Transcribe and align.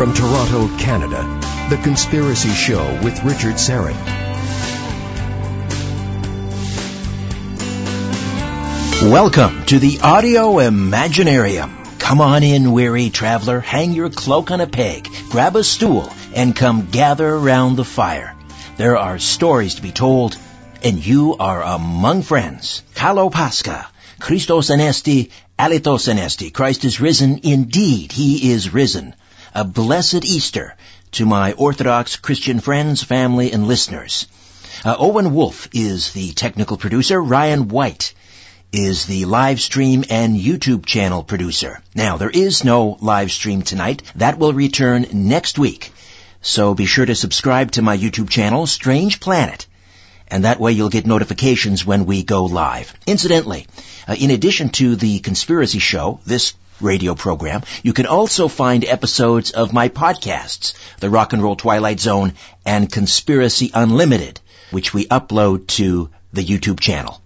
From 0.00 0.14
Toronto, 0.14 0.66
Canada, 0.78 1.20
The 1.68 1.76
Conspiracy 1.76 2.48
Show 2.48 2.82
with 3.04 3.22
Richard 3.22 3.56
Syrett. 3.56 3.94
Welcome 9.02 9.66
to 9.66 9.78
the 9.78 10.00
Audio 10.00 10.52
Imaginarium. 10.52 11.98
Come 11.98 12.22
on 12.22 12.42
in, 12.42 12.72
weary 12.72 13.10
traveler. 13.10 13.60
Hang 13.60 13.92
your 13.92 14.08
cloak 14.08 14.50
on 14.50 14.62
a 14.62 14.66
peg, 14.66 15.06
grab 15.28 15.54
a 15.54 15.62
stool, 15.62 16.10
and 16.34 16.56
come 16.56 16.86
gather 16.86 17.28
around 17.28 17.76
the 17.76 17.84
fire. 17.84 18.34
There 18.78 18.96
are 18.96 19.18
stories 19.18 19.74
to 19.74 19.82
be 19.82 19.92
told, 19.92 20.34
and 20.82 21.04
you 21.04 21.36
are 21.36 21.62
among 21.62 22.22
friends. 22.22 22.82
Kalo 22.94 23.28
Pascha. 23.28 23.86
Christos 24.18 24.70
anesti, 24.70 25.30
alithos 25.58 26.08
anesti. 26.10 26.50
Christ 26.50 26.86
is 26.86 27.02
risen. 27.02 27.40
Indeed, 27.42 28.12
he 28.12 28.50
is 28.50 28.72
risen 28.72 29.14
a 29.54 29.64
blessed 29.64 30.24
Easter 30.24 30.76
to 31.12 31.26
my 31.26 31.52
Orthodox 31.52 32.16
Christian 32.16 32.60
friends, 32.60 33.02
family, 33.02 33.52
and 33.52 33.66
listeners. 33.66 34.26
Uh, 34.84 34.94
Owen 34.98 35.34
Wolf 35.34 35.68
is 35.72 36.12
the 36.12 36.32
technical 36.32 36.76
producer. 36.76 37.20
Ryan 37.20 37.68
White 37.68 38.14
is 38.72 39.06
the 39.06 39.24
live 39.24 39.60
stream 39.60 40.04
and 40.08 40.36
YouTube 40.36 40.86
channel 40.86 41.24
producer. 41.24 41.82
Now, 41.94 42.16
there 42.16 42.30
is 42.30 42.64
no 42.64 42.96
live 43.00 43.32
stream 43.32 43.62
tonight. 43.62 44.02
That 44.14 44.38
will 44.38 44.52
return 44.52 45.06
next 45.12 45.58
week. 45.58 45.92
So 46.42 46.74
be 46.74 46.86
sure 46.86 47.04
to 47.04 47.14
subscribe 47.14 47.72
to 47.72 47.82
my 47.82 47.98
YouTube 47.98 48.30
channel, 48.30 48.66
Strange 48.66 49.18
Planet. 49.18 49.66
And 50.28 50.44
that 50.44 50.60
way 50.60 50.72
you'll 50.72 50.88
get 50.90 51.06
notifications 51.06 51.84
when 51.84 52.06
we 52.06 52.22
go 52.22 52.44
live. 52.44 52.94
Incidentally, 53.04 53.66
uh, 54.06 54.14
in 54.14 54.30
addition 54.30 54.68
to 54.70 54.94
the 54.94 55.18
conspiracy 55.18 55.80
show, 55.80 56.20
this 56.24 56.54
radio 56.80 57.14
program. 57.14 57.62
You 57.82 57.92
can 57.92 58.06
also 58.06 58.48
find 58.48 58.84
episodes 58.84 59.50
of 59.50 59.72
my 59.72 59.88
podcasts, 59.88 60.74
The 60.98 61.10
Rock 61.10 61.32
and 61.32 61.42
Roll 61.42 61.56
Twilight 61.56 62.00
Zone 62.00 62.34
and 62.64 62.90
Conspiracy 62.90 63.70
Unlimited, 63.74 64.40
which 64.70 64.94
we 64.94 65.06
upload 65.06 65.66
to 65.78 66.10
the 66.32 66.44
YouTube 66.44 66.80
channel. 66.80 67.20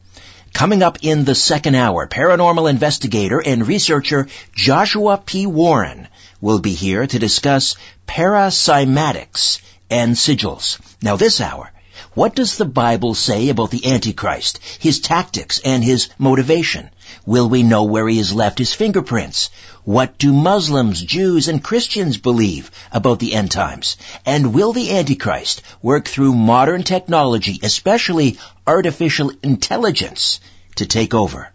Coming 0.52 0.82
up 0.82 0.98
in 1.02 1.24
the 1.24 1.34
second 1.34 1.74
hour, 1.74 2.06
paranormal 2.06 2.70
investigator 2.70 3.42
and 3.44 3.66
researcher 3.66 4.28
Joshua 4.54 5.18
P. 5.18 5.46
Warren 5.46 6.06
will 6.40 6.60
be 6.60 6.74
here 6.74 7.06
to 7.06 7.18
discuss 7.18 7.76
paracymatics 8.06 9.60
and 9.90 10.14
sigils. 10.14 10.78
Now 11.02 11.16
this 11.16 11.40
hour, 11.40 11.72
what 12.14 12.36
does 12.36 12.56
the 12.56 12.64
Bible 12.64 13.14
say 13.14 13.48
about 13.48 13.72
the 13.72 13.92
Antichrist, 13.92 14.60
his 14.78 15.00
tactics, 15.00 15.60
and 15.64 15.82
his 15.82 16.08
motivation? 16.18 16.90
Will 17.26 17.48
we 17.48 17.62
know 17.62 17.84
where 17.84 18.08
he 18.08 18.18
has 18.18 18.32
left 18.32 18.58
his 18.58 18.72
fingerprints? 18.72 19.50
What 19.84 20.18
do 20.18 20.32
Muslims, 20.32 21.02
Jews, 21.02 21.48
and 21.48 21.62
Christians 21.62 22.16
believe 22.16 22.70
about 22.92 23.18
the 23.18 23.34
end 23.34 23.50
times? 23.50 23.96
And 24.24 24.54
will 24.54 24.72
the 24.72 24.96
Antichrist 24.96 25.62
work 25.82 26.08
through 26.08 26.34
modern 26.34 26.82
technology, 26.82 27.60
especially 27.62 28.38
artificial 28.66 29.32
intelligence, 29.42 30.40
to 30.76 30.86
take 30.86 31.14
over? 31.14 31.50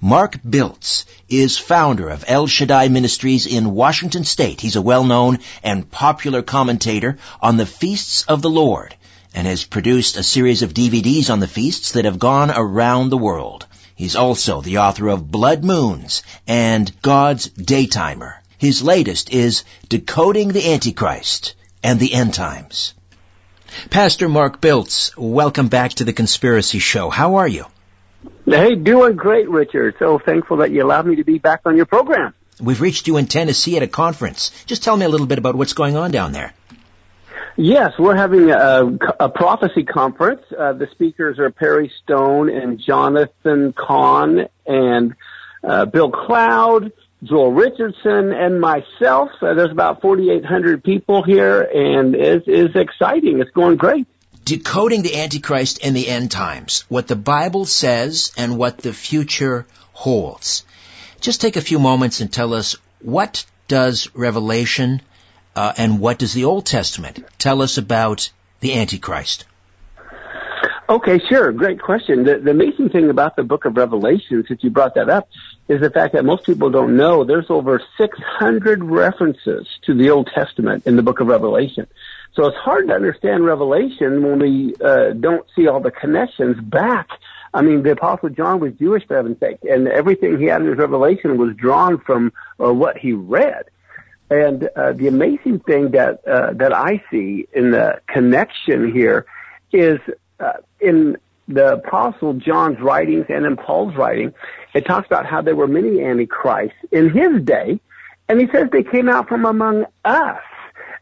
Mark 0.00 0.38
Biltz 0.48 1.06
is 1.30 1.56
founder 1.56 2.10
of 2.10 2.24
El 2.28 2.46
Shaddai 2.46 2.88
Ministries 2.88 3.46
in 3.46 3.74
Washington 3.74 4.24
State. 4.24 4.60
He's 4.60 4.76
a 4.76 4.82
well-known 4.82 5.38
and 5.62 5.90
popular 5.90 6.42
commentator 6.42 7.16
on 7.40 7.56
the 7.56 7.64
feasts 7.64 8.24
of 8.24 8.42
the 8.42 8.50
Lord 8.50 8.94
and 9.34 9.46
has 9.46 9.64
produced 9.64 10.16
a 10.16 10.22
series 10.22 10.62
of 10.62 10.74
DVDs 10.74 11.30
on 11.30 11.40
the 11.40 11.48
feasts 11.48 11.92
that 11.92 12.04
have 12.04 12.18
gone 12.18 12.50
around 12.50 13.08
the 13.08 13.16
world. 13.16 13.66
He's 13.94 14.16
also 14.16 14.60
the 14.60 14.78
author 14.78 15.08
of 15.08 15.30
Blood 15.30 15.62
Moons 15.62 16.22
and 16.48 16.90
God's 17.00 17.48
Daytimer. 17.48 18.34
His 18.58 18.82
latest 18.82 19.32
is 19.32 19.64
Decoding 19.88 20.48
the 20.48 20.72
Antichrist 20.72 21.54
and 21.82 22.00
the 22.00 22.12
End 22.12 22.34
Times. 22.34 22.94
Pastor 23.90 24.28
Mark 24.28 24.60
Biltz, 24.60 25.16
welcome 25.16 25.68
back 25.68 25.92
to 25.94 26.04
the 26.04 26.12
Conspiracy 26.12 26.80
Show. 26.80 27.08
How 27.08 27.36
are 27.36 27.48
you? 27.48 27.66
Hey, 28.46 28.74
doing 28.74 29.16
great, 29.16 29.48
Richard. 29.48 29.94
So 29.98 30.18
thankful 30.18 30.56
that 30.58 30.70
you 30.70 30.82
allowed 30.82 31.06
me 31.06 31.16
to 31.16 31.24
be 31.24 31.38
back 31.38 31.60
on 31.64 31.76
your 31.76 31.86
program. 31.86 32.34
We've 32.60 32.80
reached 32.80 33.06
you 33.06 33.16
in 33.16 33.26
Tennessee 33.26 33.76
at 33.76 33.82
a 33.82 33.88
conference. 33.88 34.50
Just 34.66 34.82
tell 34.82 34.96
me 34.96 35.04
a 35.04 35.08
little 35.08 35.26
bit 35.26 35.38
about 35.38 35.54
what's 35.54 35.72
going 35.72 35.96
on 35.96 36.10
down 36.10 36.32
there. 36.32 36.52
Yes, 37.56 37.92
we're 37.98 38.16
having 38.16 38.50
a, 38.50 38.98
a 39.20 39.28
prophecy 39.28 39.84
conference. 39.84 40.42
Uh, 40.56 40.72
the 40.72 40.88
speakers 40.90 41.38
are 41.38 41.50
Perry 41.50 41.92
Stone 42.02 42.48
and 42.48 42.80
Jonathan 42.80 43.72
Cahn 43.72 44.48
and 44.66 45.14
uh, 45.62 45.84
Bill 45.84 46.10
Cloud, 46.10 46.92
Joel 47.22 47.52
Richardson, 47.52 48.32
and 48.32 48.60
myself. 48.60 49.30
Uh, 49.40 49.54
there's 49.54 49.70
about 49.70 50.02
4,800 50.02 50.82
people 50.82 51.22
here, 51.22 51.62
and 51.62 52.16
it's, 52.16 52.44
it's 52.48 52.74
exciting. 52.74 53.40
It's 53.40 53.52
going 53.52 53.76
great. 53.76 54.08
Decoding 54.44 55.02
the 55.02 55.16
Antichrist 55.16 55.78
and 55.84 55.94
the 55.94 56.08
end 56.08 56.32
times, 56.32 56.84
what 56.88 57.06
the 57.06 57.16
Bible 57.16 57.66
says 57.66 58.32
and 58.36 58.58
what 58.58 58.78
the 58.78 58.92
future 58.92 59.64
holds. 59.92 60.64
Just 61.20 61.40
take 61.40 61.56
a 61.56 61.62
few 61.62 61.78
moments 61.78 62.20
and 62.20 62.32
tell 62.32 62.52
us 62.52 62.76
what 63.00 63.46
does 63.68 64.10
Revelation 64.12 65.00
uh, 65.56 65.72
and 65.76 66.00
what 66.00 66.18
does 66.18 66.32
the 66.32 66.44
Old 66.44 66.66
Testament 66.66 67.24
tell 67.38 67.62
us 67.62 67.78
about 67.78 68.30
the 68.60 68.74
Antichrist? 68.74 69.44
Okay, 70.86 71.18
sure. 71.30 71.50
Great 71.52 71.80
question. 71.80 72.24
The, 72.24 72.38
the 72.38 72.50
amazing 72.50 72.90
thing 72.90 73.08
about 73.08 73.36
the 73.36 73.42
book 73.42 73.64
of 73.64 73.76
Revelation, 73.76 74.44
since 74.46 74.62
you 74.62 74.68
brought 74.68 74.96
that 74.96 75.08
up, 75.08 75.28
is 75.66 75.80
the 75.80 75.88
fact 75.88 76.12
that 76.12 76.26
most 76.26 76.44
people 76.44 76.68
don't 76.68 76.96
know 76.96 77.24
there's 77.24 77.48
over 77.48 77.80
600 77.96 78.84
references 78.84 79.66
to 79.86 79.94
the 79.94 80.10
Old 80.10 80.28
Testament 80.34 80.86
in 80.86 80.96
the 80.96 81.02
book 81.02 81.20
of 81.20 81.26
Revelation. 81.26 81.86
So 82.34 82.46
it's 82.46 82.56
hard 82.58 82.88
to 82.88 82.94
understand 82.94 83.46
Revelation 83.46 84.22
when 84.22 84.38
we 84.38 84.74
uh, 84.76 85.12
don't 85.12 85.46
see 85.56 85.68
all 85.68 85.80
the 85.80 85.90
connections 85.90 86.60
back. 86.60 87.08
I 87.54 87.62
mean, 87.62 87.82
the 87.82 87.92
Apostle 87.92 88.28
John 88.28 88.60
was 88.60 88.72
Jewish 88.74 89.06
for 89.06 89.16
heaven's 89.16 89.38
sake, 89.40 89.60
and 89.62 89.88
everything 89.88 90.38
he 90.38 90.46
had 90.46 90.60
in 90.60 90.66
his 90.66 90.76
Revelation 90.76 91.38
was 91.38 91.56
drawn 91.56 91.98
from 91.98 92.32
uh, 92.62 92.74
what 92.74 92.98
he 92.98 93.12
read. 93.12 93.64
And 94.42 94.68
uh, 94.74 94.92
the 94.94 95.06
amazing 95.06 95.60
thing 95.60 95.92
that 95.92 96.26
uh, 96.26 96.54
that 96.54 96.72
I 96.72 97.02
see 97.10 97.46
in 97.52 97.70
the 97.70 98.00
connection 98.08 98.92
here 98.92 99.26
is 99.72 100.00
uh, 100.40 100.54
in 100.80 101.16
the 101.46 101.74
Apostle 101.74 102.34
John's 102.34 102.80
writings 102.80 103.26
and 103.28 103.46
in 103.46 103.56
Paul's 103.56 103.94
writing, 103.94 104.34
it 104.74 104.86
talks 104.86 105.06
about 105.06 105.24
how 105.24 105.40
there 105.40 105.54
were 105.54 105.68
many 105.68 106.02
antichrists 106.02 106.76
in 106.90 107.10
his 107.10 107.42
day, 107.42 107.78
and 108.28 108.40
he 108.40 108.48
says 108.50 108.70
they 108.72 108.82
came 108.82 109.08
out 109.08 109.28
from 109.28 109.44
among 109.44 109.84
us. 110.04 110.42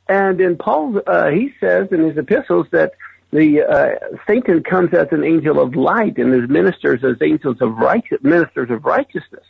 And 0.09 0.39
in 0.39 0.59
Paul, 0.59 1.01
uh, 1.07 1.31
he 1.31 1.55
says 1.59 1.89
in 1.91 2.01
his 2.01 2.19
epistles 2.19 2.67
that 2.73 2.93
the 3.31 3.63
uh, 3.63 4.19
Satan 4.27 4.63
comes 4.63 4.93
as 4.93 5.09
an 5.11 5.25
angel 5.25 5.59
of 5.59 5.75
light, 5.75 6.19
and 6.19 6.35
his 6.35 6.51
ministers 6.51 7.03
as 7.03 7.17
angels 7.23 7.63
of 7.63 7.79
righteous 7.79 8.19
ministers 8.23 8.69
of 8.69 8.85
righteousness. 8.85 9.47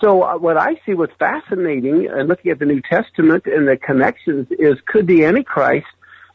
So 0.00 0.22
uh, 0.22 0.38
what 0.38 0.56
I 0.56 0.80
see 0.86 0.94
was 0.94 1.10
fascinating 1.18 2.08
and 2.08 2.28
looking 2.28 2.50
at 2.52 2.58
the 2.58 2.66
New 2.66 2.80
Testament 2.80 3.46
and 3.46 3.68
the 3.68 3.76
connections 3.76 4.46
is 4.50 4.76
could 4.86 5.06
the 5.06 5.24
Antichrist, 5.24 5.86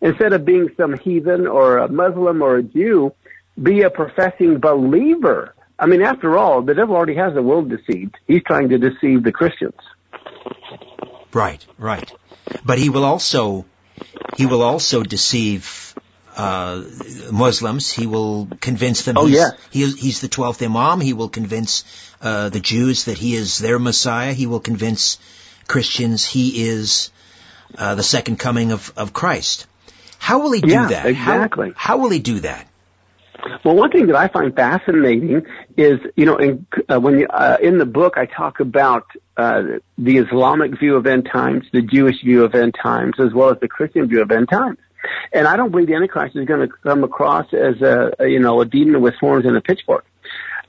instead 0.02 0.34
of 0.34 0.46
being 0.46 0.70
some 0.78 0.98
heathen 0.98 1.48
or 1.48 1.80
a 1.80 1.88
Muslim 1.88 2.42
or 2.42 2.58
a 2.58 2.64
Jew, 2.64 3.14
be 3.62 3.82
a 3.82 3.90
professing 3.90 4.60
believer? 4.60 5.56
I 5.80 5.88
mean, 5.88 6.02
after 6.02 6.38
all, 6.38 6.62
the 6.62 6.74
devil 6.74 6.96
already 6.96 7.16
has 7.16 7.34
the 7.34 7.42
world 7.42 7.70
deceived. 7.70 8.16
He's 8.28 8.44
trying 8.44 8.70
to 8.70 8.78
deceive 8.78 9.24
the 9.24 9.32
Christians. 9.32 9.80
Right, 11.34 11.66
right. 11.78 12.10
But 12.64 12.78
he 12.78 12.90
will 12.90 13.04
also, 13.04 13.66
he 14.38 14.46
will 14.46 14.62
also 14.62 15.04
deceive 15.04 15.96
uh, 16.38 16.84
Muslims. 17.32 17.92
He 17.92 18.08
will 18.08 18.48
convince 18.62 19.04
them. 19.04 19.18
Oh, 19.18 19.26
he's, 19.26 19.38
yeah. 19.38 19.50
He, 19.72 19.92
he's 19.92 20.22
the 20.22 20.28
twelfth 20.30 20.62
Imam. 20.62 21.02
He 21.02 21.14
will 21.14 21.30
convince 21.30 21.84
uh, 22.26 22.50
the 22.50 22.60
Jews 22.60 23.06
that 23.06 23.18
he 23.18 23.36
is 23.36 23.60
their 23.60 23.78
Messiah. 23.78 24.34
He 24.34 24.48
will 24.48 24.60
convince 24.60 25.20
Christians 25.68 26.26
he 26.26 26.68
is 26.68 27.12
uh, 27.78 27.96
the 27.96 28.04
second 28.04 28.38
coming 28.40 28.72
of, 28.72 28.92
of 28.98 29.14
Christ. 29.14 29.68
How 30.18 30.40
will 30.40 30.52
he 30.52 30.62
do 30.62 30.72
yeah, 30.72 30.88
that? 30.88 31.06
Exactly. 31.06 31.70
How, 31.76 31.96
how 31.96 31.98
will 31.98 32.10
he 32.10 32.20
do 32.20 32.40
that? 32.40 32.68
Well, 33.64 33.76
one 33.76 33.92
thing 33.92 34.08
that 34.08 34.16
I 34.16 34.28
find 34.28 34.56
fascinating 34.56 35.46
is, 35.78 36.00
you 36.16 36.26
know, 36.26 36.38
in, 36.38 36.66
uh, 36.90 37.00
when 37.00 37.20
you, 37.20 37.28
uh, 37.28 37.58
in 37.62 37.78
the 37.78 37.86
book 37.86 38.16
I 38.18 38.26
talk 38.26 38.60
about 38.60 39.06
uh, 39.38 39.62
the 39.98 40.18
Islamic 40.18 40.80
view 40.80 40.96
of 40.96 41.06
end 41.06 41.30
times, 41.32 41.66
the 41.72 41.84
Jewish 41.84 42.24
view 42.24 42.44
of 42.44 42.56
end 42.56 42.74
times, 42.82 43.16
as 43.20 43.34
well 43.34 43.52
as 43.52 43.60
the 43.60 43.68
Christian 43.68 44.08
view 44.08 44.24
of 44.24 44.32
end 44.32 44.50
times. 44.50 44.80
And 45.32 45.48
I 45.48 45.58
don't 45.58 45.70
believe 45.70 45.88
the 45.88 45.94
Antichrist 45.94 46.36
is 46.36 46.48
going 46.48 46.68
to 46.68 46.74
come 46.82 47.04
across 47.04 47.54
as 47.54 47.80
a, 47.82 48.14
a 48.18 48.28
you 48.28 48.40
know 48.40 48.62
a 48.62 48.66
demon 48.66 49.02
with 49.02 49.14
horns 49.16 49.46
and 49.46 49.56
a 49.56 49.62
pitchfork. 49.62 50.06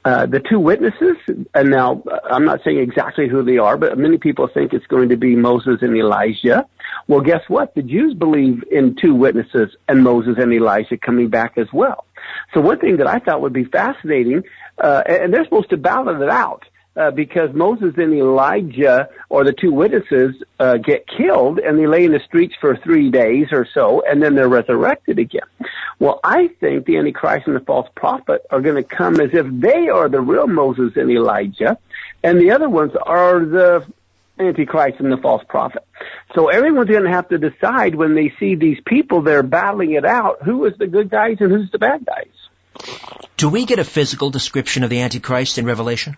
Uh, 0.06 0.24
the 0.24 0.38
two 0.38 0.60
witnesses, 0.60 1.16
and 1.52 1.68
now 1.68 2.00
I'm 2.30 2.44
not 2.44 2.60
saying 2.62 2.78
exactly 2.78 3.26
who 3.26 3.42
they 3.42 3.58
are, 3.58 3.76
but 3.76 3.98
many 3.98 4.18
people 4.18 4.46
think 4.46 4.72
it's 4.72 4.86
going 4.86 5.08
to 5.08 5.16
be 5.16 5.34
Moses 5.34 5.78
and 5.80 5.96
Elijah. 5.96 6.64
Well, 7.08 7.22
guess 7.22 7.40
what? 7.48 7.74
The 7.74 7.82
Jews 7.82 8.14
believe 8.14 8.62
in 8.70 8.94
two 8.94 9.16
witnesses 9.16 9.74
and 9.88 10.04
Moses 10.04 10.36
and 10.38 10.52
Elijah 10.52 10.96
coming 10.96 11.28
back 11.28 11.58
as 11.58 11.66
well. 11.72 12.04
So 12.54 12.60
one 12.60 12.78
thing 12.78 12.98
that 12.98 13.08
I 13.08 13.18
thought 13.18 13.40
would 13.40 13.52
be 13.52 13.64
fascinating, 13.64 14.44
uh, 14.78 15.02
and 15.06 15.34
they're 15.34 15.42
supposed 15.42 15.70
to 15.70 15.76
battle 15.76 16.22
it 16.22 16.30
out. 16.30 16.62
Uh, 16.96 17.10
because 17.10 17.52
Moses 17.54 17.94
and 17.96 18.14
Elijah, 18.14 19.08
or 19.28 19.44
the 19.44 19.52
two 19.52 19.72
witnesses, 19.72 20.34
uh, 20.58 20.78
get 20.78 21.06
killed 21.06 21.58
and 21.58 21.78
they 21.78 21.86
lay 21.86 22.04
in 22.04 22.12
the 22.12 22.20
streets 22.20 22.54
for 22.60 22.76
three 22.76 23.10
days 23.10 23.48
or 23.52 23.66
so, 23.72 24.02
and 24.02 24.22
then 24.22 24.34
they're 24.34 24.48
resurrected 24.48 25.18
again. 25.18 25.42
Well, 25.98 26.20
I 26.24 26.48
think 26.48 26.86
the 26.86 26.96
Antichrist 26.96 27.46
and 27.46 27.56
the 27.56 27.60
false 27.60 27.88
prophet 27.94 28.46
are 28.50 28.60
going 28.60 28.76
to 28.76 28.82
come 28.82 29.20
as 29.20 29.30
if 29.32 29.46
they 29.50 29.88
are 29.88 30.08
the 30.08 30.20
real 30.20 30.46
Moses 30.46 30.92
and 30.96 31.10
Elijah, 31.10 31.78
and 32.22 32.40
the 32.40 32.52
other 32.52 32.68
ones 32.68 32.92
are 33.00 33.44
the 33.44 33.86
Antichrist 34.38 35.00
and 35.00 35.10
the 35.10 35.16
false 35.16 35.42
prophet. 35.48 35.86
So 36.34 36.48
everyone's 36.48 36.90
going 36.90 37.04
to 37.04 37.10
have 37.10 37.28
to 37.28 37.38
decide 37.38 37.94
when 37.94 38.14
they 38.14 38.32
see 38.38 38.54
these 38.54 38.78
people, 38.84 39.22
they're 39.22 39.42
battling 39.42 39.92
it 39.92 40.04
out, 40.04 40.42
who 40.42 40.64
is 40.66 40.76
the 40.78 40.86
good 40.86 41.08
guys 41.08 41.38
and 41.40 41.50
who's 41.50 41.70
the 41.70 41.78
bad 41.78 42.04
guys. 42.04 42.26
Do 43.36 43.48
we 43.48 43.64
get 43.64 43.78
a 43.78 43.84
physical 43.84 44.30
description 44.30 44.82
of 44.82 44.90
the 44.90 45.00
Antichrist 45.00 45.58
in 45.58 45.64
Revelation? 45.64 46.16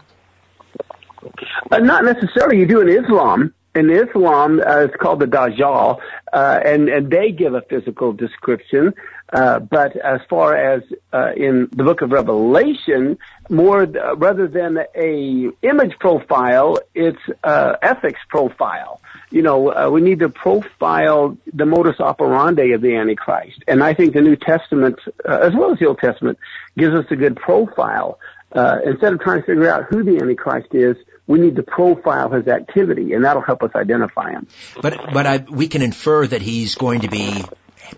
Uh, 1.70 1.78
not 1.78 2.04
necessarily. 2.04 2.58
You 2.58 2.66
do 2.66 2.80
in 2.80 2.88
Islam. 2.88 3.54
In 3.74 3.90
Islam, 3.90 4.60
uh, 4.60 4.86
it's 4.86 4.96
called 4.96 5.20
the 5.20 5.26
Dajjal, 5.26 6.00
uh, 6.32 6.60
and 6.64 6.88
and 6.88 7.10
they 7.10 7.30
give 7.30 7.54
a 7.54 7.60
physical 7.62 8.12
description. 8.12 8.94
Uh, 9.32 9.58
but 9.58 9.94
as 9.96 10.20
far 10.28 10.56
as 10.56 10.82
uh, 11.12 11.32
in 11.36 11.68
the 11.72 11.84
Book 11.84 12.00
of 12.00 12.10
Revelation, 12.10 13.18
more 13.50 13.82
uh, 13.82 14.16
rather 14.16 14.48
than 14.48 14.78
a 14.96 15.50
image 15.62 15.98
profile, 16.00 16.78
it's 16.94 17.18
uh, 17.44 17.76
ethics 17.82 18.20
profile. 18.28 19.00
You 19.30 19.42
know, 19.42 19.68
uh, 19.70 19.90
we 19.90 20.00
need 20.00 20.20
to 20.20 20.30
profile 20.30 21.36
the 21.52 21.66
modus 21.66 22.00
operandi 22.00 22.72
of 22.72 22.80
the 22.80 22.96
Antichrist, 22.96 23.62
and 23.68 23.84
I 23.84 23.92
think 23.92 24.14
the 24.14 24.22
New 24.22 24.36
Testament, 24.36 24.98
uh, 25.28 25.38
as 25.42 25.52
well 25.54 25.72
as 25.72 25.78
the 25.78 25.86
Old 25.86 25.98
Testament, 25.98 26.38
gives 26.76 26.94
us 26.94 27.04
a 27.10 27.16
good 27.16 27.36
profile. 27.36 28.18
Instead 28.54 29.12
of 29.12 29.20
trying 29.20 29.40
to 29.40 29.46
figure 29.46 29.70
out 29.70 29.84
who 29.84 30.02
the 30.02 30.18
Antichrist 30.20 30.68
is, 30.72 30.96
we 31.26 31.38
need 31.38 31.56
to 31.56 31.62
profile 31.62 32.30
his 32.30 32.48
activity, 32.48 33.12
and 33.12 33.24
that'll 33.24 33.42
help 33.42 33.62
us 33.62 33.70
identify 33.74 34.30
him. 34.30 34.46
But 34.80 35.12
but 35.12 35.26
I, 35.26 35.44
we 35.48 35.68
can 35.68 35.82
infer 35.82 36.26
that 36.26 36.40
he's 36.40 36.74
going 36.74 37.00
to 37.02 37.08
be 37.08 37.44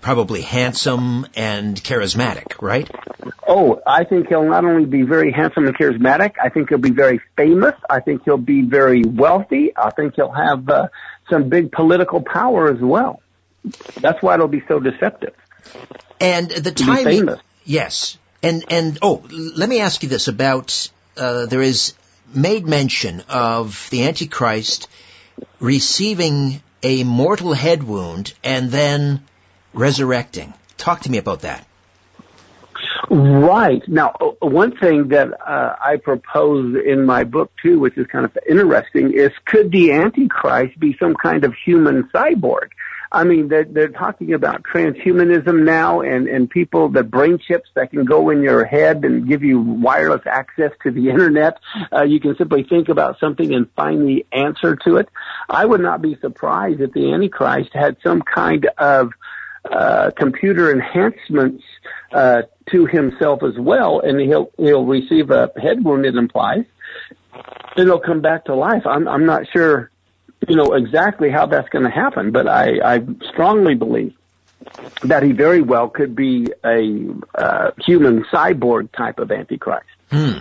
probably 0.00 0.40
handsome 0.42 1.26
and 1.34 1.76
charismatic, 1.76 2.60
right? 2.60 2.90
Oh, 3.46 3.80
I 3.86 4.04
think 4.04 4.28
he'll 4.28 4.48
not 4.48 4.64
only 4.64 4.84
be 4.84 5.02
very 5.02 5.32
handsome 5.32 5.66
and 5.66 5.76
charismatic. 5.76 6.34
I 6.42 6.48
think 6.48 6.68
he'll 6.68 6.78
be 6.78 6.90
very 6.90 7.20
famous. 7.36 7.74
I 7.88 8.00
think 8.00 8.24
he'll 8.24 8.36
be 8.36 8.62
very 8.62 9.02
wealthy. 9.02 9.76
I 9.76 9.90
think 9.90 10.14
he'll 10.16 10.30
have 10.30 10.68
uh, 10.68 10.88
some 11.28 11.48
big 11.48 11.72
political 11.72 12.22
power 12.22 12.68
as 12.68 12.80
well. 12.80 13.22
That's 14.00 14.22
why 14.22 14.34
it'll 14.34 14.48
be 14.48 14.62
so 14.68 14.80
deceptive. 14.80 15.34
And 16.20 16.50
the 16.50 16.72
timing, 16.72 17.28
yes. 17.64 18.18
And 18.42 18.64
and 18.68 18.98
oh, 19.02 19.22
let 19.30 19.68
me 19.68 19.80
ask 19.80 20.02
you 20.02 20.08
this 20.08 20.28
about 20.28 20.90
uh, 21.16 21.46
there 21.46 21.62
is 21.62 21.94
made 22.34 22.66
mention 22.66 23.22
of 23.28 23.88
the 23.90 24.06
Antichrist 24.06 24.88
receiving 25.58 26.62
a 26.82 27.04
mortal 27.04 27.52
head 27.52 27.82
wound 27.82 28.32
and 28.42 28.70
then 28.70 29.24
resurrecting. 29.74 30.54
Talk 30.76 31.00
to 31.00 31.10
me 31.10 31.18
about 31.18 31.42
that. 31.42 31.66
Right. 33.10 33.82
Now, 33.88 34.14
one 34.38 34.76
thing 34.76 35.08
that 35.08 35.28
uh, 35.40 35.74
I 35.84 35.96
propose 35.96 36.76
in 36.86 37.04
my 37.04 37.24
book 37.24 37.50
too, 37.60 37.80
which 37.80 37.98
is 37.98 38.06
kind 38.06 38.24
of 38.24 38.38
interesting, 38.48 39.12
is 39.12 39.32
could 39.44 39.72
the 39.72 39.92
Antichrist 39.92 40.78
be 40.78 40.96
some 40.98 41.14
kind 41.14 41.44
of 41.44 41.54
human 41.54 42.04
cyborg? 42.14 42.68
I 43.12 43.24
mean, 43.24 43.48
they're, 43.48 43.64
they're 43.64 43.88
talking 43.88 44.32
about 44.34 44.62
transhumanism 44.62 45.64
now 45.64 46.00
and, 46.00 46.28
and 46.28 46.48
people, 46.48 46.88
the 46.88 47.02
brain 47.02 47.38
chips 47.38 47.68
that 47.74 47.90
can 47.90 48.04
go 48.04 48.30
in 48.30 48.42
your 48.42 48.64
head 48.64 49.04
and 49.04 49.26
give 49.26 49.42
you 49.42 49.60
wireless 49.60 50.22
access 50.26 50.70
to 50.84 50.92
the 50.92 51.08
internet. 51.10 51.58
Uh, 51.92 52.02
you 52.02 52.20
can 52.20 52.36
simply 52.36 52.62
think 52.62 52.88
about 52.88 53.18
something 53.18 53.52
and 53.52 53.68
find 53.72 54.06
the 54.06 54.24
answer 54.32 54.76
to 54.84 54.96
it. 54.96 55.08
I 55.48 55.64
would 55.64 55.80
not 55.80 56.02
be 56.02 56.16
surprised 56.20 56.80
if 56.80 56.92
the 56.92 57.12
Antichrist 57.12 57.70
had 57.72 57.96
some 58.02 58.22
kind 58.22 58.68
of 58.78 59.10
uh, 59.68 60.10
computer 60.16 60.72
enhancements 60.72 61.64
uh, 62.12 62.42
to 62.70 62.86
himself 62.86 63.42
as 63.42 63.58
well, 63.58 64.00
and 64.00 64.20
he'll 64.20 64.50
he'll 64.56 64.86
receive 64.86 65.30
a 65.30 65.50
head 65.60 65.84
wound. 65.84 66.06
It 66.06 66.14
implies, 66.14 66.64
and 67.76 67.86
he'll 67.86 68.00
come 68.00 68.22
back 68.22 68.46
to 68.46 68.54
life. 68.54 68.86
I'm 68.86 69.06
I'm 69.06 69.26
not 69.26 69.42
sure 69.52 69.90
you 70.48 70.56
know 70.56 70.74
exactly 70.74 71.30
how 71.30 71.46
that's 71.46 71.68
going 71.68 71.84
to 71.84 71.90
happen, 71.90 72.30
but 72.32 72.48
I, 72.48 72.96
I 72.96 73.06
strongly 73.32 73.74
believe 73.74 74.14
that 75.02 75.22
he 75.22 75.32
very 75.32 75.62
well 75.62 75.88
could 75.88 76.14
be 76.14 76.48
a 76.64 77.14
uh, 77.34 77.70
human 77.84 78.24
cyborg 78.24 78.92
type 78.92 79.18
of 79.18 79.30
antichrist. 79.30 79.86
Hmm. 80.10 80.38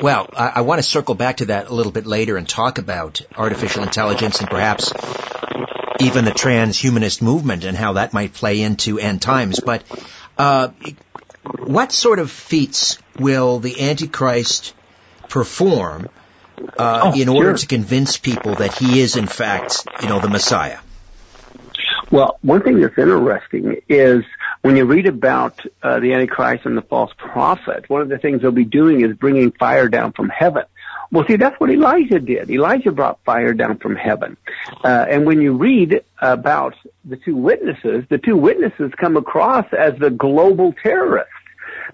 Well, 0.00 0.28
I, 0.36 0.48
I 0.56 0.60
want 0.62 0.78
to 0.78 0.82
circle 0.82 1.14
back 1.14 1.38
to 1.38 1.46
that 1.46 1.68
a 1.68 1.74
little 1.74 1.92
bit 1.92 2.06
later 2.06 2.36
and 2.36 2.48
talk 2.48 2.78
about 2.78 3.20
artificial 3.36 3.82
intelligence 3.82 4.40
and 4.40 4.48
perhaps 4.48 4.92
even 6.00 6.24
the 6.24 6.30
transhumanist 6.30 7.22
movement 7.22 7.64
and 7.64 7.76
how 7.76 7.94
that 7.94 8.12
might 8.12 8.32
play 8.32 8.60
into 8.60 8.98
end 8.98 9.22
times. 9.22 9.60
But 9.60 9.82
uh, 10.36 10.68
what 11.58 11.92
sort 11.92 12.18
of 12.18 12.30
feats 12.30 12.98
will 13.18 13.58
the 13.58 13.88
Antichrist 13.88 14.74
perform 15.28 16.08
uh, 16.78 17.00
oh, 17.04 17.20
in 17.20 17.28
order 17.28 17.50
sure. 17.50 17.58
to 17.58 17.66
convince 17.66 18.16
people 18.16 18.56
that 18.56 18.74
he 18.74 19.00
is 19.00 19.16
in 19.16 19.26
fact, 19.26 19.86
you 20.02 20.08
know, 20.08 20.20
the 20.20 20.28
Messiah? 20.28 20.78
Well, 22.10 22.38
one 22.42 22.62
thing 22.62 22.80
that's 22.80 22.96
interesting 22.96 23.80
is 23.88 24.24
when 24.62 24.76
you 24.76 24.84
read 24.84 25.06
about 25.06 25.60
uh, 25.82 26.00
the 26.00 26.12
Antichrist 26.12 26.64
and 26.64 26.76
the 26.76 26.82
false 26.82 27.12
prophet, 27.16 27.88
one 27.88 28.02
of 28.02 28.08
the 28.08 28.18
things 28.18 28.42
they'll 28.42 28.52
be 28.52 28.64
doing 28.64 29.00
is 29.00 29.16
bringing 29.16 29.50
fire 29.52 29.88
down 29.88 30.12
from 30.12 30.28
heaven. 30.28 30.64
Well, 31.10 31.24
see, 31.26 31.36
that's 31.36 31.58
what 31.60 31.70
Elijah 31.70 32.18
did. 32.18 32.50
Elijah 32.50 32.90
brought 32.90 33.22
fire 33.24 33.54
down 33.54 33.78
from 33.78 33.94
heaven. 33.94 34.36
Uh, 34.82 35.06
and 35.08 35.24
when 35.24 35.40
you 35.40 35.56
read 35.56 36.02
about 36.20 36.74
the 37.04 37.16
two 37.16 37.36
witnesses, 37.36 38.04
the 38.08 38.18
two 38.18 38.36
witnesses 38.36 38.92
come 38.96 39.16
across 39.16 39.66
as 39.72 39.98
the 39.98 40.10
global 40.10 40.74
terrorists 40.82 41.32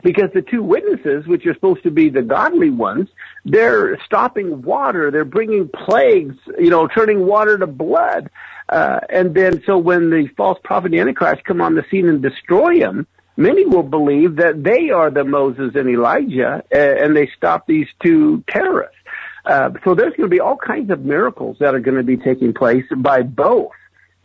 because 0.02 0.30
the 0.34 0.42
two 0.42 0.62
witnesses, 0.62 1.26
which 1.26 1.46
are 1.46 1.54
supposed 1.54 1.82
to 1.82 1.90
be 1.90 2.08
the 2.08 2.22
godly 2.22 2.70
ones, 2.70 3.08
they're 3.44 3.98
stopping 4.04 4.62
water, 4.62 5.10
they're 5.10 5.24
bringing 5.24 5.68
plagues, 5.68 6.36
you 6.58 6.70
know, 6.70 6.86
turning 6.86 7.26
water 7.26 7.58
to 7.58 7.66
blood. 7.66 8.30
Uh, 8.68 9.00
and 9.10 9.34
then 9.34 9.62
so 9.66 9.76
when 9.76 10.10
the 10.10 10.28
false 10.36 10.58
prophet 10.64 10.86
and 10.86 10.94
the 10.94 11.00
Antichrist 11.00 11.44
come 11.44 11.60
on 11.60 11.74
the 11.74 11.84
scene 11.90 12.08
and 12.08 12.22
destroy 12.22 12.78
him, 12.78 13.06
many 13.36 13.66
will 13.66 13.82
believe 13.82 14.36
that 14.36 14.62
they 14.62 14.90
are 14.90 15.10
the 15.10 15.24
Moses 15.24 15.72
and 15.74 15.88
Elijah, 15.88 16.62
and 16.70 17.16
they 17.16 17.28
stop 17.36 17.66
these 17.66 17.88
two 18.02 18.42
terrorists. 18.48 18.96
Uh, 19.44 19.70
so 19.84 19.94
there's 19.94 20.14
going 20.16 20.28
to 20.30 20.34
be 20.34 20.40
all 20.40 20.56
kinds 20.56 20.90
of 20.90 21.00
miracles 21.00 21.56
that 21.58 21.74
are 21.74 21.80
going 21.80 21.96
to 21.96 22.04
be 22.04 22.16
taking 22.16 22.54
place 22.54 22.84
by 22.96 23.22
both 23.22 23.72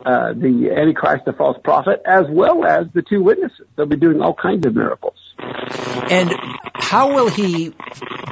uh, 0.06 0.32
the 0.32 0.70
Antichrist, 0.76 1.24
the 1.24 1.32
false 1.32 1.58
prophet, 1.64 2.00
as 2.06 2.24
well 2.28 2.64
as 2.64 2.86
the 2.94 3.02
two 3.02 3.22
witnesses. 3.22 3.66
They'll 3.74 3.86
be 3.86 3.96
doing 3.96 4.20
all 4.20 4.34
kinds 4.34 4.64
of 4.64 4.74
miracles. 4.76 5.16
And 5.40 6.34
how 6.74 7.14
will 7.14 7.28
he, 7.28 7.74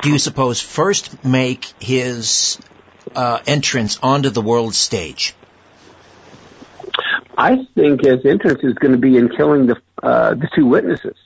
do 0.02 0.10
you 0.10 0.18
suppose, 0.18 0.60
first 0.60 1.24
make 1.24 1.66
his 1.80 2.58
uh, 3.14 3.40
entrance 3.46 3.98
onto 4.02 4.30
the 4.30 4.40
world 4.42 4.74
stage? 4.74 5.34
I 7.36 7.66
think 7.74 8.04
his 8.04 8.24
entrance 8.24 8.60
is 8.62 8.74
going 8.74 8.92
to 8.92 8.98
be 8.98 9.16
in 9.16 9.28
killing 9.28 9.66
the 9.66 9.76
uh, 10.02 10.34
the 10.34 10.48
two 10.54 10.66
witnesses. 10.66 11.16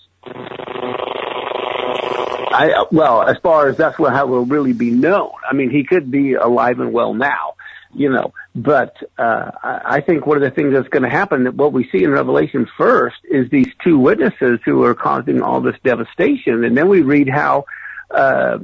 I 2.53 2.85
well, 2.91 3.23
as 3.23 3.37
far 3.43 3.69
as 3.69 3.77
that's 3.77 3.97
how 3.97 4.27
will 4.27 4.45
really 4.45 4.73
be 4.73 4.91
known. 4.91 5.31
I 5.49 5.55
mean, 5.55 5.71
he 5.71 5.85
could 5.85 6.11
be 6.11 6.35
alive 6.35 6.81
and 6.81 6.93
well 6.93 7.15
now, 7.15 7.55
you 7.95 8.11
know. 8.11 8.33
But 8.55 8.97
uh, 9.17 9.51
I 9.63 10.01
think 10.01 10.27
one 10.27 10.37
of 10.37 10.43
the 10.43 10.51
things 10.51 10.75
that's 10.75 10.89
going 10.89 11.05
to 11.05 11.09
happen, 11.09 11.45
that 11.45 11.55
what 11.55 11.73
we 11.73 11.89
see 11.91 12.03
in 12.03 12.11
Revelation 12.11 12.67
first, 12.77 13.19
is 13.31 13.49
these 13.49 13.69
two 13.85 13.99
witnesses 13.99 14.59
who 14.65 14.83
are 14.85 14.95
causing 14.95 15.41
all 15.41 15.61
this 15.61 15.77
devastation, 15.85 16.65
and 16.65 16.77
then 16.77 16.89
we 16.89 17.03
read 17.03 17.29
how 17.29 17.65
uh, 18.11 18.59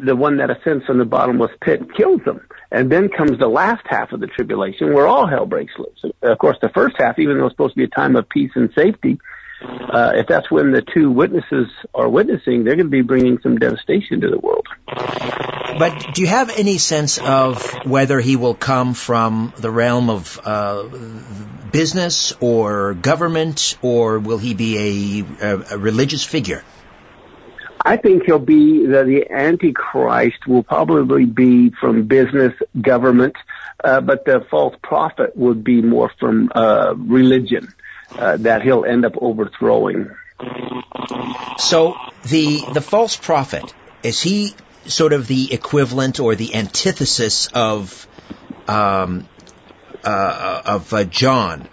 the 0.00 0.14
one 0.14 0.36
that 0.36 0.50
ascends 0.50 0.84
from 0.86 0.98
the 0.98 1.04
bottomless 1.04 1.50
pit 1.60 1.94
kills 1.96 2.22
them. 2.24 2.46
And 2.70 2.90
then 2.90 3.08
comes 3.08 3.38
the 3.38 3.48
last 3.48 3.84
half 3.86 4.12
of 4.12 4.20
the 4.20 4.26
tribulation 4.26 4.92
where 4.92 5.06
all 5.06 5.26
hell 5.26 5.46
breaks 5.46 5.72
loose. 5.78 6.14
Of 6.22 6.38
course, 6.38 6.56
the 6.60 6.68
first 6.68 6.96
half, 6.98 7.18
even 7.18 7.38
though 7.38 7.46
it's 7.46 7.54
supposed 7.54 7.74
to 7.74 7.78
be 7.78 7.84
a 7.84 7.88
time 7.88 8.16
of 8.16 8.28
peace 8.28 8.50
and 8.54 8.72
safety, 8.74 9.18
uh, 9.64 10.12
if 10.16 10.26
that's 10.26 10.50
when 10.50 10.72
the 10.72 10.82
two 10.82 11.10
witnesses 11.10 11.68
are 11.94 12.08
witnessing, 12.08 12.64
they're 12.64 12.76
going 12.76 12.86
to 12.86 12.90
be 12.90 13.02
bringing 13.02 13.38
some 13.40 13.58
devastation 13.58 14.20
to 14.22 14.28
the 14.28 14.38
world. 14.38 14.66
But 14.86 16.14
do 16.14 16.22
you 16.22 16.28
have 16.28 16.50
any 16.56 16.78
sense 16.78 17.18
of 17.18 17.62
whether 17.84 18.20
he 18.20 18.36
will 18.36 18.54
come 18.54 18.94
from 18.94 19.52
the 19.56 19.70
realm 19.70 20.10
of 20.10 20.40
uh, 20.44 20.88
business 21.70 22.32
or 22.40 22.94
government, 22.94 23.76
or 23.82 24.18
will 24.18 24.38
he 24.38 24.54
be 24.54 25.22
a, 25.40 25.46
a, 25.46 25.64
a 25.72 25.78
religious 25.78 26.24
figure? 26.24 26.62
I 27.84 27.98
think 27.98 28.24
he'll 28.24 28.38
be 28.38 28.86
the, 28.86 29.04
the 29.04 29.30
Antichrist 29.30 30.46
will 30.46 30.62
probably 30.62 31.26
be 31.26 31.70
from 31.80 32.04
business, 32.06 32.54
government, 32.80 33.36
uh, 33.82 34.00
but 34.00 34.24
the 34.24 34.46
false 34.50 34.74
prophet 34.82 35.36
would 35.36 35.62
be 35.62 35.82
more 35.82 36.10
from 36.18 36.50
uh, 36.54 36.94
religion 36.96 37.74
uh, 38.16 38.36
that 38.38 38.62
he'll 38.62 38.84
end 38.84 39.04
up 39.04 39.14
overthrowing. 39.20 40.10
So 41.58 41.96
the 42.24 42.60
the 42.72 42.80
false 42.80 43.16
prophet 43.16 43.72
is 44.02 44.20
he 44.20 44.54
sort 44.86 45.12
of 45.12 45.26
the 45.26 45.52
equivalent 45.52 46.20
or 46.20 46.34
the 46.34 46.54
antithesis 46.54 47.48
of 47.54 48.06
um, 48.68 49.28
uh, 50.04 50.62
of 50.64 50.92
uh, 50.92 51.04
John, 51.04 51.68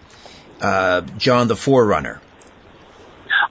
uh, 0.62 1.02
John 1.18 1.48
the 1.48 1.56
Forerunner. 1.56 2.22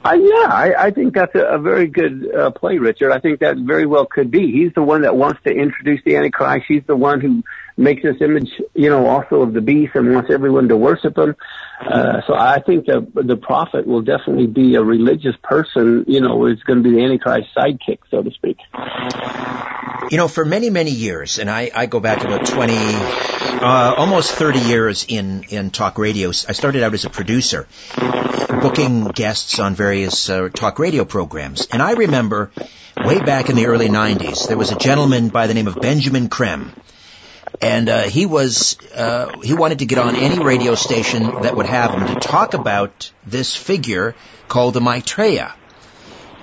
Uh, 0.02 0.14
yeah, 0.14 0.48
I, 0.48 0.74
I 0.78 0.90
think 0.92 1.14
that's 1.14 1.34
a, 1.34 1.40
a 1.40 1.58
very 1.58 1.86
good 1.86 2.34
uh, 2.34 2.50
play, 2.52 2.78
Richard. 2.78 3.12
I 3.12 3.20
think 3.20 3.40
that 3.40 3.58
very 3.58 3.84
well 3.84 4.06
could 4.06 4.30
be. 4.30 4.50
He's 4.50 4.72
the 4.72 4.82
one 4.82 5.02
that 5.02 5.14
wants 5.14 5.42
to 5.44 5.50
introduce 5.50 6.00
the 6.04 6.16
Antichrist. 6.16 6.64
He's 6.66 6.84
the 6.86 6.96
one 6.96 7.20
who 7.20 7.42
makes 7.80 8.02
this 8.02 8.16
image, 8.20 8.50
you 8.74 8.90
know, 8.90 9.06
also 9.06 9.42
of 9.42 9.54
the 9.54 9.60
beast 9.60 9.92
and 9.94 10.12
wants 10.12 10.30
everyone 10.30 10.68
to 10.68 10.76
worship 10.76 11.16
him. 11.16 11.34
Uh, 11.80 12.20
so 12.26 12.34
I 12.34 12.60
think 12.60 12.84
the 12.84 13.06
the 13.14 13.36
prophet 13.36 13.86
will 13.86 14.02
definitely 14.02 14.46
be 14.46 14.74
a 14.74 14.82
religious 14.82 15.34
person. 15.42 16.04
You 16.06 16.20
know, 16.20 16.46
is 16.46 16.62
going 16.62 16.82
to 16.82 16.88
be 16.88 16.94
the 16.94 17.02
Antichrist 17.02 17.48
sidekick, 17.56 18.00
so 18.10 18.22
to 18.22 18.30
speak. 18.30 18.58
You 20.10 20.18
know, 20.18 20.28
for 20.28 20.44
many 20.44 20.68
many 20.68 20.90
years, 20.90 21.38
and 21.38 21.48
I, 21.48 21.70
I 21.74 21.86
go 21.86 21.98
back 21.98 22.22
about 22.22 22.44
twenty, 22.46 22.76
uh, 22.76 23.94
almost 23.96 24.32
thirty 24.32 24.60
years 24.60 25.06
in 25.08 25.44
in 25.44 25.70
talk 25.70 25.98
radio. 25.98 26.28
I 26.28 26.52
started 26.52 26.82
out 26.82 26.92
as 26.92 27.06
a 27.06 27.10
producer, 27.10 27.66
booking 28.60 29.04
guests 29.04 29.58
on 29.58 29.74
various 29.74 30.28
uh, 30.28 30.50
talk 30.50 30.78
radio 30.78 31.06
programs, 31.06 31.66
and 31.72 31.80
I 31.80 31.92
remember 31.92 32.50
way 33.02 33.20
back 33.20 33.48
in 33.48 33.56
the 33.56 33.66
early 33.66 33.88
'90s, 33.88 34.48
there 34.48 34.58
was 34.58 34.70
a 34.70 34.76
gentleman 34.76 35.30
by 35.30 35.46
the 35.46 35.54
name 35.54 35.66
of 35.66 35.80
Benjamin 35.80 36.28
Creme 36.28 36.74
and 37.60 37.88
uh, 37.88 38.02
he 38.02 38.26
was 38.26 38.78
uh, 38.94 39.38
he 39.40 39.54
wanted 39.54 39.80
to 39.80 39.86
get 39.86 39.98
on 39.98 40.16
any 40.16 40.42
radio 40.42 40.74
station 40.74 41.42
that 41.42 41.56
would 41.56 41.66
have 41.66 41.92
him 41.92 42.06
to 42.06 42.14
talk 42.20 42.54
about 42.54 43.12
this 43.26 43.54
figure 43.54 44.14
called 44.48 44.74
the 44.74 44.80
Maitreya. 44.80 45.54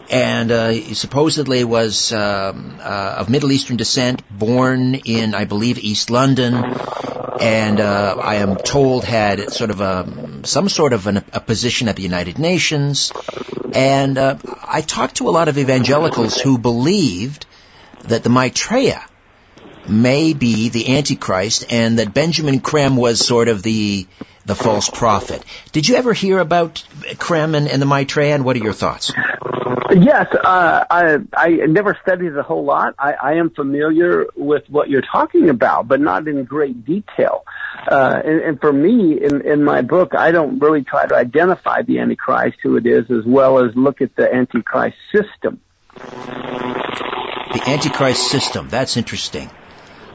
And 0.09 0.51
uh, 0.51 0.69
he 0.69 0.93
supposedly 0.93 1.65
was 1.65 2.13
um, 2.13 2.77
uh, 2.79 3.15
of 3.17 3.29
Middle 3.29 3.51
Eastern 3.51 3.75
descent, 3.75 4.23
born 4.31 4.95
in, 4.95 5.35
I 5.35 5.43
believe, 5.43 5.79
East 5.79 6.09
London, 6.09 6.53
and 6.53 7.81
uh, 7.81 8.15
I 8.17 8.35
am 8.35 8.55
told 8.55 9.03
had 9.03 9.51
sort 9.51 9.69
of 9.69 9.81
a 9.81 10.45
some 10.45 10.69
sort 10.69 10.93
of 10.93 11.07
an, 11.07 11.17
a 11.33 11.41
position 11.41 11.89
at 11.89 11.97
the 11.97 12.03
United 12.03 12.39
Nations. 12.39 13.11
And 13.73 14.17
uh, 14.17 14.37
I 14.63 14.81
talked 14.81 15.15
to 15.15 15.27
a 15.27 15.31
lot 15.31 15.49
of 15.49 15.57
evangelicals 15.57 16.39
who 16.39 16.57
believed 16.57 17.45
that 18.03 18.23
the 18.23 18.29
Maitreya 18.29 19.03
may 19.89 20.33
be 20.33 20.69
the 20.69 20.97
Antichrist 20.97 21.65
and 21.71 21.99
that 21.99 22.13
Benjamin 22.13 22.59
Creme 22.59 22.95
was 22.95 23.25
sort 23.25 23.47
of 23.47 23.63
the 23.63 24.07
the 24.45 24.55
false 24.55 24.89
prophet. 24.89 25.43
Did 25.73 25.89
you 25.89 25.95
ever 25.97 26.13
hear 26.13 26.39
about 26.39 26.83
Creme 27.17 27.53
and, 27.53 27.67
and 27.67 27.81
the 27.81 27.85
Maitreya 27.85 28.33
and 28.33 28.45
what 28.45 28.55
are 28.55 28.63
your 28.63 28.73
thoughts? 28.73 29.11
Yes, 29.91 30.27
uh, 30.33 30.85
I 30.89 31.17
I 31.35 31.49
never 31.67 31.97
studied 32.01 32.35
a 32.35 32.43
whole 32.43 32.65
lot. 32.65 32.95
I, 32.99 33.13
I 33.13 33.33
am 33.35 33.49
familiar 33.49 34.27
with 34.35 34.63
what 34.69 34.89
you're 34.89 35.01
talking 35.01 35.49
about, 35.49 35.87
but 35.87 36.01
not 36.01 36.27
in 36.27 36.43
great 36.43 36.85
detail. 36.85 37.45
Uh, 37.89 38.21
and, 38.23 38.41
and 38.41 38.61
for 38.61 38.71
me, 38.73 39.17
in, 39.21 39.41
in 39.41 39.63
my 39.63 39.81
book, 39.81 40.13
I 40.13 40.31
don't 40.31 40.59
really 40.59 40.83
try 40.83 41.07
to 41.07 41.15
identify 41.15 41.83
the 41.83 41.99
Antichrist, 41.99 42.57
who 42.61 42.75
it 42.75 42.85
is, 42.85 43.09
as 43.09 43.25
well 43.25 43.59
as 43.63 43.75
look 43.75 44.01
at 44.01 44.15
the 44.15 44.33
Antichrist 44.33 44.97
system. 45.13 45.61
The 45.95 47.63
Antichrist 47.65 48.27
system. 48.27 48.67
That's 48.67 48.97
interesting. 48.97 49.49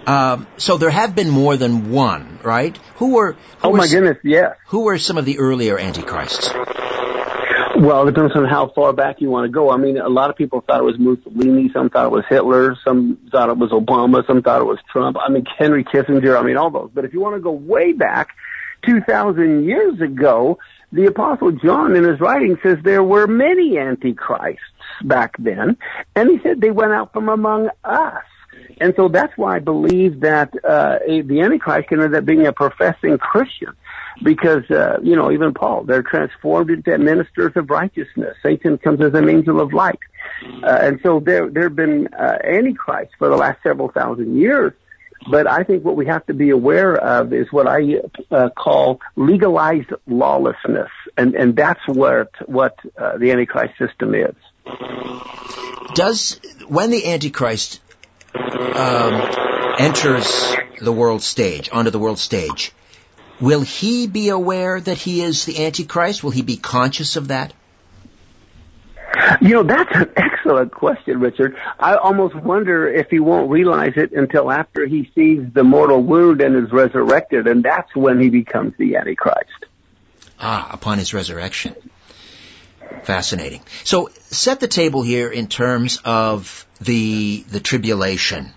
Um, 0.06 0.46
so 0.56 0.78
there 0.78 0.90
have 0.90 1.14
been 1.14 1.30
more 1.30 1.56
than 1.56 1.90
one, 1.90 2.38
right? 2.42 2.76
Who 2.96 3.14
were? 3.14 3.32
Who 3.32 3.38
oh 3.62 3.72
my 3.72 3.86
goodness, 3.86 4.18
yes. 4.24 4.56
Who 4.68 4.84
were 4.84 4.98
some 4.98 5.18
of 5.18 5.24
the 5.24 5.38
earlier 5.38 5.78
antichrists? 5.78 6.50
Well, 7.74 8.06
it 8.06 8.14
depends 8.14 8.36
on 8.36 8.44
how 8.44 8.68
far 8.68 8.92
back 8.92 9.20
you 9.20 9.30
want 9.30 9.46
to 9.46 9.52
go. 9.52 9.70
I 9.70 9.76
mean, 9.76 9.98
a 9.98 10.08
lot 10.08 10.30
of 10.30 10.36
people 10.36 10.60
thought 10.60 10.80
it 10.80 10.84
was 10.84 10.98
Mussolini, 10.98 11.70
some 11.72 11.88
thought 11.88 12.06
it 12.06 12.12
was 12.12 12.24
Hitler, 12.28 12.76
some 12.84 13.18
thought 13.30 13.48
it 13.48 13.56
was 13.56 13.70
Obama, 13.70 14.26
some 14.26 14.42
thought 14.42 14.60
it 14.60 14.66
was 14.66 14.78
Trump. 14.92 15.16
I 15.18 15.30
mean, 15.30 15.44
Henry 15.58 15.82
Kissinger. 15.82 16.38
I 16.38 16.42
mean, 16.42 16.56
all 16.56 16.70
those. 16.70 16.90
But 16.92 17.04
if 17.04 17.12
you 17.12 17.20
want 17.20 17.36
to 17.36 17.40
go 17.40 17.50
way 17.50 17.92
back, 17.92 18.28
2,000 18.86 19.64
years 19.64 20.00
ago, 20.00 20.58
the 20.92 21.06
Apostle 21.06 21.52
John 21.52 21.96
in 21.96 22.04
his 22.04 22.20
writing 22.20 22.58
says 22.62 22.78
there 22.82 23.02
were 23.02 23.26
many 23.26 23.78
antichrists 23.78 24.60
back 25.02 25.34
then, 25.38 25.76
and 26.14 26.30
he 26.30 26.38
said 26.42 26.60
they 26.60 26.70
went 26.70 26.92
out 26.92 27.12
from 27.12 27.28
among 27.28 27.70
us. 27.82 28.22
And 28.80 28.94
so 28.96 29.08
that's 29.08 29.36
why 29.36 29.56
I 29.56 29.58
believe 29.58 30.20
that 30.20 30.52
uh, 30.64 30.98
the 31.06 31.40
Antichrist 31.40 31.88
can 31.88 32.00
end 32.00 32.14
up 32.14 32.24
being 32.24 32.46
a 32.46 32.52
professing 32.52 33.18
Christian. 33.18 33.74
Because, 34.22 34.70
uh, 34.70 34.98
you 35.02 35.16
know, 35.16 35.32
even 35.32 35.54
Paul, 35.54 35.84
they're 35.84 36.02
transformed 36.02 36.70
into 36.70 36.96
ministers 36.98 37.52
of 37.56 37.70
righteousness. 37.70 38.36
Satan 38.42 38.78
comes 38.78 39.00
as 39.00 39.14
an 39.14 39.28
angel 39.28 39.60
of 39.60 39.72
light. 39.72 39.98
Uh, 40.62 40.78
and 40.82 41.00
so 41.02 41.18
there, 41.18 41.48
there 41.48 41.64
have 41.64 41.76
been 41.76 42.08
uh, 42.08 42.38
Antichrists 42.44 43.14
for 43.18 43.28
the 43.28 43.36
last 43.36 43.62
several 43.62 43.90
thousand 43.90 44.36
years. 44.36 44.74
But 45.30 45.46
I 45.46 45.62
think 45.62 45.84
what 45.84 45.96
we 45.96 46.06
have 46.06 46.26
to 46.26 46.34
be 46.34 46.50
aware 46.50 46.96
of 46.96 47.32
is 47.32 47.46
what 47.52 47.66
I 47.68 48.00
uh, 48.30 48.50
call 48.50 49.00
legalized 49.14 49.90
lawlessness, 50.06 50.90
and 51.16 51.34
and 51.34 51.54
that's 51.54 51.80
what 51.86 52.30
what 52.46 52.76
uh, 52.98 53.18
the 53.18 53.30
Antichrist 53.30 53.74
system 53.78 54.14
is. 54.14 54.34
Does 55.94 56.40
when 56.66 56.90
the 56.90 57.06
Antichrist 57.12 57.80
um, 58.34 59.74
enters 59.78 60.54
the 60.80 60.92
world 60.92 61.22
stage, 61.22 61.70
onto 61.72 61.90
the 61.90 61.98
world 61.98 62.18
stage, 62.18 62.72
will 63.40 63.62
he 63.62 64.06
be 64.06 64.28
aware 64.28 64.80
that 64.80 64.98
he 64.98 65.22
is 65.22 65.44
the 65.44 65.64
Antichrist? 65.64 66.24
Will 66.24 66.30
he 66.30 66.42
be 66.42 66.56
conscious 66.56 67.16
of 67.16 67.28
that? 67.28 67.52
You 69.40 69.54
know, 69.54 69.62
that's 69.62 69.94
an 69.94 70.10
excellent 70.16 70.72
question, 70.72 71.20
Richard. 71.20 71.56
I 71.78 71.96
almost 71.96 72.34
wonder 72.34 72.88
if 72.88 73.08
he 73.10 73.20
won't 73.20 73.50
realize 73.50 73.92
it 73.96 74.12
until 74.12 74.50
after 74.50 74.86
he 74.86 75.10
sees 75.14 75.46
the 75.52 75.62
mortal 75.62 76.02
wound 76.02 76.40
and 76.40 76.56
is 76.56 76.72
resurrected, 76.72 77.46
and 77.46 77.62
that's 77.62 77.94
when 77.94 78.20
he 78.20 78.30
becomes 78.30 78.74
the 78.78 78.96
Antichrist. 78.96 79.66
Ah, 80.40 80.68
upon 80.72 80.98
his 80.98 81.14
resurrection. 81.14 81.74
Fascinating. 83.04 83.62
So 83.84 84.10
set 84.30 84.60
the 84.60 84.68
table 84.68 85.02
here 85.02 85.28
in 85.28 85.46
terms 85.46 85.98
of 86.04 86.66
the 86.80 87.44
the 87.50 87.60
tribulation. 87.60 88.52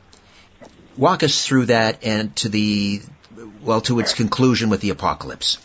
Walk 0.97 1.23
us 1.23 1.45
through 1.45 1.67
that 1.67 2.05
and 2.05 2.35
to 2.37 2.49
the 2.49 3.01
well 3.61 3.81
to 3.81 3.99
its 3.99 4.13
conclusion 4.13 4.69
with 4.69 4.81
the 4.81 4.91
apocalypse. 4.91 5.57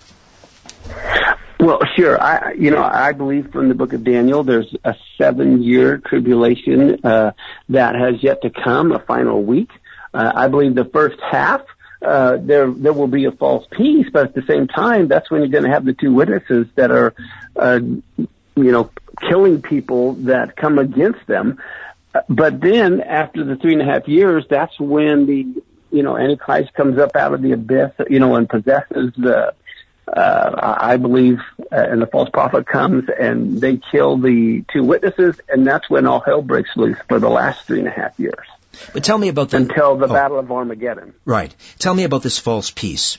Well, 1.60 1.80
sure. 1.94 2.20
I, 2.20 2.52
you 2.52 2.70
know, 2.70 2.82
I 2.82 3.12
believe 3.12 3.52
from 3.52 3.68
the 3.68 3.74
book 3.74 3.92
of 3.92 4.02
Daniel, 4.02 4.42
there's 4.42 4.74
a 4.82 4.94
seven-year 5.18 5.98
tribulation 5.98 7.04
uh, 7.04 7.32
that 7.68 7.94
has 7.96 8.22
yet 8.22 8.40
to 8.42 8.50
come, 8.50 8.92
a 8.92 8.98
final 8.98 9.42
week. 9.42 9.70
Uh, 10.14 10.32
I 10.34 10.48
believe 10.48 10.74
the 10.74 10.86
first 10.86 11.20
half 11.20 11.60
uh, 12.02 12.38
there 12.40 12.70
there 12.70 12.94
will 12.94 13.08
be 13.08 13.26
a 13.26 13.32
false 13.32 13.66
peace, 13.70 14.06
but 14.10 14.28
at 14.28 14.34
the 14.34 14.42
same 14.48 14.66
time, 14.66 15.08
that's 15.08 15.30
when 15.30 15.42
you're 15.42 15.50
going 15.50 15.64
to 15.64 15.70
have 15.70 15.84
the 15.84 15.92
two 15.92 16.14
witnesses 16.14 16.66
that 16.74 16.90
are, 16.90 17.14
uh, 17.56 17.80
you 18.56 18.72
know, 18.72 18.90
killing 19.20 19.62
people 19.62 20.14
that 20.14 20.56
come 20.56 20.78
against 20.78 21.26
them. 21.26 21.58
But 22.28 22.60
then 22.60 23.00
after 23.00 23.44
the 23.44 23.56
three 23.56 23.72
and 23.72 23.82
a 23.82 23.84
half 23.84 24.08
years, 24.08 24.44
that's 24.48 24.78
when 24.80 25.26
the, 25.26 25.62
you 25.90 26.02
know, 26.02 26.16
Antichrist 26.16 26.74
comes 26.74 26.98
up 26.98 27.14
out 27.14 27.34
of 27.34 27.42
the 27.42 27.52
abyss, 27.52 27.92
you 28.08 28.18
know, 28.18 28.34
and 28.34 28.48
possesses 28.48 29.12
the, 29.16 29.54
uh, 30.08 30.76
I 30.80 30.96
believe, 30.96 31.38
uh, 31.70 31.76
and 31.76 32.02
the 32.02 32.06
false 32.06 32.28
prophet 32.30 32.66
comes 32.66 33.08
and 33.08 33.60
they 33.60 33.80
kill 33.92 34.18
the 34.18 34.64
two 34.72 34.82
witnesses, 34.82 35.40
and 35.48 35.64
that's 35.66 35.88
when 35.88 36.06
all 36.06 36.20
hell 36.20 36.42
breaks 36.42 36.70
loose 36.76 36.98
for 37.08 37.20
the 37.20 37.28
last 37.28 37.64
three 37.66 37.78
and 37.78 37.88
a 37.88 37.92
half 37.92 38.18
years. 38.18 38.46
But 38.92 39.04
tell 39.04 39.18
me 39.18 39.28
about 39.28 39.50
the 39.50 39.58
until 39.58 39.96
the 39.96 40.06
oh, 40.06 40.12
Battle 40.12 40.38
of 40.38 40.50
Armageddon. 40.50 41.14
Right. 41.24 41.54
Tell 41.78 41.94
me 41.94 42.04
about 42.04 42.22
this 42.22 42.38
false 42.38 42.70
peace. 42.70 43.18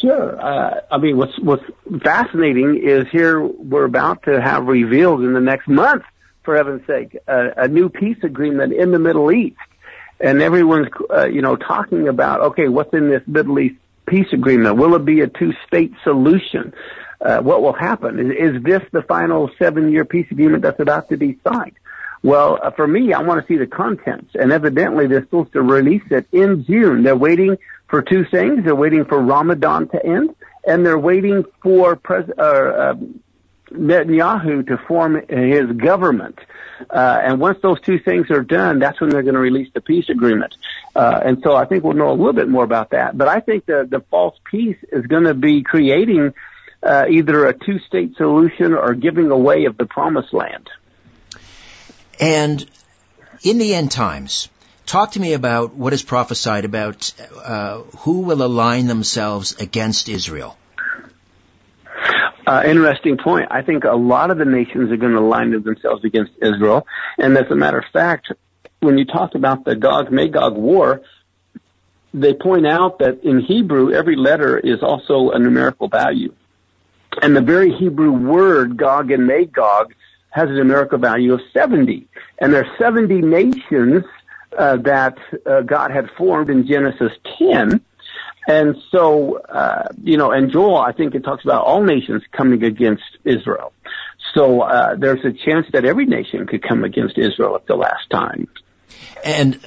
Sure. 0.00 0.40
Uh, 0.40 0.80
I 0.90 0.98
mean, 0.98 1.16
what's 1.16 1.36
what's 1.40 1.64
fascinating 2.02 2.80
is 2.84 3.06
here 3.10 3.40
we're 3.42 3.84
about 3.84 4.22
to 4.24 4.40
have 4.40 4.66
revealed 4.66 5.22
in 5.22 5.32
the 5.32 5.40
next 5.40 5.66
month 5.66 6.04
for 6.44 6.56
heaven's 6.56 6.86
sake, 6.86 7.16
a, 7.26 7.64
a 7.64 7.68
new 7.68 7.88
peace 7.88 8.18
agreement 8.22 8.72
in 8.72 8.92
the 8.92 8.98
Middle 8.98 9.32
East. 9.32 9.56
And 10.20 10.40
everyone's, 10.40 10.88
uh, 11.10 11.26
you 11.26 11.42
know, 11.42 11.56
talking 11.56 12.08
about, 12.08 12.40
okay, 12.40 12.68
what's 12.68 12.92
in 12.94 13.08
this 13.10 13.22
Middle 13.26 13.58
East 13.58 13.76
peace 14.06 14.32
agreement? 14.32 14.76
Will 14.76 14.94
it 14.94 15.04
be 15.04 15.20
a 15.20 15.28
two-state 15.28 15.92
solution? 16.02 16.72
Uh, 17.20 17.40
what 17.40 17.62
will 17.62 17.72
happen? 17.72 18.18
Is, 18.18 18.54
is 18.56 18.62
this 18.62 18.82
the 18.92 19.02
final 19.02 19.50
seven-year 19.58 20.04
peace 20.04 20.26
agreement 20.30 20.62
that's 20.62 20.80
about 20.80 21.08
to 21.10 21.16
be 21.16 21.38
signed? 21.44 21.76
Well, 22.22 22.58
uh, 22.62 22.70
for 22.70 22.86
me, 22.86 23.12
I 23.12 23.22
want 23.22 23.46
to 23.46 23.52
see 23.52 23.58
the 23.58 23.66
contents, 23.66 24.34
and 24.34 24.50
evidently 24.52 25.06
they're 25.06 25.22
supposed 25.22 25.52
to 25.52 25.62
release 25.62 26.02
it 26.10 26.26
in 26.32 26.64
June. 26.64 27.02
They're 27.02 27.16
waiting 27.16 27.58
for 27.88 28.02
two 28.02 28.24
things. 28.24 28.64
They're 28.64 28.74
waiting 28.74 29.04
for 29.04 29.18
Ramadan 29.20 29.88
to 29.88 30.04
end, 30.04 30.34
and 30.66 30.84
they're 30.84 30.98
waiting 30.98 31.44
for 31.62 31.96
pres- 31.96 32.30
uh, 32.38 32.92
um, 32.92 33.20
Netanyahu 33.70 34.66
to 34.68 34.78
form 34.86 35.20
his 35.28 35.66
government. 35.76 36.38
Uh, 36.88 37.20
and 37.22 37.40
once 37.40 37.58
those 37.60 37.80
two 37.80 37.98
things 37.98 38.30
are 38.30 38.42
done, 38.42 38.78
that's 38.78 39.00
when 39.00 39.10
they're 39.10 39.22
going 39.22 39.34
to 39.34 39.40
release 39.40 39.68
the 39.74 39.80
peace 39.80 40.08
agreement. 40.08 40.54
Uh, 40.94 41.20
and 41.24 41.42
so 41.42 41.54
I 41.54 41.64
think 41.64 41.84
we'll 41.84 41.94
know 41.94 42.10
a 42.10 42.14
little 42.14 42.32
bit 42.32 42.48
more 42.48 42.64
about 42.64 42.90
that. 42.90 43.18
But 43.18 43.28
I 43.28 43.40
think 43.40 43.66
the, 43.66 43.86
the 43.90 44.00
false 44.10 44.36
peace 44.44 44.78
is 44.92 45.06
going 45.06 45.24
to 45.24 45.34
be 45.34 45.62
creating 45.62 46.34
uh, 46.82 47.06
either 47.10 47.46
a 47.46 47.52
two-state 47.52 48.16
solution 48.16 48.74
or 48.74 48.94
giving 48.94 49.30
away 49.30 49.64
of 49.64 49.76
the 49.76 49.86
promised 49.86 50.32
land. 50.32 50.70
And 52.20 52.64
In 53.42 53.58
the 53.58 53.74
end 53.74 53.90
times, 53.90 54.48
talk 54.88 55.12
to 55.12 55.20
me 55.20 55.34
about 55.34 55.74
what 55.74 55.92
is 55.92 56.02
prophesied 56.02 56.64
about 56.64 57.12
uh, 57.44 57.82
who 57.98 58.20
will 58.20 58.42
align 58.42 58.86
themselves 58.86 59.54
against 59.60 60.08
Israel. 60.08 60.56
Uh, 62.46 62.62
interesting 62.64 63.18
point. 63.18 63.48
I 63.50 63.60
think 63.60 63.84
a 63.84 63.94
lot 63.94 64.30
of 64.30 64.38
the 64.38 64.46
nations 64.46 64.90
are 64.90 64.96
going 64.96 65.12
to 65.12 65.18
align 65.18 65.50
themselves 65.50 66.02
against 66.04 66.32
Israel. 66.40 66.86
And 67.18 67.36
as 67.36 67.50
a 67.50 67.54
matter 67.54 67.78
of 67.78 67.84
fact, 67.92 68.32
when 68.80 68.96
you 68.96 69.04
talk 69.04 69.34
about 69.34 69.66
the 69.66 69.76
Gog 69.76 70.10
Magog 70.10 70.56
war, 70.56 71.02
they 72.14 72.32
point 72.32 72.66
out 72.66 73.00
that 73.00 73.22
in 73.22 73.40
Hebrew, 73.40 73.92
every 73.92 74.16
letter 74.16 74.56
is 74.56 74.82
also 74.82 75.30
a 75.30 75.38
numerical 75.38 75.88
value. 75.88 76.34
And 77.20 77.36
the 77.36 77.42
very 77.42 77.70
Hebrew 77.76 78.12
word 78.12 78.78
Gog 78.78 79.10
and 79.10 79.26
Magog 79.26 79.92
has 80.30 80.48
a 80.48 80.52
numerical 80.52 80.98
value 80.98 81.34
of 81.34 81.40
70. 81.52 82.08
And 82.38 82.54
there 82.54 82.64
are 82.64 82.76
70 82.78 83.20
nations 83.20 84.04
uh, 84.56 84.76
that 84.78 85.18
uh, 85.46 85.62
God 85.62 85.90
had 85.90 86.10
formed 86.16 86.50
in 86.50 86.66
Genesis 86.66 87.12
10 87.38 87.80
and 88.48 88.76
so, 88.90 89.36
uh, 89.36 89.88
you 90.02 90.16
know, 90.16 90.30
and 90.32 90.50
Joel, 90.50 90.78
I 90.78 90.92
think 90.92 91.14
it 91.14 91.22
talks 91.22 91.44
about 91.44 91.64
all 91.66 91.82
nations 91.82 92.22
coming 92.32 92.64
against 92.64 93.04
Israel. 93.22 93.74
So 94.34 94.62
uh, 94.62 94.94
there's 94.96 95.22
a 95.22 95.32
chance 95.32 95.66
that 95.74 95.84
every 95.84 96.06
nation 96.06 96.46
could 96.46 96.66
come 96.66 96.82
against 96.82 97.18
Israel 97.18 97.56
at 97.56 97.66
the 97.66 97.76
last 97.76 98.08
time. 98.10 98.48
And 99.22 99.60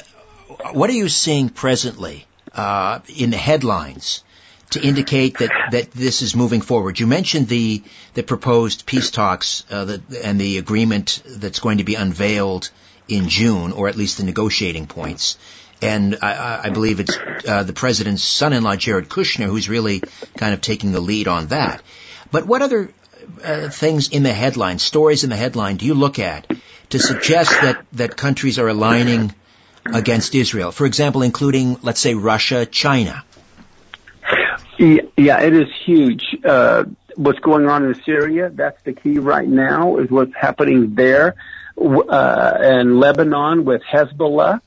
what 0.72 0.90
are 0.90 0.94
you 0.94 1.10
seeing 1.10 1.50
presently 1.50 2.26
uh, 2.56 3.02
in 3.16 3.30
the 3.30 3.38
headlines 3.38 4.24
to 4.72 4.82
indicate 4.82 5.38
that, 5.38 5.52
that 5.72 5.92
this 5.92 6.24
is 6.24 6.36
moving 6.36 6.62
forward? 6.62 7.00
You 7.00 7.06
mentioned 7.06 7.48
the 7.48 7.84
the 8.16 8.24
proposed 8.24 8.88
peace 8.88 9.12
talks 9.12 9.64
uh, 9.70 9.86
that, 9.86 10.02
and 10.24 10.42
the 10.42 10.58
agreement 10.58 11.22
that's 11.28 11.60
going 11.60 11.78
to 11.78 11.84
be 11.84 11.94
unveiled 11.94 12.72
in 13.12 13.30
June, 13.30 13.72
or 13.72 13.90
at 13.90 13.96
least 13.96 14.18
the 14.18 14.24
negotiating 14.24 14.88
points 14.88 15.38
and 15.82 16.18
I, 16.22 16.62
I 16.66 16.70
believe 16.70 17.00
it's 17.00 17.18
uh, 17.48 17.64
the 17.64 17.74
president's 17.74 18.24
son-in-law, 18.24 18.76
Jared 18.76 19.10
Kushner, 19.10 19.48
who's 19.48 19.68
really 19.68 20.02
kind 20.38 20.54
of 20.54 20.62
taking 20.62 20.92
the 20.92 21.00
lead 21.00 21.28
on 21.28 21.48
that. 21.48 21.82
But 22.32 22.46
what 22.46 22.62
other 22.62 22.92
uh, 23.44 23.70
things 23.70 24.10
in 24.10 24.24
the 24.24 24.34
headline, 24.34 24.80
stories 24.80 25.24
in 25.24 25.30
the 25.30 25.36
headline, 25.36 25.78
do 25.78 25.86
you 25.86 25.96
look 25.96 26.20
at 26.20 26.48
to 26.90 27.00
suggest 27.00 27.50
that 27.50 27.84
that 27.94 28.16
countries 28.16 28.60
are 28.60 28.68
aligning 28.68 29.34
against 29.86 30.36
Israel? 30.36 30.72
For 30.72 30.86
example, 30.86 31.24
including, 31.24 31.78
let's 31.82 32.00
say, 32.00 32.14
Russia, 32.14 32.66
China. 32.66 33.24
Yeah, 34.78 35.42
it 35.42 35.54
is 35.54 35.68
huge. 35.86 36.24
Uh, 36.44 36.86
what's 37.16 37.40
going 37.40 37.68
on 37.68 37.86
in 37.86 37.96
Syria, 38.04 38.50
that's 38.50 38.82
the 38.84 38.94
key 38.94 39.20
right 39.20 39.48
now, 39.48 39.98
is 39.98 40.10
what's 40.10 40.34
happening 40.36 40.96
there. 40.96 41.36
Uh, 41.78 42.58
and 42.60 43.00
Lebanon 43.00 43.66
with 43.66 43.82
Hezbollah 43.84 44.62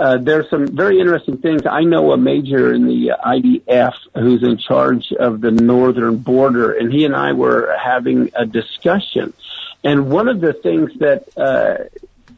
uh, 0.00 0.16
there's 0.16 0.48
some 0.48 0.66
very 0.66 0.98
interesting 0.98 1.36
things. 1.36 1.66
I 1.66 1.82
know 1.82 2.12
a 2.12 2.16
major 2.16 2.72
in 2.72 2.86
the 2.86 3.12
IDF 3.22 3.92
who's 4.14 4.42
in 4.42 4.56
charge 4.56 5.12
of 5.12 5.42
the 5.42 5.50
northern 5.50 6.16
border, 6.16 6.72
and 6.72 6.90
he 6.90 7.04
and 7.04 7.14
I 7.14 7.32
were 7.32 7.76
having 7.78 8.30
a 8.34 8.46
discussion. 8.46 9.34
And 9.84 10.10
one 10.10 10.28
of 10.28 10.40
the 10.40 10.54
things 10.54 10.92
that 11.00 11.28
uh, 11.36 11.84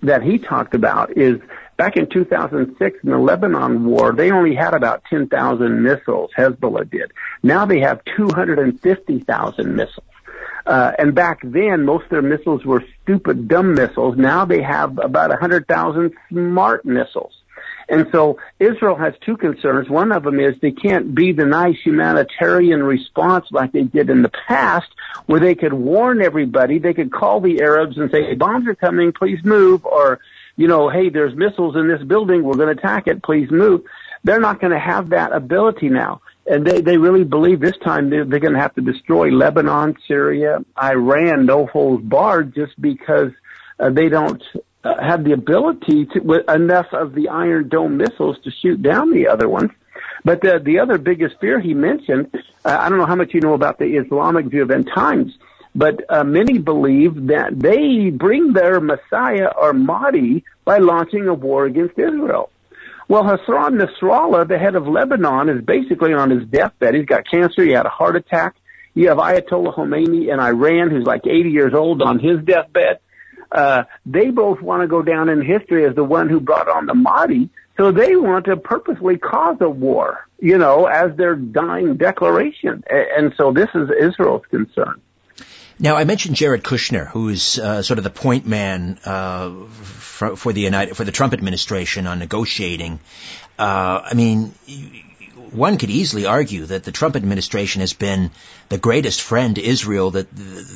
that 0.02 0.24
he 0.24 0.38
talked 0.38 0.74
about 0.74 1.16
is 1.16 1.40
back 1.76 1.96
in 1.96 2.08
2006 2.08 2.98
in 3.04 3.10
the 3.10 3.18
Lebanon 3.18 3.84
war, 3.84 4.12
they 4.12 4.32
only 4.32 4.56
had 4.56 4.74
about 4.74 5.04
10,000 5.04 5.82
missiles. 5.84 6.32
Hezbollah 6.36 6.90
did. 6.90 7.12
Now 7.44 7.64
they 7.64 7.78
have 7.78 8.02
250,000 8.16 9.76
missiles. 9.76 10.06
Uh, 10.66 10.92
and 10.98 11.14
back 11.14 11.40
then, 11.42 11.84
most 11.84 12.04
of 12.04 12.10
their 12.10 12.22
missiles 12.22 12.64
were 12.64 12.84
stupid, 13.02 13.48
dumb 13.48 13.74
missiles. 13.74 14.16
Now 14.16 14.44
they 14.44 14.62
have 14.62 14.98
about 14.98 15.30
100,000 15.30 16.12
smart 16.30 16.84
missiles. 16.84 17.32
And 17.88 18.06
so 18.12 18.38
Israel 18.58 18.96
has 18.96 19.14
two 19.24 19.36
concerns. 19.36 19.88
One 19.88 20.12
of 20.12 20.22
them 20.22 20.40
is 20.40 20.54
they 20.60 20.70
can't 20.70 21.14
be 21.14 21.32
the 21.32 21.44
nice 21.44 21.76
humanitarian 21.84 22.82
response 22.82 23.46
like 23.50 23.72
they 23.72 23.82
did 23.82 24.08
in 24.08 24.22
the 24.22 24.30
past 24.48 24.88
where 25.26 25.40
they 25.40 25.54
could 25.54 25.72
warn 25.72 26.22
everybody. 26.22 26.78
They 26.78 26.94
could 26.94 27.12
call 27.12 27.40
the 27.40 27.60
Arabs 27.60 27.98
and 27.98 28.10
say, 28.10 28.22
hey, 28.22 28.34
bombs 28.34 28.66
are 28.68 28.74
coming, 28.74 29.12
please 29.12 29.40
move. 29.44 29.84
Or, 29.84 30.20
you 30.56 30.68
know, 30.68 30.88
hey, 30.88 31.10
there's 31.10 31.34
missiles 31.34 31.76
in 31.76 31.88
this 31.88 32.02
building. 32.02 32.44
We're 32.44 32.54
going 32.54 32.74
to 32.74 32.80
attack 32.80 33.08
it. 33.08 33.22
Please 33.22 33.50
move. 33.50 33.82
They're 34.24 34.40
not 34.40 34.60
going 34.60 34.72
to 34.72 34.78
have 34.78 35.10
that 35.10 35.32
ability 35.32 35.88
now. 35.88 36.22
And 36.46 36.66
they, 36.66 36.80
they 36.80 36.96
really 36.96 37.24
believe 37.24 37.60
this 37.60 37.76
time 37.84 38.10
they're, 38.10 38.24
they're 38.24 38.40
going 38.40 38.54
to 38.54 38.60
have 38.60 38.74
to 38.74 38.80
destroy 38.80 39.30
Lebanon, 39.30 39.96
Syria, 40.08 40.64
Iran, 40.80 41.46
no 41.46 41.66
holds 41.66 42.04
barred 42.04 42.54
just 42.54 42.80
because 42.80 43.30
uh, 43.78 43.90
they 43.90 44.08
don't 44.08 44.42
uh, 44.84 45.00
had 45.00 45.24
the 45.24 45.32
ability 45.32 46.06
to 46.06 46.20
with 46.20 46.50
enough 46.50 46.86
of 46.92 47.14
the 47.14 47.28
Iron 47.28 47.68
Dome 47.68 47.96
missiles 47.96 48.36
to 48.44 48.50
shoot 48.50 48.82
down 48.82 49.12
the 49.12 49.28
other 49.28 49.48
ones. 49.48 49.70
But 50.24 50.40
the 50.40 50.60
the 50.62 50.80
other 50.80 50.98
biggest 50.98 51.36
fear 51.40 51.60
he 51.60 51.74
mentioned, 51.74 52.30
uh, 52.64 52.76
I 52.78 52.88
don't 52.88 52.98
know 52.98 53.06
how 53.06 53.16
much 53.16 53.34
you 53.34 53.40
know 53.40 53.54
about 53.54 53.78
the 53.78 53.96
Islamic 53.96 54.46
view 54.46 54.62
of 54.62 54.70
end 54.70 54.90
times, 54.92 55.36
but 55.74 56.04
uh, 56.08 56.24
many 56.24 56.58
believe 56.58 57.28
that 57.28 57.58
they 57.58 58.10
bring 58.10 58.52
their 58.52 58.80
Messiah 58.80 59.50
or 59.56 59.72
Mahdi 59.72 60.44
by 60.64 60.78
launching 60.78 61.28
a 61.28 61.34
war 61.34 61.64
against 61.64 61.98
Israel. 61.98 62.50
Well, 63.12 63.24
Hassan 63.24 63.78
Nasrallah, 63.78 64.48
the 64.48 64.58
head 64.58 64.74
of 64.74 64.88
Lebanon, 64.88 65.50
is 65.50 65.62
basically 65.62 66.14
on 66.14 66.30
his 66.30 66.48
deathbed. 66.48 66.94
He's 66.94 67.04
got 67.04 67.28
cancer. 67.30 67.62
He 67.62 67.72
had 67.72 67.84
a 67.84 67.90
heart 67.90 68.16
attack. 68.16 68.54
You 68.94 69.08
have 69.08 69.18
Ayatollah 69.18 69.74
Khomeini 69.76 70.32
in 70.32 70.40
Iran, 70.40 70.88
who's 70.88 71.04
like 71.04 71.26
80 71.26 71.50
years 71.50 71.74
old 71.74 72.00
on 72.00 72.18
his 72.18 72.42
deathbed 72.42 73.00
uh, 73.52 73.84
they 74.06 74.30
both 74.30 74.60
want 74.60 74.82
to 74.82 74.88
go 74.88 75.02
down 75.02 75.28
in 75.28 75.42
history 75.42 75.84
as 75.84 75.94
the 75.94 76.04
one 76.04 76.28
who 76.28 76.40
brought 76.40 76.68
on 76.68 76.86
the 76.86 76.94
Mahdi. 76.94 77.50
So 77.76 77.92
they 77.92 78.16
want 78.16 78.46
to 78.46 78.56
purposely 78.56 79.18
cause 79.18 79.56
a 79.60 79.68
war, 79.68 80.26
you 80.38 80.58
know, 80.58 80.86
as 80.86 81.16
their 81.16 81.34
dying 81.34 81.96
declaration. 81.96 82.82
And 82.88 83.32
so 83.36 83.52
this 83.52 83.68
is 83.74 83.90
Israel's 83.98 84.44
concern. 84.50 85.00
Now, 85.78 85.96
I 85.96 86.04
mentioned 86.04 86.36
Jared 86.36 86.62
Kushner, 86.62 87.06
who's 87.08 87.58
uh, 87.58 87.82
sort 87.82 87.98
of 87.98 88.04
the 88.04 88.10
point 88.10 88.46
man 88.46 88.98
uh, 89.04 89.50
for, 89.70 90.36
for, 90.36 90.52
the 90.52 90.60
United 90.60 90.96
for 90.96 91.04
the 91.04 91.12
Trump 91.12 91.32
administration 91.32 92.06
on 92.06 92.18
negotiating. 92.18 93.00
Uh, 93.58 94.02
I 94.04 94.14
mean, 94.14 94.54
one 95.52 95.78
could 95.78 95.90
easily 95.90 96.26
argue 96.26 96.66
that 96.66 96.84
the 96.84 96.92
Trump 96.92 97.16
administration 97.16 97.80
has 97.80 97.92
been 97.92 98.30
the 98.68 98.78
greatest 98.78 99.20
friend 99.20 99.56
to 99.56 99.62
Israel 99.62 100.12
that 100.12 100.28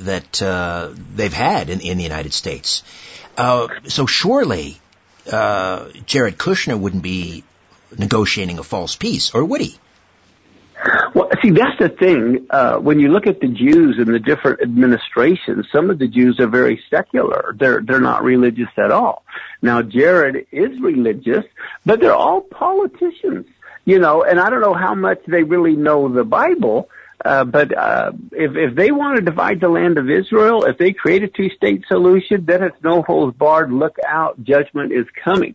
that 0.05 0.43
uh, 0.43 0.91
they've 1.15 1.33
had 1.33 1.71
in, 1.71 1.81
in 1.81 1.99
the 1.99 2.05
United 2.05 2.33
States. 2.33 2.83
Uh, 3.37 3.69
so 3.85 4.07
surely 4.07 4.81
uh, 5.31 5.89
Jared 6.05 6.39
Kushner 6.39 6.79
wouldn't 6.79 7.03
be 7.03 7.45
negotiating 7.97 8.59
a 8.59 8.63
false 8.63 8.97
peace, 8.97 9.35
or 9.35 9.45
would 9.45 9.61
he? 9.61 9.79
See, 11.47 11.53
that's 11.53 11.79
the 11.79 11.89
thing. 11.89 12.49
Uh, 12.51 12.79
when 12.79 12.99
you 12.99 13.07
look 13.09 13.29
at 13.29 13.39
the 13.39 13.47
Jews 13.47 13.99
in 14.01 14.11
the 14.11 14.19
different 14.19 14.63
administrations, 14.63 15.67
some 15.71 15.91
of 15.91 15.99
the 16.01 16.09
Jews 16.09 16.41
are 16.41 16.49
very 16.49 16.83
secular. 16.91 17.55
They're 17.57 17.81
they're 17.81 18.01
not 18.01 18.25
religious 18.25 18.67
at 18.77 18.91
all. 18.91 19.23
Now, 19.63 19.81
Jared 19.83 20.49
is 20.51 20.81
religious, 20.81 21.45
but 21.85 22.01
they're 22.01 22.13
all 22.13 22.41
politicians 22.41 23.47
you 23.87 24.01
know, 24.01 24.25
and 24.25 24.39
I 24.39 24.51
don't 24.51 24.61
know 24.61 24.75
how 24.75 24.95
much 24.95 25.21
they 25.27 25.45
really 25.45 25.77
know 25.77 26.13
the 26.13 26.25
Bible, 26.25 26.91
uh, 27.25 27.45
but 27.45 27.77
uh, 27.77 28.13
if 28.33 28.57
if 28.57 28.75
they 28.75 28.91
want 28.91 29.17
to 29.17 29.23
divide 29.25 29.61
the 29.61 29.69
land 29.69 29.97
of 29.97 30.11
Israel, 30.11 30.65
if 30.65 30.77
they 30.77 30.93
create 30.93 31.23
a 31.23 31.29
two-state 31.29 31.85
solution, 31.89 32.45
then 32.45 32.65
it's 32.65 32.77
no 32.83 33.03
holds 33.03 33.37
barred. 33.37 33.73
Look 33.73 33.97
out, 34.07 34.43
judgment 34.43 34.93
is 34.93 35.07
coming. 35.25 35.55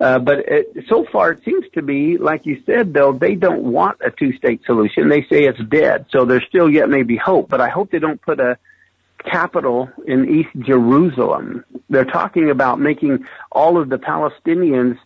Uh, 0.00 0.18
but 0.18 0.38
it, 0.40 0.84
so 0.88 1.04
far, 1.12 1.32
it 1.32 1.44
seems 1.44 1.64
to 1.74 1.82
be 1.82 2.18
like 2.18 2.46
you 2.46 2.62
said, 2.66 2.92
though 2.94 3.12
they 3.12 3.34
don't 3.34 3.62
want 3.62 3.98
a 4.04 4.10
two-state 4.10 4.62
solution. 4.64 5.08
They 5.08 5.22
say 5.22 5.44
it's 5.44 5.62
dead. 5.68 6.06
So 6.10 6.24
there's 6.24 6.44
still 6.48 6.70
yet 6.70 6.88
maybe 6.88 7.16
hope. 7.16 7.48
But 7.48 7.60
I 7.60 7.68
hope 7.68 7.90
they 7.90 7.98
don't 7.98 8.20
put 8.20 8.40
a 8.40 8.58
capital 9.24 9.88
in 10.06 10.28
East 10.28 10.50
Jerusalem. 10.66 11.64
They're 11.88 12.04
talking 12.04 12.50
about 12.50 12.80
making 12.80 13.24
all 13.50 13.80
of 13.80 13.88
the 13.88 13.98
Palestinians 13.98 14.98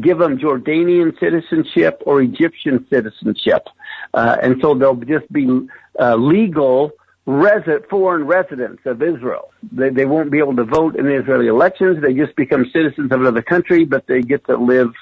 give 0.00 0.18
them 0.18 0.38
Jordanian 0.38 1.18
citizenship 1.20 2.02
or 2.06 2.22
Egyptian 2.22 2.86
citizenship. 2.88 3.68
Uh, 4.14 4.36
and 4.42 4.60
so 4.60 4.74
they'll 4.74 4.94
just 4.94 5.30
be 5.32 5.68
uh, 5.98 6.16
legal 6.16 6.92
resident, 7.26 7.88
foreign 7.88 8.24
residents 8.24 8.84
of 8.84 9.02
Israel. 9.02 9.52
They, 9.70 9.90
they 9.90 10.06
won't 10.06 10.30
be 10.30 10.38
able 10.38 10.56
to 10.56 10.64
vote 10.64 10.96
in 10.96 11.04
the 11.04 11.14
Israeli 11.14 11.46
elections. 11.46 12.02
They 12.02 12.14
just 12.14 12.34
become 12.36 12.66
citizens 12.72 13.12
of 13.12 13.20
another 13.20 13.42
country, 13.42 13.84
but 13.84 14.06
they 14.06 14.22
get 14.22 14.44
to 14.46 14.56
live 14.56 14.92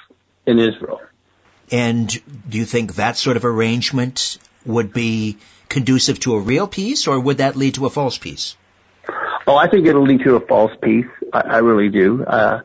in 0.45 0.59
Israel. 0.59 1.01
And 1.71 2.09
do 2.49 2.57
you 2.57 2.65
think 2.65 2.95
that 2.95 3.17
sort 3.17 3.37
of 3.37 3.45
arrangement 3.45 4.37
would 4.65 4.93
be 4.93 5.37
conducive 5.69 6.19
to 6.19 6.35
a 6.35 6.39
real 6.39 6.67
peace, 6.67 7.07
or 7.07 7.19
would 7.19 7.37
that 7.37 7.55
lead 7.55 7.75
to 7.75 7.85
a 7.85 7.89
false 7.89 8.17
peace? 8.17 8.55
Oh, 9.47 9.55
I 9.55 9.67
think 9.69 9.87
it'll 9.87 10.03
lead 10.03 10.23
to 10.25 10.35
a 10.35 10.39
false 10.39 10.71
peace. 10.81 11.07
I, 11.33 11.41
I 11.41 11.57
really 11.59 11.89
do. 11.89 12.23
Uh, 12.23 12.61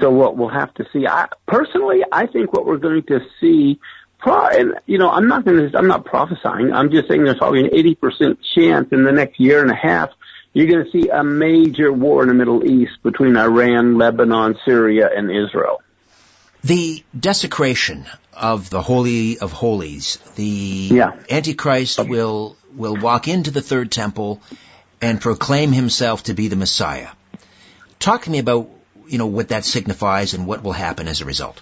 so 0.00 0.10
what 0.10 0.36
we'll 0.36 0.48
have 0.48 0.72
to 0.74 0.86
see. 0.92 1.06
I, 1.06 1.28
personally, 1.46 2.04
I 2.10 2.26
think 2.26 2.52
what 2.52 2.64
we're 2.64 2.78
going 2.78 3.02
to 3.04 3.20
see, 3.40 3.78
pro- 4.24 4.48
and 4.48 4.74
you 4.86 4.98
know, 4.98 5.10
I'm 5.10 5.28
not 5.28 5.44
going 5.44 5.70
to, 5.70 5.78
I'm 5.78 5.86
not 5.86 6.04
prophesying. 6.04 6.72
I'm 6.72 6.90
just 6.90 7.08
saying 7.08 7.24
there's 7.24 7.38
probably 7.38 7.60
an 7.60 7.70
80% 7.70 8.38
chance 8.54 8.88
in 8.90 9.04
the 9.04 9.12
next 9.12 9.38
year 9.38 9.62
and 9.62 9.70
a 9.70 9.76
half 9.76 10.10
you're 10.54 10.68
going 10.68 10.84
to 10.84 10.90
see 10.90 11.08
a 11.08 11.22
major 11.22 11.92
war 11.92 12.22
in 12.22 12.28
the 12.28 12.34
Middle 12.34 12.64
East 12.64 13.02
between 13.02 13.36
Iran, 13.36 13.98
Lebanon, 13.98 14.56
Syria, 14.64 15.10
and 15.14 15.30
Israel. 15.30 15.82
The 16.62 17.04
desecration 17.18 18.06
of 18.32 18.70
the 18.70 18.80
Holy 18.80 19.38
of 19.38 19.52
Holies, 19.52 20.16
the 20.36 20.88
yeah. 20.92 21.12
Antichrist 21.28 21.98
will 21.98 22.56
will 22.74 22.96
walk 22.96 23.28
into 23.28 23.50
the 23.50 23.60
third 23.60 23.92
temple 23.92 24.40
and 25.02 25.20
proclaim 25.20 25.72
himself 25.72 26.24
to 26.24 26.34
be 26.34 26.48
the 26.48 26.56
Messiah. 26.56 27.08
Talk 27.98 28.22
to 28.22 28.30
me 28.30 28.38
about 28.38 28.70
you 29.08 29.18
know 29.18 29.26
what 29.26 29.48
that 29.48 29.64
signifies 29.64 30.32
and 30.32 30.46
what 30.46 30.62
will 30.62 30.72
happen 30.72 31.08
as 31.08 31.20
a 31.20 31.24
result. 31.24 31.60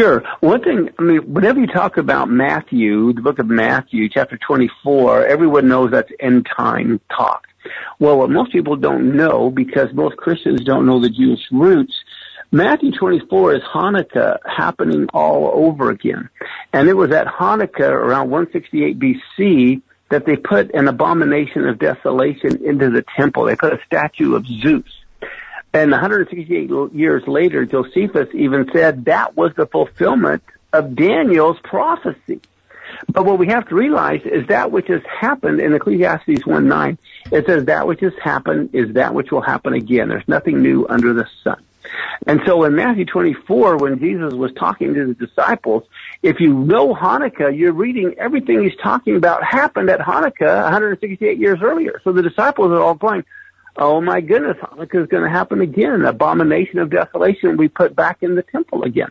Sure. 0.00 0.24
One 0.40 0.62
thing, 0.62 0.88
I 0.98 1.02
mean, 1.02 1.30
whenever 1.30 1.60
you 1.60 1.66
talk 1.66 1.98
about 1.98 2.30
Matthew, 2.30 3.12
the 3.12 3.20
book 3.20 3.38
of 3.38 3.48
Matthew, 3.48 4.08
chapter 4.08 4.38
24, 4.38 5.26
everyone 5.26 5.68
knows 5.68 5.90
that's 5.90 6.10
end 6.18 6.48
time 6.56 7.02
talk. 7.14 7.46
Well, 7.98 8.16
what 8.16 8.30
most 8.30 8.50
people 8.50 8.76
don't 8.76 9.14
know, 9.14 9.50
because 9.50 9.92
most 9.92 10.16
Christians 10.16 10.64
don't 10.64 10.86
know 10.86 11.00
the 11.00 11.10
Jewish 11.10 11.42
roots, 11.52 11.92
Matthew 12.50 12.92
24 12.92 13.56
is 13.56 13.62
Hanukkah 13.74 14.38
happening 14.46 15.06
all 15.12 15.50
over 15.52 15.90
again. 15.90 16.30
And 16.72 16.88
it 16.88 16.94
was 16.94 17.12
at 17.12 17.26
Hanukkah 17.26 17.90
around 17.90 18.30
168 18.30 18.98
BC 18.98 19.82
that 20.08 20.24
they 20.24 20.36
put 20.36 20.74
an 20.74 20.88
abomination 20.88 21.68
of 21.68 21.78
desolation 21.78 22.64
into 22.64 22.88
the 22.88 23.04
temple. 23.18 23.44
They 23.44 23.56
put 23.56 23.74
a 23.74 23.80
statue 23.84 24.34
of 24.34 24.46
Zeus. 24.46 24.99
And 25.72 25.90
168 25.90 26.92
years 26.94 27.26
later, 27.26 27.64
Josephus 27.64 28.28
even 28.34 28.68
said 28.72 29.04
that 29.04 29.36
was 29.36 29.52
the 29.54 29.66
fulfillment 29.66 30.42
of 30.72 30.96
Daniel's 30.96 31.58
prophecy. 31.62 32.40
But 33.08 33.24
what 33.24 33.38
we 33.38 33.48
have 33.48 33.68
to 33.68 33.74
realize 33.74 34.22
is 34.24 34.48
that 34.48 34.72
which 34.72 34.88
has 34.88 35.02
happened 35.04 35.60
in 35.60 35.72
Ecclesiastes 35.74 36.44
1 36.44 36.68
9, 36.68 36.98
it 37.30 37.46
says 37.46 37.66
that 37.66 37.86
which 37.86 38.00
has 38.00 38.12
happened 38.22 38.70
is 38.72 38.94
that 38.94 39.14
which 39.14 39.30
will 39.30 39.40
happen 39.40 39.74
again. 39.74 40.08
There's 40.08 40.26
nothing 40.26 40.62
new 40.62 40.86
under 40.88 41.12
the 41.12 41.26
sun. 41.44 41.62
And 42.26 42.40
so 42.46 42.64
in 42.64 42.74
Matthew 42.74 43.04
24, 43.04 43.78
when 43.78 43.98
Jesus 43.98 44.34
was 44.34 44.52
talking 44.52 44.94
to 44.94 45.06
the 45.06 45.14
disciples, 45.14 45.84
if 46.22 46.38
you 46.38 46.52
know 46.52 46.94
Hanukkah, 46.94 47.56
you're 47.56 47.72
reading 47.72 48.14
everything 48.18 48.62
he's 48.62 48.76
talking 48.76 49.16
about 49.16 49.42
happened 49.42 49.88
at 49.88 50.00
Hanukkah 50.00 50.62
168 50.62 51.38
years 51.38 51.60
earlier. 51.62 52.00
So 52.04 52.12
the 52.12 52.22
disciples 52.22 52.72
are 52.72 52.80
all 52.80 52.94
going, 52.94 53.24
oh 53.80 54.00
my 54.00 54.20
goodness, 54.20 54.58
Hanukkah 54.58 55.02
is 55.02 55.08
going 55.08 55.24
to 55.24 55.30
happen 55.30 55.60
again. 55.60 56.04
Abomination 56.04 56.78
of 56.78 56.90
desolation 56.90 57.56
we 57.56 57.68
put 57.68 57.96
back 57.96 58.18
in 58.22 58.34
the 58.34 58.42
temple 58.42 58.84
again. 58.84 59.10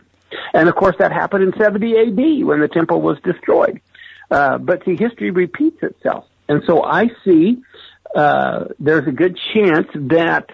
And 0.54 0.68
of 0.68 0.76
course 0.76 0.96
that 1.00 1.12
happened 1.12 1.42
in 1.42 1.52
70 1.60 1.98
AD 1.98 2.46
when 2.46 2.60
the 2.60 2.68
temple 2.68 3.02
was 3.02 3.18
destroyed. 3.24 3.80
Uh, 4.30 4.58
but 4.58 4.84
see, 4.84 4.96
history 4.96 5.32
repeats 5.32 5.82
itself. 5.82 6.24
And 6.48 6.62
so 6.66 6.84
I 6.84 7.10
see, 7.24 7.62
uh, 8.14 8.66
there's 8.78 9.06
a 9.08 9.12
good 9.12 9.38
chance 9.52 9.88
that 9.94 10.50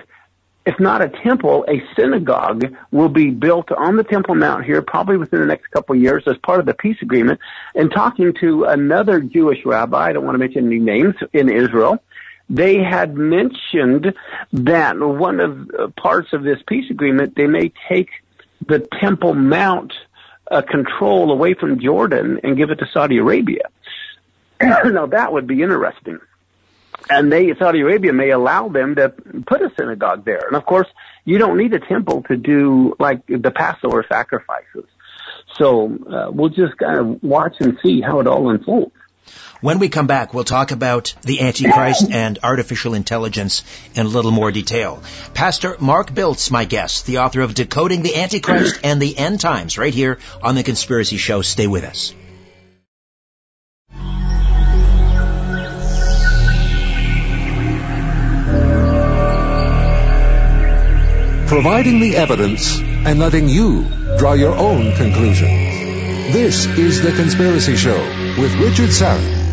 if 0.65 0.81
not 0.81 1.01
a 1.01 1.09
temple, 1.09 1.65
a 1.69 1.81
synagogue 1.95 2.75
will 2.91 3.09
be 3.09 3.31
built 3.31 3.71
on 3.71 3.97
the 3.97 4.03
Temple 4.03 4.35
Mount 4.35 4.65
here, 4.65 4.83
probably 4.83 5.17
within 5.17 5.39
the 5.39 5.47
next 5.47 5.69
couple 5.71 5.95
of 5.95 6.03
years 6.03 6.25
as 6.27 6.37
part 6.39 6.59
of 6.59 6.67
the 6.67 6.75
peace 6.75 6.97
agreement. 7.03 7.39
And 7.77 7.91
talking 7.93 8.35
to 8.41 8.65
another 8.65 9.21
Jewish 9.21 9.65
rabbi, 9.65 10.09
I 10.09 10.13
don't 10.13 10.25
want 10.25 10.35
to 10.35 10.41
mention 10.41 10.67
any 10.67 10.81
names, 10.81 11.15
in 11.33 11.49
Israel, 11.49 12.03
they 12.49 12.79
had 12.79 13.17
mentioned 13.17 14.15
that 14.53 14.99
one 14.99 15.41
of 15.41 15.69
the 15.69 15.93
parts 15.97 16.33
of 16.33 16.43
this 16.43 16.59
peace 16.67 16.91
agreement, 16.91 17.35
they 17.37 17.47
may 17.47 17.73
take 17.89 18.11
the 18.67 18.87
Temple 19.01 19.35
Mount 19.35 19.93
uh, 20.51 20.63
control 20.63 21.33
away 21.33 21.55
from 21.55 21.81
Jordan 21.81 22.41
and 22.45 22.57
give 22.57 22.71
it 22.71 22.77
to 22.77 22.87
Saudi 22.93 23.19
Arabia. 23.19 23.65
now 24.61 25.07
that 25.07 25.33
would 25.33 25.47
be 25.47 25.63
interesting 25.63 26.21
and 27.11 27.33
they 27.33 27.55
Saudi 27.55 27.81
Arabia 27.81 28.13
may 28.13 28.31
allow 28.31 28.69
them 28.69 28.95
to 28.97 29.11
put 29.47 29.63
a 29.63 29.71
synagogue 29.79 30.25
there. 30.25 30.43
And 30.47 30.57
of 30.57 30.65
course, 30.65 30.89
you 31.25 31.39
don't 31.39 31.57
need 31.57 31.73
a 31.75 31.81
temple 31.81 32.23
to 32.29 32.37
do 32.37 32.95
like 32.99 33.27
the 33.27 33.51
Passover 33.51 34.05
sacrifices. 34.09 34.85
So 35.55 35.97
uh, 36.07 36.31
we'll 36.31 36.51
just 36.51 36.77
kind 36.77 36.99
of 36.99 37.23
watch 37.23 37.57
and 37.61 37.79
see 37.83 38.01
how 38.01 38.21
it 38.21 38.27
all 38.27 38.51
unfolds. 38.51 38.93
When 39.63 39.79
we 39.79 39.89
come 39.89 40.07
back, 40.07 40.35
we'll 40.35 40.45
talk 40.45 40.71
about 40.71 41.15
the 41.23 41.41
Antichrist 41.41 42.11
and 42.11 42.39
artificial 42.43 42.93
intelligence 42.93 43.65
in 43.95 44.05
a 44.05 44.09
little 44.09 44.31
more 44.31 44.53
detail. 44.53 45.03
Pastor 45.33 45.77
Mark 45.81 46.13
Biltz, 46.13 46.51
my 46.51 46.67
guest, 46.67 47.07
the 47.07 47.19
author 47.19 47.41
of 47.41 47.55
Decoding 47.55 48.03
the 48.03 48.17
Antichrist 48.17 48.79
and 48.85 49.01
the 49.01 49.17
End 49.17 49.41
Times, 49.41 49.79
right 49.79 49.95
here 49.95 50.19
on 50.43 50.57
The 50.57 50.63
Conspiracy 50.63 51.17
Show. 51.17 51.41
Stay 51.43 51.67
with 51.67 51.85
us. 51.85 52.13
providing 61.47 62.01
the 62.01 62.17
evidence 62.17 62.79
and 62.81 63.19
letting 63.19 63.49
you 63.49 63.85
draw 64.19 64.35
your 64.35 64.55
own 64.55 64.95
conclusions. 64.97 66.33
This 66.33 66.67
is 66.67 67.01
The 67.01 67.13
Conspiracy 67.13 67.77
Show 67.77 67.99
with 68.37 68.53
Richard 68.57 68.91
Syrett. 68.91 69.46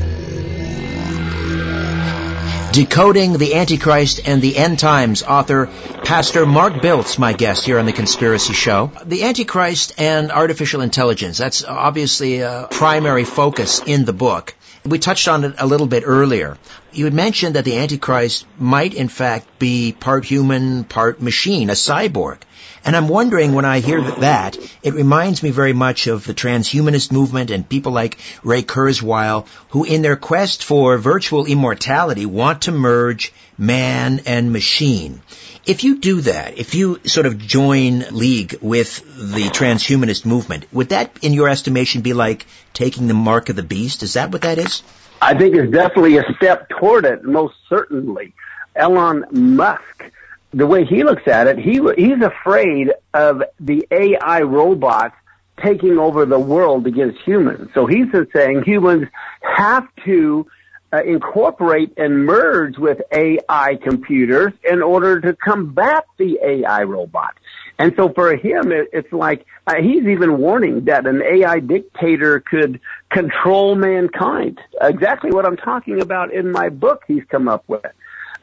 Decoding 2.73 3.33
the 3.33 3.53
Antichrist 3.53 4.21
and 4.25 4.41
the 4.41 4.57
End 4.57 4.79
Times 4.79 5.21
author 5.21 5.67
Pastor 6.03 6.43
Mark 6.47 6.81
Biltz, 6.81 7.19
my 7.19 7.31
guest 7.31 7.67
here 7.67 7.77
on 7.77 7.85
The 7.85 7.93
Conspiracy 7.93 8.53
Show. 8.53 8.91
The 9.05 9.25
Antichrist 9.25 9.93
and 9.99 10.31
artificial 10.31 10.81
intelligence, 10.81 11.37
that's 11.37 11.63
obviously 11.63 12.39
a 12.39 12.67
primary 12.71 13.25
focus 13.25 13.83
in 13.85 14.05
the 14.05 14.13
book. 14.13 14.55
We 14.83 14.97
touched 14.97 15.27
on 15.27 15.43
it 15.43 15.53
a 15.59 15.67
little 15.67 15.85
bit 15.85 16.01
earlier. 16.03 16.57
You 16.93 17.05
had 17.05 17.13
mentioned 17.13 17.55
that 17.55 17.65
the 17.65 17.79
Antichrist 17.79 18.45
might 18.59 18.93
in 18.93 19.07
fact 19.07 19.57
be 19.57 19.95
part 19.99 20.25
human, 20.25 20.83
part 20.83 21.19
machine, 21.21 21.71
a 21.71 21.73
cyborg. 21.73 22.37
And 22.85 22.95
I'm 22.95 23.07
wondering 23.07 23.53
when 23.53 23.65
I 23.65 23.79
hear 23.79 23.99
that, 24.01 24.57
it 24.83 24.93
reminds 24.93 25.41
me 25.41 25.49
very 25.49 25.73
much 25.73 26.05
of 26.05 26.25
the 26.25 26.35
transhumanist 26.35 27.11
movement 27.11 27.49
and 27.49 27.67
people 27.67 27.93
like 27.93 28.19
Ray 28.43 28.61
Kurzweil, 28.61 29.47
who 29.69 29.85
in 29.85 30.03
their 30.03 30.17
quest 30.17 30.63
for 30.63 30.97
virtual 30.99 31.45
immortality 31.45 32.27
want 32.27 32.63
to 32.63 32.71
merge 32.71 33.33
man 33.57 34.21
and 34.27 34.53
machine. 34.53 35.21
If 35.65 35.83
you 35.83 35.97
do 35.97 36.21
that, 36.21 36.59
if 36.59 36.75
you 36.75 36.99
sort 37.05 37.25
of 37.25 37.39
join 37.39 38.05
league 38.11 38.57
with 38.61 39.01
the 39.15 39.45
transhumanist 39.49 40.25
movement, 40.25 40.65
would 40.71 40.89
that, 40.89 41.17
in 41.21 41.33
your 41.33 41.49
estimation, 41.49 42.01
be 42.01 42.13
like 42.13 42.45
taking 42.73 43.07
the 43.07 43.13
mark 43.13 43.49
of 43.49 43.55
the 43.55 43.63
beast? 43.63 44.03
Is 44.03 44.13
that 44.13 44.31
what 44.31 44.41
that 44.41 44.59
is? 44.59 44.83
I 45.23 45.37
think 45.37 45.55
it's 45.55 45.71
definitely 45.71 46.17
a 46.17 46.25
step 46.35 46.67
toward 46.67 47.05
it, 47.05 47.23
most 47.23 47.55
certainly. 47.69 48.33
Elon 48.75 49.25
Musk, 49.31 50.11
the 50.51 50.67
way 50.67 50.83
he 50.83 51.05
looks 51.05 51.27
at 51.29 51.47
it, 51.47 51.57
he 51.57 51.79
he's 51.95 52.21
afraid 52.21 52.91
of 53.13 53.41
the 53.57 53.87
AI 53.89 54.41
robots 54.41 55.15
taking 55.63 55.97
over 55.97 56.25
the 56.25 56.39
world 56.39 56.87
against 56.87 57.21
humans. 57.21 57.69
So 57.73 57.85
he's 57.85 58.07
saying 58.35 58.63
humans 58.65 59.07
have 59.41 59.87
to 60.03 60.45
uh, 60.91 61.01
incorporate 61.03 61.93
and 61.95 62.25
merge 62.25 62.77
with 62.77 63.01
AI 63.13 63.79
computers 63.81 64.51
in 64.69 64.81
order 64.81 65.21
to 65.21 65.33
combat 65.37 66.05
the 66.17 66.37
AI 66.43 66.83
robot. 66.83 67.33
And 67.79 67.93
so 67.97 68.09
for 68.13 68.35
him, 68.35 68.71
it, 68.71 68.89
it's 68.93 69.11
like 69.11 69.45
uh, 69.65 69.75
he's 69.81 70.05
even 70.05 70.37
warning 70.37 70.85
that 70.85 71.07
an 71.07 71.21
AI 71.21 71.59
dictator 71.59 72.39
could 72.39 72.79
control 73.09 73.75
mankind. 73.75 74.59
Exactly 74.79 75.31
what 75.31 75.45
I'm 75.45 75.57
talking 75.57 76.01
about 76.01 76.33
in 76.33 76.51
my 76.51 76.69
book. 76.69 77.03
He's 77.07 77.23
come 77.29 77.47
up 77.47 77.63
with. 77.67 77.85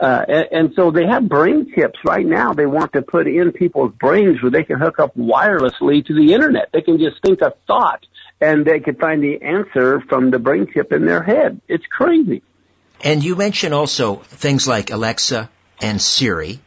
Uh, 0.00 0.24
and, 0.28 0.48
and 0.50 0.72
so 0.74 0.90
they 0.90 1.06
have 1.06 1.28
brain 1.28 1.70
chips 1.74 1.98
right 2.04 2.24
now. 2.24 2.54
They 2.54 2.66
want 2.66 2.94
to 2.94 3.02
put 3.02 3.28
in 3.28 3.52
people's 3.52 3.92
brains 3.92 4.42
where 4.42 4.50
they 4.50 4.64
can 4.64 4.78
hook 4.78 4.98
up 4.98 5.14
wirelessly 5.14 6.04
to 6.06 6.14
the 6.14 6.32
internet. 6.32 6.70
They 6.72 6.80
can 6.80 6.98
just 6.98 7.22
think 7.22 7.42
a 7.42 7.52
thought 7.66 8.04
and 8.40 8.64
they 8.64 8.80
could 8.80 8.98
find 8.98 9.22
the 9.22 9.42
answer 9.42 10.00
from 10.00 10.30
the 10.30 10.38
brain 10.38 10.66
chip 10.72 10.92
in 10.92 11.04
their 11.04 11.22
head. 11.22 11.60
It's 11.68 11.84
crazy. 11.86 12.42
And 13.02 13.22
you 13.22 13.36
mentioned 13.36 13.74
also 13.74 14.16
things 14.16 14.66
like 14.66 14.90
Alexa 14.90 15.50
and 15.80 16.00
Siri. 16.00 16.60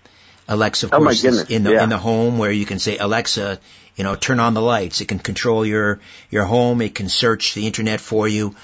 Alexa, 0.48 0.88
of 0.88 0.94
oh 0.94 0.98
course, 0.98 1.24
is 1.24 1.50
in 1.50 1.64
the 1.64 1.74
yeah. 1.74 1.84
in 1.84 1.90
the 1.90 1.98
home 1.98 2.38
where 2.38 2.52
you 2.52 2.66
can 2.66 2.80
say 2.80 2.98
Alexa, 2.98 3.60
you 3.96 4.04
know, 4.04 4.16
turn 4.16 4.40
on 4.40 4.54
the 4.54 4.62
lights. 4.62 5.02
It 5.02 5.08
can 5.08 5.20
control 5.20 5.66
your 5.66 6.00
your 6.30 6.46
home. 6.46 6.82
It 6.82 6.96
can 6.96 7.10
search 7.10 7.54
the 7.54 7.68
internet 7.68 8.02
for 8.02 8.28
you. 8.28 8.56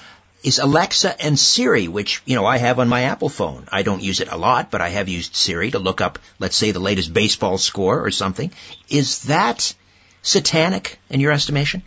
Is 0.42 0.58
Alexa 0.58 1.22
and 1.22 1.38
Siri, 1.38 1.88
which 1.88 2.22
you 2.24 2.34
know 2.34 2.46
I 2.46 2.58
have 2.58 2.78
on 2.78 2.88
my 2.88 3.02
Apple 3.02 3.28
phone. 3.28 3.66
I 3.70 3.82
don't 3.82 4.02
use 4.02 4.20
it 4.20 4.32
a 4.32 4.36
lot, 4.36 4.70
but 4.70 4.80
I 4.80 4.88
have 4.88 5.08
used 5.08 5.34
Siri 5.34 5.70
to 5.70 5.78
look 5.78 6.00
up, 6.00 6.18
let's 6.38 6.56
say, 6.56 6.70
the 6.70 6.80
latest 6.80 7.12
baseball 7.12 7.58
score 7.58 8.04
or 8.04 8.10
something. 8.10 8.50
Is 8.88 9.24
that 9.24 9.74
satanic 10.22 10.98
in 11.10 11.20
your 11.20 11.32
estimation? 11.32 11.82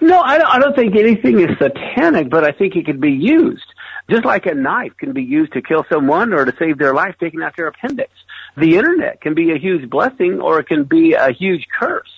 No, 0.00 0.20
I 0.20 0.38
don't, 0.38 0.48
I 0.48 0.58
don't 0.58 0.74
think 0.74 0.96
anything 0.96 1.40
is 1.40 1.56
satanic, 1.58 2.28
but 2.28 2.44
I 2.44 2.52
think 2.52 2.76
it 2.76 2.86
could 2.86 3.00
be 3.00 3.12
used. 3.12 3.64
Just 4.10 4.24
like 4.24 4.46
a 4.46 4.54
knife 4.54 4.92
can 4.98 5.12
be 5.12 5.22
used 5.22 5.52
to 5.52 5.62
kill 5.62 5.84
someone 5.88 6.32
or 6.32 6.44
to 6.44 6.52
save 6.58 6.76
their 6.76 6.92
life, 6.92 7.14
taking 7.20 7.42
out 7.42 7.56
their 7.56 7.68
appendix. 7.68 8.10
The 8.56 8.76
internet 8.76 9.20
can 9.20 9.34
be 9.34 9.52
a 9.52 9.58
huge 9.58 9.88
blessing 9.88 10.40
or 10.40 10.60
it 10.60 10.68
can 10.68 10.84
be 10.84 11.14
a 11.14 11.32
huge 11.32 11.68
curse. 11.68 12.10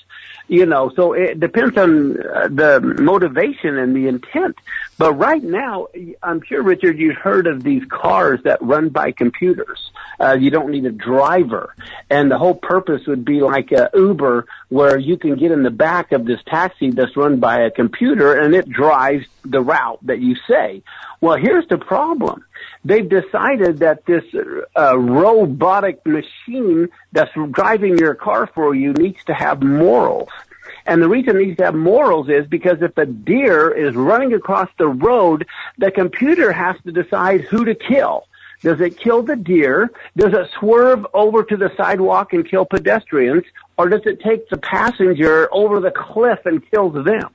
You 0.46 0.66
know, 0.66 0.92
so 0.94 1.14
it 1.14 1.40
depends 1.40 1.78
on 1.78 2.20
uh, 2.20 2.48
the 2.50 2.78
motivation 2.98 3.78
and 3.78 3.96
the 3.96 4.08
intent. 4.08 4.56
But 4.98 5.14
right 5.14 5.42
now, 5.42 5.86
I'm 6.22 6.42
sure, 6.42 6.62
Richard, 6.62 6.98
you've 6.98 7.16
heard 7.16 7.46
of 7.46 7.62
these 7.62 7.82
cars 7.88 8.40
that 8.44 8.60
run 8.60 8.90
by 8.90 9.12
computers. 9.12 9.90
Uh, 10.20 10.34
you 10.34 10.50
don't 10.50 10.70
need 10.70 10.84
a 10.84 10.90
driver. 10.90 11.74
And 12.10 12.30
the 12.30 12.36
whole 12.36 12.54
purpose 12.54 13.06
would 13.06 13.24
be 13.24 13.40
like 13.40 13.72
a 13.72 13.88
Uber 13.94 14.46
where 14.68 14.98
you 14.98 15.16
can 15.16 15.36
get 15.36 15.50
in 15.50 15.62
the 15.62 15.70
back 15.70 16.12
of 16.12 16.26
this 16.26 16.40
taxi 16.46 16.90
that's 16.90 17.16
run 17.16 17.40
by 17.40 17.62
a 17.62 17.70
computer 17.70 18.34
and 18.38 18.54
it 18.54 18.68
drives 18.68 19.26
the 19.46 19.62
route 19.62 19.98
that 20.02 20.20
you 20.20 20.36
say. 20.46 20.82
Well, 21.22 21.36
here's 21.36 21.66
the 21.68 21.78
problem. 21.78 22.44
They've 22.84 23.08
decided 23.08 23.78
that 23.78 24.04
this 24.04 24.24
uh, 24.76 24.98
robotic 24.98 26.04
machine 26.04 26.88
that's 27.12 27.30
driving 27.50 27.96
your 27.98 28.14
car 28.14 28.46
for 28.46 28.74
you 28.74 28.92
needs 28.92 29.24
to 29.24 29.34
have 29.34 29.62
morals. 29.62 30.28
And 30.86 31.00
the 31.00 31.08
reason 31.08 31.36
it 31.36 31.46
needs 31.46 31.56
to 31.58 31.64
have 31.64 31.74
morals 31.74 32.28
is 32.28 32.46
because 32.46 32.82
if 32.82 32.96
a 32.98 33.06
deer 33.06 33.70
is 33.70 33.94
running 33.94 34.34
across 34.34 34.68
the 34.78 34.88
road, 34.88 35.46
the 35.78 35.90
computer 35.90 36.52
has 36.52 36.76
to 36.84 36.92
decide 36.92 37.42
who 37.42 37.64
to 37.64 37.74
kill. 37.74 38.26
Does 38.60 38.80
it 38.80 38.98
kill 38.98 39.22
the 39.22 39.36
deer? 39.36 39.90
Does 40.16 40.32
it 40.32 40.50
swerve 40.58 41.06
over 41.12 41.42
to 41.42 41.56
the 41.56 41.70
sidewalk 41.76 42.32
and 42.32 42.48
kill 42.48 42.64
pedestrians? 42.64 43.44
Or 43.76 43.88
does 43.88 44.02
it 44.06 44.20
take 44.20 44.48
the 44.48 44.56
passenger 44.56 45.48
over 45.52 45.80
the 45.80 45.90
cliff 45.90 46.40
and 46.44 46.62
kills 46.70 46.94
them? 47.04 47.34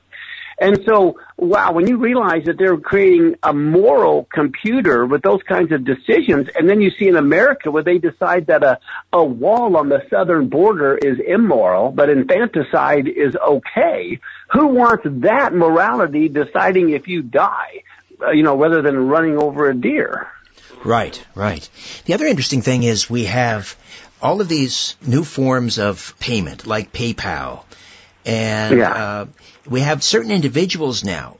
And 0.59 0.81
so, 0.85 1.17
wow, 1.37 1.71
when 1.71 1.87
you 1.87 1.97
realize 1.97 2.43
that 2.45 2.57
they're 2.57 2.77
creating 2.77 3.35
a 3.41 3.53
moral 3.53 4.25
computer 4.25 5.05
with 5.05 5.21
those 5.21 5.41
kinds 5.43 5.71
of 5.71 5.85
decisions, 5.85 6.49
and 6.53 6.69
then 6.69 6.81
you 6.81 6.91
see 6.99 7.07
in 7.07 7.15
America 7.15 7.71
where 7.71 7.83
they 7.83 7.97
decide 7.97 8.47
that 8.47 8.63
a, 8.63 8.79
a 9.13 9.23
wall 9.23 9.77
on 9.77 9.87
the 9.87 10.01
southern 10.09 10.49
border 10.49 10.97
is 10.97 11.17
immoral, 11.25 11.91
but 11.91 12.09
infanticide 12.09 13.07
is 13.07 13.35
okay, 13.35 14.19
who 14.51 14.67
wants 14.67 15.03
that 15.05 15.53
morality 15.53 16.27
deciding 16.27 16.89
if 16.89 17.07
you 17.07 17.21
die, 17.21 17.83
uh, 18.21 18.31
you 18.31 18.43
know, 18.43 18.57
rather 18.57 18.81
than 18.81 19.07
running 19.07 19.41
over 19.41 19.69
a 19.69 19.75
deer? 19.75 20.27
Right, 20.83 21.23
right. 21.35 21.67
The 22.05 22.15
other 22.15 22.25
interesting 22.25 22.61
thing 22.61 22.83
is 22.83 23.09
we 23.09 23.25
have 23.25 23.77
all 24.21 24.41
of 24.41 24.49
these 24.49 24.97
new 25.05 25.23
forms 25.23 25.79
of 25.79 26.15
payment, 26.19 26.67
like 26.67 26.91
PayPal, 26.91 27.63
and 28.29 28.77
yeah. 28.77 28.93
uh, 28.93 29.25
we 29.67 29.81
have 29.81 30.03
certain 30.03 30.31
individuals 30.31 31.03
now 31.03 31.37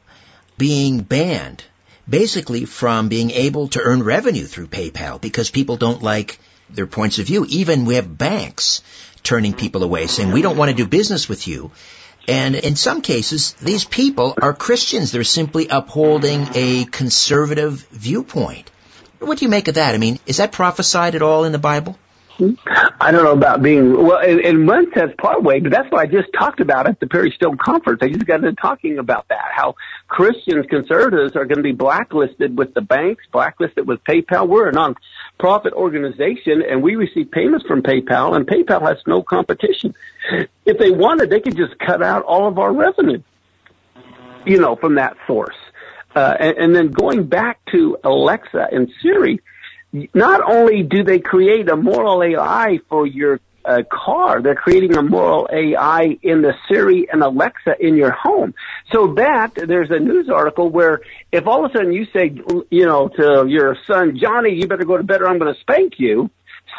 being 0.58 1.02
banned 1.02 1.64
basically 2.10 2.66
from 2.66 3.08
being 3.08 3.30
able 3.30 3.68
to 3.68 3.80
earn 3.80 4.02
revenue 4.02 4.46
through 4.46 4.68
PayPal 4.68 5.22
because 5.22 5.52
people 5.52 5.78
don't 5.78 6.02
like 6.02 6.40
their 6.72 6.88
points 6.88 7.20
of 7.20 7.28
view. 7.28 7.46
Even 7.48 7.86
we 7.86 7.96
have 7.96 8.18
banks 8.18 8.82
turning 9.22 9.54
people 9.54 9.84
away 9.84 10.08
saying, 10.08 10.32
we 10.32 10.42
don't 10.42 10.58
want 10.58 10.72
to 10.72 10.76
do 10.76 10.88
business 10.88 11.30
with 11.30 11.48
you. 11.48 11.70
And 12.28 12.56
in 12.56 12.76
some 12.76 13.02
cases, 13.02 13.54
these 13.54 13.86
people 13.86 14.36
are 14.42 14.54
Christians. 14.54 15.12
They're 15.12 15.24
simply 15.24 15.68
upholding 15.68 16.48
a 16.56 16.86
conservative 16.86 17.88
viewpoint. 17.92 18.72
What 19.20 19.38
do 19.38 19.46
you 19.46 19.50
make 19.50 19.68
of 19.68 19.76
that? 19.76 19.94
I 19.94 19.98
mean, 19.98 20.20
is 20.26 20.38
that 20.38 20.52
prophesied 20.52 21.14
at 21.14 21.22
all 21.22 21.44
in 21.44 21.52
the 21.52 21.60
Bible? 21.60 21.98
I 22.40 23.12
don't 23.12 23.24
know 23.24 23.34
about 23.34 23.62
being 23.62 23.92
well 23.94 24.20
in, 24.20 24.40
in 24.40 24.66
one 24.66 24.94
sense 24.94 25.14
part 25.18 25.44
way, 25.44 25.60
but 25.60 25.72
that's 25.72 25.92
what 25.92 26.00
I 26.00 26.06
just 26.06 26.30
talked 26.34 26.62
about 26.62 26.88
at 26.88 27.00
the 27.00 27.08
Perry 27.08 27.32
Stone 27.32 27.58
conference. 27.58 28.00
I 28.02 28.08
just 28.08 28.26
got 28.26 28.36
into 28.44 28.54
talking 28.54 28.98
about 28.98 29.28
that 29.28 29.50
how 29.52 29.76
Christians 30.08 30.66
conservatives 30.70 31.36
are 31.36 31.46
going 31.46 31.58
to 31.58 31.64
be 31.64 31.74
blacklisted 31.74 32.58
with 32.58 32.74
the 32.74 32.82
banks, 32.82 33.26
blacklisted 33.32 33.88
with 33.88 34.04
PayPal. 34.06 34.48
We're 34.48 34.70
a 34.70 34.72
non-profit 34.72 35.74
organization, 35.74 36.62
and 36.62 36.82
we 36.82 36.96
receive 36.96 37.30
payments 37.30 37.66
from 37.66 37.82
PayPal, 37.82 38.36
and 38.36 38.48
PayPal 38.48 38.82
has 38.88 38.98
no 39.06 39.22
competition. 39.22 39.94
If 40.66 40.78
they 40.78 40.92
wanted, 40.92 41.30
they 41.30 41.42
could 41.42 41.58
just 41.58 41.78
cut 41.80 42.02
out 42.02 42.24
all 42.24 42.48
of 42.48 42.58
our 42.58 42.72
revenue, 42.72 43.22
you 44.46 44.60
know, 44.60 44.78
from 44.78 44.96
that 44.96 45.18
source. 45.28 45.58
Uh, 46.16 46.36
and, 46.40 46.58
and 46.58 46.76
then 46.76 46.92
going 46.92 47.26
back 47.26 47.60
to 47.72 47.98
Alexa 48.04 48.68
and 48.72 48.90
Siri 49.02 49.42
not 49.92 50.42
only 50.42 50.84
do 50.84 51.04
they 51.04 51.20
create 51.20 51.70
a 51.70 51.76
moral 51.76 52.24
AI 52.24 52.80
for 52.90 53.08
your 53.08 53.40
uh, 53.66 53.84
car, 53.92 54.42
they're 54.42 54.56
creating 54.56 54.96
a 54.96 55.02
moral 55.02 55.48
AI 55.52 56.18
in 56.22 56.42
the 56.42 56.54
Siri 56.68 57.08
and 57.12 57.24
Alexa 57.24 57.76
in 57.80 57.96
your 57.96 58.12
home. 58.12 58.54
So 58.92 59.14
that 59.16 59.54
there's 59.56 59.92
a 59.92 60.00
news 60.00 60.30
article 60.30 60.70
where 60.70 61.02
if 61.32 61.48
all 61.48 61.66
of 61.66 61.72
a 61.72 61.74
sudden 61.78 61.92
you 61.92 62.06
say, 62.14 62.34
you 62.70 62.86
know, 62.86 63.10
to 63.10 63.46
your 63.48 63.78
son 63.86 64.18
Johnny, 64.20 64.54
you 64.54 64.68
better 64.68 64.86
go 64.86 64.98
to 64.98 65.04
bed 65.04 65.22
or 65.22 65.28
I'm 65.28 65.40
going 65.40 65.54
to 65.54 65.60
spank 65.60 65.94
you. 65.98 66.30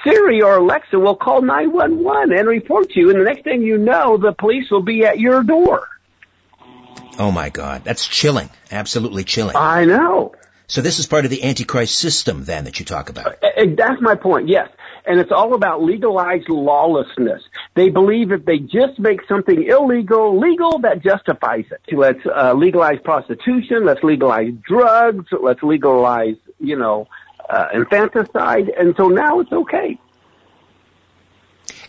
Siri 0.04 0.40
or 0.40 0.56
Alexa 0.56 0.98
will 0.98 1.16
call 1.16 1.42
911 1.42 2.36
and 2.36 2.48
report 2.48 2.94
you, 2.94 3.10
and 3.10 3.20
the 3.20 3.24
next 3.24 3.42
thing 3.42 3.62
you 3.62 3.76
know, 3.76 4.16
the 4.16 4.32
police 4.32 4.70
will 4.70 4.82
be 4.82 5.04
at 5.04 5.18
your 5.18 5.42
door. 5.42 5.86
Oh 7.18 7.30
my 7.30 7.50
God, 7.50 7.84
that's 7.84 8.06
chilling. 8.06 8.48
Absolutely 8.70 9.24
chilling. 9.24 9.56
I 9.56 9.84
know. 9.84 10.32
So 10.70 10.82
this 10.82 11.00
is 11.00 11.06
part 11.08 11.24
of 11.24 11.32
the 11.32 11.42
Antichrist 11.42 11.98
system 11.98 12.44
then 12.44 12.62
that 12.62 12.78
you 12.78 12.86
talk 12.86 13.10
about. 13.10 13.26
Uh, 13.26 13.46
uh, 13.56 13.64
that's 13.76 14.00
my 14.00 14.14
point, 14.14 14.48
yes. 14.48 14.68
And 15.04 15.18
it's 15.18 15.32
all 15.32 15.54
about 15.54 15.82
legalized 15.82 16.48
lawlessness. 16.48 17.42
They 17.74 17.88
believe 17.88 18.30
if 18.30 18.44
they 18.44 18.58
just 18.58 18.96
make 18.96 19.26
something 19.26 19.64
illegal, 19.64 20.38
legal, 20.38 20.78
that 20.80 21.02
justifies 21.02 21.64
it. 21.72 21.80
Let's 21.92 22.20
uh, 22.24 22.52
legalize 22.52 23.00
prostitution, 23.02 23.84
let's 23.84 24.04
legalize 24.04 24.52
drugs, 24.62 25.26
let's 25.42 25.60
legalize, 25.64 26.36
you 26.60 26.76
know, 26.76 27.08
uh, 27.48 27.66
infanticide, 27.74 28.68
and 28.68 28.94
so 28.96 29.08
now 29.08 29.40
it's 29.40 29.52
okay. 29.52 29.98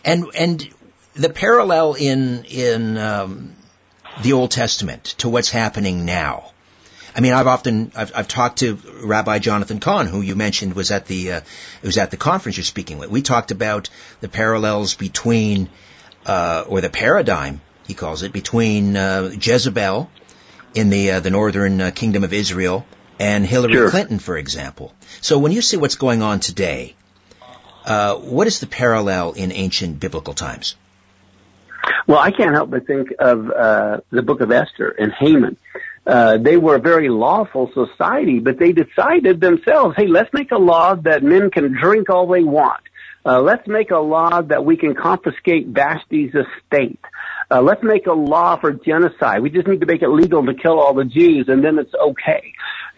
And, 0.04 0.24
and 0.36 0.68
the 1.14 1.30
parallel 1.30 1.94
in, 1.94 2.44
in, 2.46 2.98
um, 2.98 3.54
the 4.22 4.32
Old 4.32 4.50
Testament 4.50 5.04
to 5.18 5.28
what's 5.28 5.50
happening 5.50 6.04
now 6.04 6.51
I 7.14 7.20
mean, 7.20 7.32
I've 7.34 7.46
often 7.46 7.92
I've, 7.94 8.12
I've 8.14 8.28
talked 8.28 8.60
to 8.60 8.78
Rabbi 9.02 9.38
Jonathan 9.38 9.80
Cahn, 9.80 10.06
who 10.06 10.20
you 10.20 10.34
mentioned 10.34 10.74
was 10.74 10.90
at 10.90 11.06
the 11.06 11.32
uh, 11.32 11.40
was 11.82 11.98
at 11.98 12.10
the 12.10 12.16
conference 12.16 12.56
you're 12.56 12.64
speaking 12.64 12.98
with. 12.98 13.10
We 13.10 13.22
talked 13.22 13.50
about 13.50 13.90
the 14.20 14.28
parallels 14.28 14.94
between 14.94 15.68
uh, 16.24 16.64
or 16.66 16.80
the 16.80 16.88
paradigm 16.90 17.60
he 17.86 17.94
calls 17.94 18.22
it 18.22 18.32
between 18.32 18.96
uh, 18.96 19.30
Jezebel 19.38 20.10
in 20.74 20.88
the 20.88 21.12
uh, 21.12 21.20
the 21.20 21.30
northern 21.30 21.80
uh, 21.80 21.90
kingdom 21.90 22.24
of 22.24 22.32
Israel 22.32 22.86
and 23.18 23.44
Hillary 23.44 23.74
sure. 23.74 23.90
Clinton, 23.90 24.18
for 24.18 24.38
example. 24.38 24.94
So 25.20 25.38
when 25.38 25.52
you 25.52 25.60
see 25.60 25.76
what's 25.76 25.96
going 25.96 26.22
on 26.22 26.40
today, 26.40 26.96
uh, 27.84 28.16
what 28.16 28.46
is 28.46 28.60
the 28.60 28.66
parallel 28.66 29.32
in 29.32 29.52
ancient 29.52 30.00
biblical 30.00 30.32
times? 30.32 30.76
Well, 32.06 32.18
I 32.18 32.30
can't 32.30 32.52
help 32.52 32.70
but 32.70 32.86
think 32.86 33.12
of 33.18 33.46
the 34.10 34.22
book 34.22 34.40
of 34.40 34.50
Esther 34.50 34.88
and 34.88 35.12
Haman 35.12 35.56
uh, 36.06 36.38
they 36.38 36.56
were 36.56 36.76
a 36.76 36.80
very 36.80 37.08
lawful 37.08 37.70
society, 37.72 38.40
but 38.40 38.58
they 38.58 38.72
decided 38.72 39.40
themselves, 39.40 39.94
hey, 39.96 40.06
let's 40.06 40.32
make 40.32 40.50
a 40.50 40.58
law 40.58 40.94
that 40.94 41.22
men 41.22 41.50
can 41.50 41.76
drink 41.80 42.10
all 42.10 42.26
they 42.26 42.42
want. 42.42 42.80
Uh, 43.24 43.40
let's 43.40 43.66
make 43.68 43.92
a 43.92 43.98
law 43.98 44.42
that 44.42 44.64
we 44.64 44.76
can 44.76 44.94
confiscate 44.96 45.72
Vashti's 45.72 46.34
estate. 46.34 46.98
Uh, 47.48 47.62
let's 47.62 47.82
make 47.84 48.06
a 48.08 48.12
law 48.12 48.56
for 48.56 48.72
genocide. 48.72 49.42
We 49.42 49.50
just 49.50 49.68
need 49.68 49.80
to 49.80 49.86
make 49.86 50.02
it 50.02 50.08
legal 50.08 50.44
to 50.44 50.54
kill 50.54 50.80
all 50.80 50.94
the 50.94 51.04
Jews 51.04 51.46
and 51.48 51.64
then 51.64 51.78
it's 51.78 51.94
okay. 51.94 52.52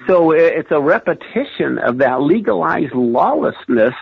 So 0.06 0.30
it's 0.32 0.70
a 0.70 0.80
repetition 0.80 1.78
of 1.78 1.98
that 1.98 2.22
legalized 2.22 2.94
lawlessness, 2.94 3.94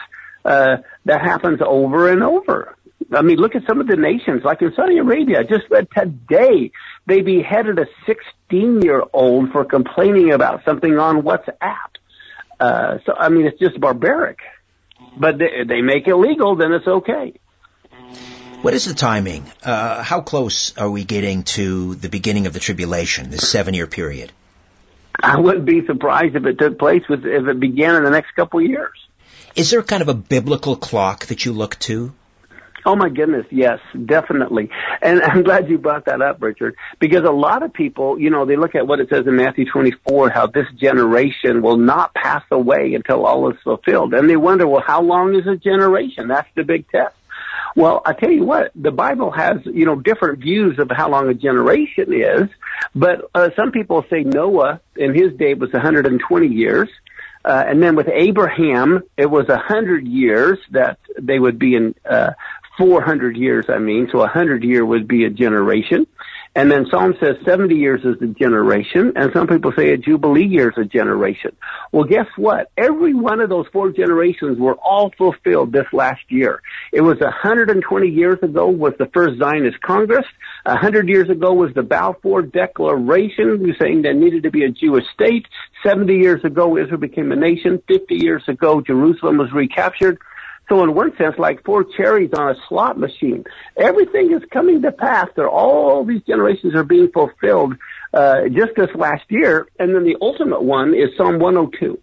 uh, 0.44 0.78
that 1.04 1.20
happens 1.20 1.60
over 1.64 2.10
and 2.10 2.22
over. 2.22 2.76
I 3.12 3.22
mean, 3.22 3.38
look 3.38 3.54
at 3.54 3.66
some 3.66 3.80
of 3.80 3.86
the 3.86 3.96
nations, 3.96 4.42
like 4.44 4.62
in 4.62 4.72
Saudi 4.74 4.98
Arabia. 4.98 5.40
I 5.40 5.42
just 5.42 5.70
read 5.70 5.88
today 5.96 6.72
they 7.06 7.20
beheaded 7.20 7.78
a 7.78 7.86
16 8.06 8.82
year 8.82 9.02
old 9.12 9.50
for 9.50 9.64
complaining 9.64 10.32
about 10.32 10.64
something 10.64 10.98
on 10.98 11.22
WhatsApp. 11.22 11.90
Uh, 12.60 12.98
so, 13.04 13.14
I 13.16 13.28
mean, 13.28 13.46
it's 13.46 13.58
just 13.58 13.80
barbaric. 13.80 14.38
But 15.16 15.38
they, 15.38 15.64
they 15.66 15.82
make 15.82 16.06
it 16.06 16.14
legal, 16.16 16.56
then 16.56 16.72
it's 16.72 16.86
okay. 16.86 17.34
What 18.62 18.74
is 18.74 18.84
the 18.84 18.94
timing? 18.94 19.50
Uh, 19.64 20.02
how 20.02 20.20
close 20.20 20.76
are 20.78 20.88
we 20.88 21.02
getting 21.04 21.42
to 21.42 21.96
the 21.96 22.08
beginning 22.08 22.46
of 22.46 22.52
the 22.52 22.60
tribulation, 22.60 23.30
this 23.30 23.50
seven 23.50 23.74
year 23.74 23.88
period? 23.88 24.30
I 25.20 25.40
wouldn't 25.40 25.64
be 25.64 25.84
surprised 25.84 26.36
if 26.36 26.46
it 26.46 26.58
took 26.58 26.78
place 26.78 27.02
with, 27.08 27.26
if 27.26 27.46
it 27.46 27.60
began 27.60 27.96
in 27.96 28.04
the 28.04 28.10
next 28.10 28.32
couple 28.36 28.60
of 28.60 28.66
years. 28.66 28.96
Is 29.54 29.70
there 29.70 29.82
kind 29.82 30.02
of 30.02 30.08
a 30.08 30.14
biblical 30.14 30.76
clock 30.76 31.26
that 31.26 31.44
you 31.44 31.52
look 31.52 31.78
to? 31.80 32.14
Oh 32.84 32.96
my 32.96 33.08
goodness, 33.08 33.46
yes, 33.50 33.78
definitely. 34.06 34.70
And 35.00 35.22
I'm 35.22 35.42
glad 35.42 35.68
you 35.68 35.78
brought 35.78 36.06
that 36.06 36.20
up, 36.20 36.42
Richard, 36.42 36.76
because 36.98 37.22
a 37.24 37.32
lot 37.32 37.62
of 37.62 37.72
people, 37.72 38.18
you 38.18 38.30
know, 38.30 38.44
they 38.44 38.56
look 38.56 38.74
at 38.74 38.86
what 38.86 39.00
it 39.00 39.08
says 39.08 39.26
in 39.26 39.36
Matthew 39.36 39.70
24, 39.70 40.30
how 40.30 40.46
this 40.46 40.66
generation 40.76 41.62
will 41.62 41.76
not 41.76 42.14
pass 42.14 42.42
away 42.50 42.94
until 42.94 43.24
all 43.26 43.50
is 43.50 43.56
fulfilled. 43.62 44.14
And 44.14 44.28
they 44.28 44.36
wonder, 44.36 44.66
well, 44.66 44.82
how 44.84 45.02
long 45.02 45.34
is 45.34 45.46
a 45.46 45.56
generation? 45.56 46.28
That's 46.28 46.48
the 46.54 46.64
big 46.64 46.88
test. 46.88 47.14
Well, 47.74 48.02
I 48.04 48.12
tell 48.12 48.30
you 48.30 48.44
what, 48.44 48.70
the 48.74 48.90
Bible 48.90 49.30
has, 49.30 49.58
you 49.64 49.86
know, 49.86 49.96
different 49.96 50.40
views 50.40 50.78
of 50.78 50.90
how 50.94 51.08
long 51.08 51.28
a 51.28 51.34
generation 51.34 52.12
is, 52.12 52.48
but 52.94 53.30
uh, 53.34 53.48
some 53.56 53.72
people 53.72 54.04
say 54.10 54.24
Noah 54.24 54.80
in 54.96 55.14
his 55.14 55.32
day 55.38 55.54
was 55.54 55.72
120 55.72 56.48
years. 56.48 56.88
Uh, 57.44 57.64
and 57.66 57.82
then 57.82 57.96
with 57.96 58.08
Abraham, 58.08 59.02
it 59.16 59.26
was 59.26 59.48
a 59.48 59.58
hundred 59.58 60.06
years 60.06 60.58
that 60.70 60.98
they 61.20 61.38
would 61.38 61.58
be 61.58 61.74
in 61.74 61.94
uh, 62.08 62.32
400 62.78 63.36
years, 63.36 63.66
I 63.68 63.78
mean. 63.78 64.08
So 64.10 64.18
a 64.18 64.22
100 64.22 64.64
year 64.64 64.84
would 64.84 65.06
be 65.06 65.24
a 65.24 65.30
generation. 65.30 66.06
And 66.54 66.70
then 66.70 66.86
Psalm 66.90 67.14
says 67.18 67.36
70 67.46 67.76
years 67.76 68.02
is 68.04 68.20
a 68.20 68.26
generation, 68.26 69.14
and 69.16 69.32
some 69.32 69.46
people 69.46 69.72
say 69.74 69.92
a 69.92 69.96
jubilee 69.96 70.44
year 70.44 70.68
is 70.68 70.76
a 70.76 70.84
generation. 70.84 71.56
Well, 71.92 72.04
guess 72.04 72.26
what? 72.36 72.70
Every 72.76 73.14
one 73.14 73.40
of 73.40 73.48
those 73.48 73.66
four 73.72 73.90
generations 73.90 74.58
were 74.58 74.74
all 74.74 75.10
fulfilled 75.16 75.72
this 75.72 75.86
last 75.94 76.20
year. 76.28 76.60
It 76.92 77.00
was 77.00 77.18
120 77.20 78.06
years 78.06 78.38
ago 78.42 78.68
was 78.68 78.92
the 78.98 79.08
first 79.14 79.38
Zionist 79.38 79.80
Congress. 79.80 80.26
100 80.66 81.08
years 81.08 81.30
ago 81.30 81.54
was 81.54 81.72
the 81.74 81.82
Balfour 81.82 82.42
Declaration 82.42 83.74
saying 83.80 84.02
there 84.02 84.12
needed 84.12 84.42
to 84.42 84.50
be 84.50 84.64
a 84.64 84.70
Jewish 84.70 85.04
state. 85.14 85.46
70 85.82 86.14
years 86.14 86.44
ago 86.44 86.76
Israel 86.76 87.00
became 87.00 87.32
a 87.32 87.36
nation. 87.36 87.82
50 87.88 88.14
years 88.14 88.42
ago 88.46 88.82
Jerusalem 88.82 89.38
was 89.38 89.50
recaptured. 89.52 90.18
So 90.72 90.82
in 90.82 90.94
one 90.94 91.14
sense, 91.18 91.34
like 91.36 91.62
four 91.66 91.84
cherries 91.84 92.30
on 92.32 92.48
a 92.48 92.54
slot 92.66 92.98
machine, 92.98 93.44
everything 93.76 94.32
is 94.32 94.40
coming 94.50 94.80
to 94.80 94.90
pass. 94.90 95.28
There, 95.36 95.46
all 95.46 96.02
these 96.02 96.22
generations 96.22 96.74
are 96.74 96.82
being 96.82 97.10
fulfilled 97.12 97.74
uh, 98.14 98.48
just 98.48 98.70
this 98.74 98.88
last 98.94 99.24
year. 99.28 99.68
And 99.78 99.94
then 99.94 100.04
the 100.04 100.16
ultimate 100.22 100.62
one 100.62 100.94
is 100.94 101.10
Psalm 101.18 101.40
102. 101.40 102.00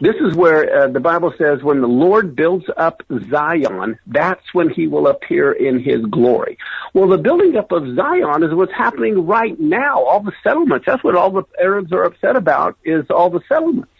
This 0.00 0.16
is 0.16 0.34
where 0.34 0.82
uh, 0.82 0.88
the 0.88 0.98
Bible 0.98 1.32
says, 1.38 1.62
when 1.62 1.80
the 1.80 1.86
Lord 1.86 2.34
builds 2.34 2.64
up 2.76 3.04
Zion, 3.30 4.00
that's 4.08 4.52
when 4.52 4.68
he 4.68 4.88
will 4.88 5.06
appear 5.06 5.52
in 5.52 5.80
his 5.80 6.04
glory. 6.06 6.58
Well, 6.94 7.06
the 7.06 7.18
building 7.18 7.56
up 7.56 7.70
of 7.70 7.94
Zion 7.94 8.42
is 8.42 8.52
what's 8.52 8.72
happening 8.72 9.28
right 9.28 9.58
now. 9.60 10.02
All 10.04 10.24
the 10.24 10.32
settlements. 10.42 10.86
That's 10.86 11.04
what 11.04 11.14
all 11.14 11.30
the 11.30 11.44
Arabs 11.60 11.92
are 11.92 12.02
upset 12.02 12.34
about 12.34 12.78
is 12.84 13.04
all 13.10 13.30
the 13.30 13.42
settlements. 13.48 13.92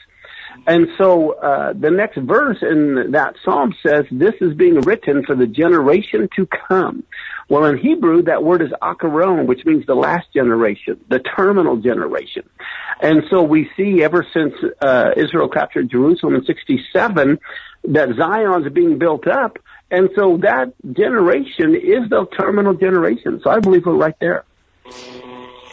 And 0.66 0.88
so 0.98 1.32
uh, 1.32 1.72
the 1.72 1.90
next 1.90 2.18
verse 2.18 2.58
in 2.62 3.12
that 3.12 3.36
psalm 3.44 3.74
says, 3.86 4.04
"This 4.10 4.34
is 4.40 4.54
being 4.54 4.80
written 4.80 5.24
for 5.24 5.34
the 5.34 5.46
generation 5.46 6.28
to 6.36 6.46
come." 6.46 7.04
Well, 7.48 7.64
in 7.64 7.78
Hebrew, 7.78 8.22
that 8.22 8.44
word 8.44 8.60
is 8.60 8.70
akaron, 8.82 9.46
which 9.46 9.64
means 9.64 9.86
the 9.86 9.94
last 9.94 10.32
generation, 10.34 11.00
the 11.08 11.20
terminal 11.20 11.76
generation. 11.78 12.48
And 13.00 13.22
so 13.30 13.42
we 13.42 13.70
see 13.76 14.02
ever 14.02 14.26
since 14.34 14.52
uh, 14.82 15.12
Israel 15.16 15.48
captured 15.48 15.90
Jerusalem 15.90 16.34
in 16.34 16.44
67 16.44 17.38
that 17.84 18.08
Zion's 18.16 18.70
being 18.72 18.98
built 18.98 19.26
up. 19.26 19.58
And 19.90 20.10
so 20.14 20.36
that 20.38 20.74
generation 20.92 21.74
is 21.74 22.10
the 22.10 22.26
terminal 22.38 22.74
generation. 22.74 23.40
So 23.42 23.48
I 23.48 23.60
believe 23.60 23.86
we're 23.86 23.94
right 23.94 24.18
there. 24.20 24.44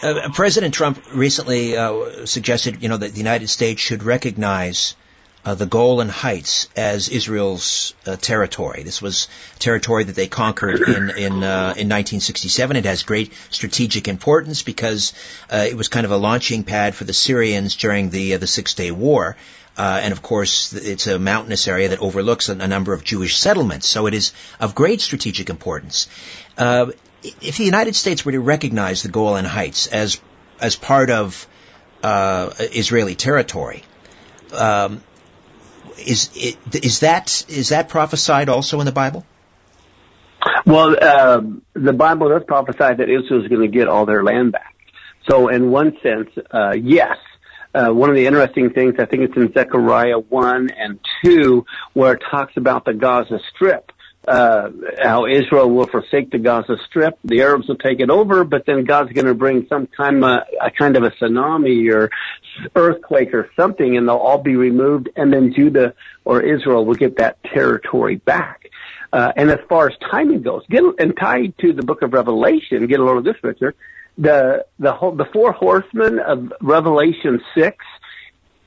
Uh, 0.01 0.29
President 0.34 0.73
Trump 0.73 1.01
recently 1.13 1.77
uh, 1.77 2.25
suggested, 2.25 2.84
you 2.84 2.89
know, 2.89 2.97
that 2.97 3.12
the 3.13 3.17
United 3.17 3.47
States 3.47 3.81
should 3.81 4.03
recognize 4.03 4.95
uh, 5.45 5.55
the 5.55 5.65
Golan 5.65 6.10
Heights 6.10 6.67
as 6.75 7.08
Israel's 7.08 7.93
uh, 8.05 8.15
territory. 8.15 8.84
This 8.84 9.01
was 9.01 9.27
territory 9.60 10.03
that 10.03 10.15
they 10.15 10.27
conquered 10.27 10.81
in 10.81 11.10
in, 11.12 11.43
uh, 11.43 11.75
in 11.77 11.88
1967. 11.88 12.75
It 12.75 12.86
has 12.86 13.03
great 13.03 13.31
strategic 13.51 14.08
importance 14.08 14.63
because 14.63 15.13
uh, 15.51 15.65
it 15.69 15.77
was 15.77 15.88
kind 15.88 16.05
of 16.05 16.12
a 16.12 16.17
launching 16.17 16.63
pad 16.63 16.95
for 16.95 17.03
the 17.03 17.13
Syrians 17.13 17.75
during 17.75 18.10
the 18.10 18.36
the 18.38 18.47
Six 18.47 18.73
Day 18.73 18.91
War. 18.91 19.38
and 19.77 20.12
of 20.12 20.21
course, 20.21 20.73
it's 20.73 21.08
a 21.08 21.19
mountainous 21.19 21.67
area 21.67 21.89
that 21.89 21.99
overlooks 21.99 22.49
a, 22.49 22.53
a, 22.53 22.67
number 22.67 22.93
of 22.93 23.03
Jewish 23.03 23.38
settlements, 23.38 23.88
so 23.88 24.08
it 24.08 24.13
is 24.13 24.34
of 24.60 24.73
great 24.73 24.99
strategic 25.01 25.49
importance 25.49 26.08
if 27.23 27.58
the 27.58 27.63
United 27.63 27.95
States 27.95 28.25
were 28.25 28.32
to 28.32 28.39
recognize 28.39 29.04
the 29.04 29.10
Golan 29.10 29.45
Heights 29.45 29.88
as 29.88 30.19
as 30.60 30.75
part 30.75 31.10
of 31.10 31.47
uh, 32.04 32.51
Israeli 32.60 33.15
territory, 33.15 33.84
um, 34.54 35.04
is 35.97 36.30
is 36.71 36.99
that 36.99 37.45
is 37.49 37.69
that 37.69 37.89
prophesied 37.89 38.49
also 38.49 38.80
in 38.80 38.86
the 38.86 38.91
Bible? 38.91 39.25
Well, 40.65 40.95
uh, 40.99 41.41
the 41.73 41.93
Bible 41.93 42.30
does 42.30 42.43
prophesy 42.47 42.95
that 42.95 43.10
Israel 43.10 43.43
is 43.43 43.47
going 43.47 43.62
to 43.62 43.67
get 43.67 43.88
all 43.88 44.06
their 44.06 44.23
land 44.23 44.51
back. 44.51 44.75
So, 45.30 45.49
in 45.49 45.71
one 45.71 45.97
sense, 46.01 46.30
uh, 46.51 46.73
yes. 46.80 47.17
Uh, 47.73 47.89
one 47.91 48.10
of 48.10 48.15
the 48.15 48.25
interesting 48.25 48.69
things, 48.69 48.95
I 48.99 49.06
think 49.06 49.23
it's 49.23 49.36
in 49.36 49.51
Zechariah 49.51 50.19
1 50.19 50.69
and 50.78 50.99
2, 51.25 51.65
where 51.93 52.13
it 52.13 52.23
talks 52.32 52.54
about 52.56 52.86
the 52.86 52.93
Gaza 52.93 53.39
Strip 53.54 53.91
uh, 54.27 54.69
how 55.01 55.25
Israel 55.27 55.69
will 55.69 55.88
forsake 55.88 56.31
the 56.31 56.39
Gaza 56.39 56.77
Strip. 56.88 57.17
The 57.23 57.41
Arabs 57.41 57.67
will 57.67 57.77
take 57.77 57.99
it 57.99 58.09
over, 58.09 58.43
but 58.43 58.65
then 58.65 58.83
God's 58.83 59.11
going 59.11 59.27
to 59.27 59.33
bring 59.33 59.67
some 59.67 59.88
kind 59.88 60.17
of 60.17 60.23
a, 60.23 60.45
a 60.61 60.71
kind 60.71 60.97
of 60.97 61.03
a 61.03 61.11
tsunami 61.11 61.93
or 61.93 62.09
earthquake 62.75 63.33
or 63.33 63.49
something, 63.55 63.97
and 63.97 64.07
they'll 64.07 64.15
all 64.15 64.41
be 64.41 64.55
removed, 64.55 65.09
and 65.15 65.31
then 65.31 65.53
Judah 65.53 65.93
or 66.23 66.41
Israel 66.41 66.85
will 66.85 66.95
get 66.95 67.17
that 67.17 67.43
territory 67.43 68.15
back. 68.15 68.69
Uh, 69.13 69.31
and 69.35 69.49
as 69.49 69.59
far 69.69 69.88
as 69.89 69.95
timing 70.11 70.41
goes, 70.41 70.63
get 70.69 70.83
and 70.99 71.15
tied 71.17 71.57
to 71.59 71.73
the 71.73 71.83
book 71.83 72.01
of 72.01 72.13
Revelation, 72.13 72.85
get 72.88 72.99
a 72.99 73.03
load 73.03 73.17
of 73.17 73.23
this, 73.23 73.38
Richard. 73.43 73.75
The 74.17 74.65
the 74.79 74.93
whole, 74.93 75.11
the 75.11 75.25
four 75.25 75.51
horsemen 75.51 76.19
of 76.19 76.53
Revelation 76.61 77.41
six 77.55 77.85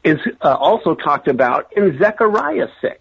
is 0.04 0.18
uh, 0.40 0.54
also 0.54 0.94
talked 0.94 1.28
about 1.28 1.72
in 1.76 1.98
Zechariah 1.98 2.68
six. 2.80 3.00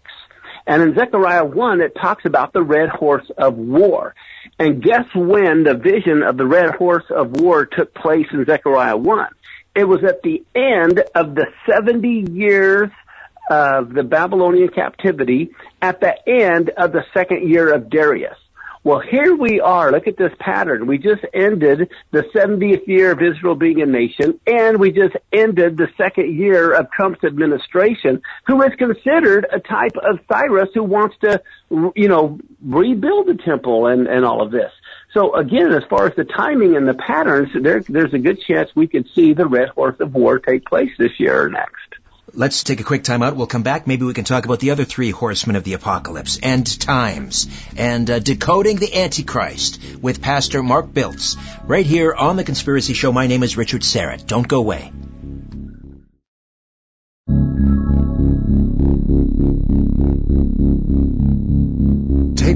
And 0.68 0.82
in 0.82 0.96
Zechariah 0.96 1.46
1, 1.46 1.80
it 1.80 1.96
talks 1.96 2.26
about 2.26 2.52
the 2.52 2.62
red 2.62 2.90
horse 2.90 3.30
of 3.38 3.56
war. 3.56 4.14
And 4.60 4.84
guess 4.84 5.06
when 5.16 5.64
the 5.64 5.76
vision 5.76 6.24
of 6.24 6.36
the 6.36 6.46
red 6.46 6.76
horse 6.76 7.06
of 7.10 7.40
war 7.40 7.66
took 7.66 7.94
place 7.94 8.28
in 8.34 8.46
Zechariah 8.46 8.98
1? 8.98 9.28
It 9.76 9.86
was 9.86 10.04
at 10.04 10.24
the 10.24 10.44
end 10.54 11.04
of 11.16 11.36
the 11.36 11.46
70 11.70 12.32
years 12.34 12.90
of 13.50 13.94
the 13.94 14.04
Babylonian 14.04 14.68
captivity 14.68 15.52
at 15.82 16.02
the 16.02 16.16
end 16.28 16.70
of 16.72 16.92
the 16.92 17.06
second 17.14 17.50
year 17.50 17.74
of 17.74 17.90
Darius. 17.90 18.38
Well, 18.88 19.02
here 19.02 19.36
we 19.36 19.60
are. 19.60 19.92
Look 19.92 20.08
at 20.08 20.16
this 20.16 20.32
pattern. 20.40 20.88
We 20.88 20.98
just 20.98 21.22
ended 21.34 21.92
the 22.12 22.22
70th 22.34 22.88
year 22.88 23.12
of 23.12 23.22
Israel 23.22 23.54
being 23.54 23.82
a 23.82 23.86
nation, 23.86 24.40
and 24.48 24.80
we 24.80 24.94
just 24.94 25.14
ended 25.34 25.76
the 25.76 25.90
second 25.98 26.34
year 26.34 26.72
of 26.72 26.90
Trump's 26.92 27.22
administration, 27.26 28.22
who 28.46 28.62
is 28.62 28.74
considered 28.78 29.46
a 29.52 29.60
type 29.60 29.98
of 30.02 30.22
Cyrus 30.32 30.70
who 30.74 30.84
wants 30.84 31.18
to, 31.20 31.44
you 31.98 32.08
know, 32.08 32.40
rebuild 32.64 33.28
the 33.28 33.36
temple 33.36 33.88
and, 33.88 34.08
and 34.08 34.24
all 34.24 34.42
of 34.42 34.52
this. 34.52 34.72
So 35.14 35.36
again, 35.36 35.74
as 35.74 35.84
far 35.90 36.08
as 36.08 36.16
the 36.16 36.24
timing 36.24 36.78
and 36.78 36.88
the 36.88 36.94
patterns, 36.94 37.50
there, 37.62 37.82
there's 37.90 38.14
a 38.14 38.20
good 38.20 38.40
chance 38.40 38.70
we 38.74 38.88
could 38.88 39.10
see 39.14 39.34
the 39.34 39.48
Red 39.48 39.68
Horse 39.68 40.00
of 40.00 40.16
War 40.16 40.40
take 40.40 40.64
place 40.64 40.92
this 40.98 41.20
year 41.20 41.44
or 41.44 41.50
next. 41.50 41.98
Let's 42.34 42.64
take 42.64 42.82
a 42.82 42.84
quick 42.84 43.04
time 43.04 43.24
out. 43.24 43.38
We'll 43.38 43.48
come 43.48 43.64
back. 43.64 43.88
Maybe 43.88 44.06
we 44.06 44.14
can 44.14 44.26
talk 44.26 44.44
about 44.44 44.60
the 44.60 44.72
other 44.72 44.84
three 44.84 45.12
horsemen 45.12 45.56
of 45.56 45.64
the 45.64 45.74
apocalypse, 45.74 46.38
end 46.44 46.80
times, 46.80 47.48
and 47.78 48.10
uh, 48.10 48.20
decoding 48.20 48.76
the 48.78 48.94
Antichrist 49.02 49.80
with 50.02 50.22
Pastor 50.22 50.62
Mark 50.62 50.94
Biltz. 50.94 51.38
Right 51.64 51.86
here 51.86 52.14
on 52.14 52.36
The 52.36 52.44
Conspiracy 52.44 52.94
Show. 52.94 53.14
My 53.14 53.28
name 53.28 53.44
is 53.44 53.56
Richard 53.56 53.82
Syrett. 53.82 54.28
Don't 54.28 54.48
go 54.48 54.60
away. 54.60 54.92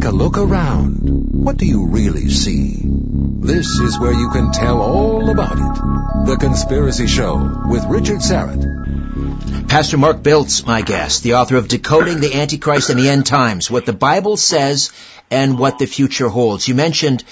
Take 0.01 0.09
a 0.09 0.15
look 0.15 0.39
around. 0.39 1.29
What 1.31 1.57
do 1.57 1.67
you 1.67 1.85
really 1.85 2.27
see? 2.29 2.81
This 2.83 3.67
is 3.67 3.99
where 3.99 4.11
you 4.11 4.31
can 4.31 4.51
tell 4.51 4.81
all 4.81 5.29
about 5.29 5.51
it. 5.51 6.25
The 6.25 6.37
Conspiracy 6.39 7.05
Show 7.05 7.67
with 7.67 7.85
Richard 7.85 8.21
Syrett. 8.21 9.69
Pastor 9.69 9.99
Mark 9.99 10.23
Biltz, 10.23 10.65
my 10.65 10.81
guest, 10.81 11.21
the 11.21 11.35
author 11.35 11.55
of 11.55 11.67
Decoding 11.67 12.19
the 12.19 12.33
Antichrist 12.33 12.89
and 12.89 12.99
the 12.99 13.09
End 13.09 13.27
Times, 13.27 13.69
what 13.69 13.85
the 13.85 13.93
Bible 13.93 14.37
says 14.37 14.91
and 15.29 15.59
what 15.59 15.77
the 15.77 15.85
future 15.85 16.29
holds. 16.29 16.67
You 16.67 16.73
mentioned 16.73 17.23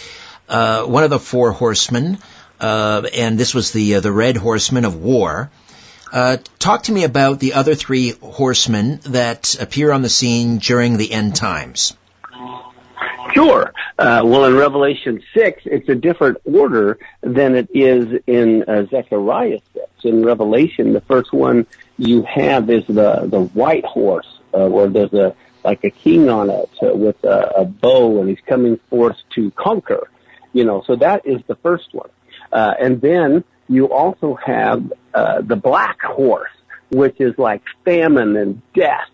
uh, 0.47 0.83
one 0.83 1.03
of 1.03 1.09
the 1.09 1.17
four 1.17 1.51
horsemen, 1.51 2.19
uh, 2.59 3.01
and 3.15 3.39
this 3.39 3.55
was 3.55 3.71
the 3.71 3.95
uh, 3.95 3.99
the 3.99 4.11
red 4.11 4.37
horseman 4.37 4.85
of 4.85 4.95
war. 4.95 5.49
Uh, 6.13 6.37
talk 6.59 6.83
to 6.83 6.91
me 6.91 7.03
about 7.03 7.39
the 7.39 7.53
other 7.53 7.73
three 7.73 8.11
horsemen 8.11 8.99
that 9.05 9.59
appear 9.59 9.91
on 9.91 10.03
the 10.03 10.09
scene 10.09 10.59
during 10.59 10.97
the 10.97 11.11
end 11.11 11.35
times. 11.35 11.95
Sure. 13.33 13.73
Uh, 13.97 14.21
well, 14.23 14.45
in 14.45 14.55
Revelation 14.55 15.21
6, 15.33 15.63
it's 15.65 15.89
a 15.89 15.95
different 15.95 16.37
order 16.45 16.97
than 17.21 17.55
it 17.55 17.69
is 17.73 18.21
in 18.27 18.63
uh, 18.63 18.85
Zechariah 18.87 19.59
6. 19.73 19.85
In 20.03 20.25
Revelation, 20.25 20.93
the 20.93 21.01
first 21.01 21.33
one 21.33 21.67
you 21.97 22.23
have 22.23 22.69
is 22.69 22.85
the 22.87 23.27
the 23.29 23.41
white 23.53 23.83
horse, 23.85 24.39
uh, 24.53 24.67
where 24.67 24.87
there's 24.87 25.13
a 25.13 25.35
like 25.63 25.83
a 25.83 25.89
king 25.89 26.29
on 26.29 26.49
it 26.49 26.69
uh, 26.81 26.95
with 26.95 27.21
a, 27.23 27.51
a 27.57 27.65
bow, 27.65 28.19
and 28.21 28.29
he's 28.29 28.39
coming 28.47 28.79
forth 28.89 29.17
to 29.35 29.51
conquer. 29.51 30.09
You 30.53 30.63
know, 30.63 30.81
so 30.87 30.95
that 30.95 31.25
is 31.25 31.41
the 31.47 31.55
first 31.55 31.93
one, 31.93 32.09
uh, 32.51 32.73
and 32.79 33.01
then 33.01 33.43
you 33.67 33.91
also 33.91 34.35
have 34.35 34.91
uh, 35.13 35.41
the 35.41 35.55
black 35.55 36.01
horse, 36.01 36.49
which 36.91 37.19
is 37.19 37.37
like 37.37 37.61
famine 37.85 38.35
and 38.37 38.61
death. 38.73 39.09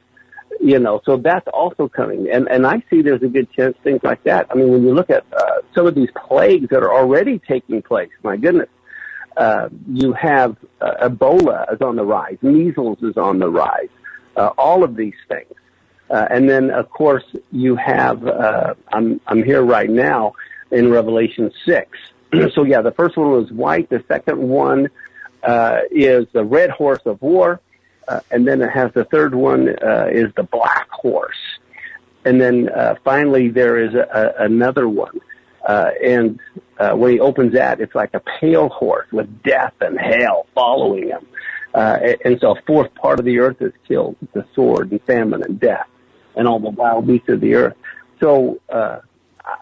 You 0.60 0.80
know, 0.80 1.01
so 1.06 1.18
that's 1.18 1.47
also 1.53 1.88
coming, 1.88 2.30
and 2.32 2.47
and 2.47 2.66
I 2.66 2.82
see 2.89 3.01
there's 3.01 3.22
a 3.22 3.28
good 3.28 3.51
chance 3.51 3.76
things 3.84 3.99
like 4.03 4.24
that. 4.24 4.47
I 4.49 4.56
mean, 4.56 4.72
when 4.72 4.84
you 4.84 4.93
look 4.93 5.10
at 5.10 5.26
uh, 5.32 5.62
some 5.76 5.86
of 5.86 5.95
these 5.95 6.10
plagues 6.28 6.70
that 6.70 6.82
are 6.82 6.93
already 6.93 7.39
taking 7.39 7.82
place, 7.82 8.10
my 8.24 8.38
goodness, 8.38 8.70
uh, 9.38 9.70
you 9.88 10.14
have 10.14 10.56
uh, 10.82 11.10
Ebola 11.10 11.74
is 11.74 11.82
on 11.82 11.97
the 11.97 12.06
rise, 12.06 12.38
measles 12.41 12.97
is 13.03 13.18
on 13.18 13.39
the 13.39 13.49
rise, 13.49 13.89
uh, 14.36 14.51
all 14.58 14.84
of 14.84 14.95
these 14.95 15.16
things. 15.28 15.53
Uh, 16.10 16.26
and 16.30 16.47
then, 16.47 16.70
of 16.70 16.89
course, 16.89 17.24
you 17.51 17.76
have, 17.76 18.26
uh, 18.28 18.76
I'm, 18.93 19.20
I'm 19.26 19.43
here 19.43 19.64
right 19.64 19.89
now 19.89 20.34
in 20.72 20.91
Revelation 20.91 21.51
6. 21.66 21.97
so 22.53 22.64
yeah, 22.64 22.82
the 22.82 22.91
first 22.91 23.18
one 23.18 23.32
was 23.32 23.51
white. 23.51 23.89
The 23.89 24.03
second 24.08 24.38
one, 24.38 24.89
uh, 25.43 25.82
is 25.91 26.26
the 26.34 26.43
red 26.43 26.70
horse 26.70 27.01
of 27.06 27.22
war. 27.22 27.60
Uh, 28.08 28.20
and 28.32 28.47
then 28.47 28.62
it 28.62 28.70
has 28.70 28.91
the 28.93 29.06
third 29.06 29.34
one, 29.34 29.70
uh, 29.84 30.08
is 30.12 30.32
the 30.36 30.43
black 30.43 30.89
horse. 30.89 31.36
And 32.24 32.39
then, 32.39 32.70
uh, 32.70 32.95
finally 33.03 33.49
there 33.49 33.78
is 33.78 33.93
a, 33.93 34.34
a, 34.39 34.45
another 34.45 34.88
one. 34.88 35.20
Uh, 35.66 35.89
and, 36.03 36.39
uh, 36.80 36.91
when 36.91 37.12
he 37.12 37.20
opens 37.20 37.53
that, 37.53 37.80
it's 37.80 37.95
like 37.95 38.14
a 38.14 38.22
pale 38.39 38.70
horse 38.70 39.08
with 39.12 39.41
death 39.43 39.74
and 39.82 39.99
hell 39.99 40.45
following 40.53 41.08
him. 41.08 41.26
Uh, 41.74 41.97
and 42.24 42.39
so 42.39 42.51
a 42.51 42.62
fourth 42.68 42.93
part 42.95 43.20
of 43.20 43.26
the 43.26 43.39
earth 43.39 43.62
is 43.62 43.74
killed, 43.88 44.16
the 44.34 44.45
sword 44.53 44.91
and 44.91 45.01
famine 45.03 45.43
and 45.43 45.60
death 45.60 45.88
and 46.36 46.47
all 46.47 46.60
the 46.60 46.70
wild 46.70 47.08
beasts 47.08 47.30
of 47.30 47.41
the 47.41 47.56
earth. 47.56 47.76
So, 48.20 48.62
uh, 48.70 48.99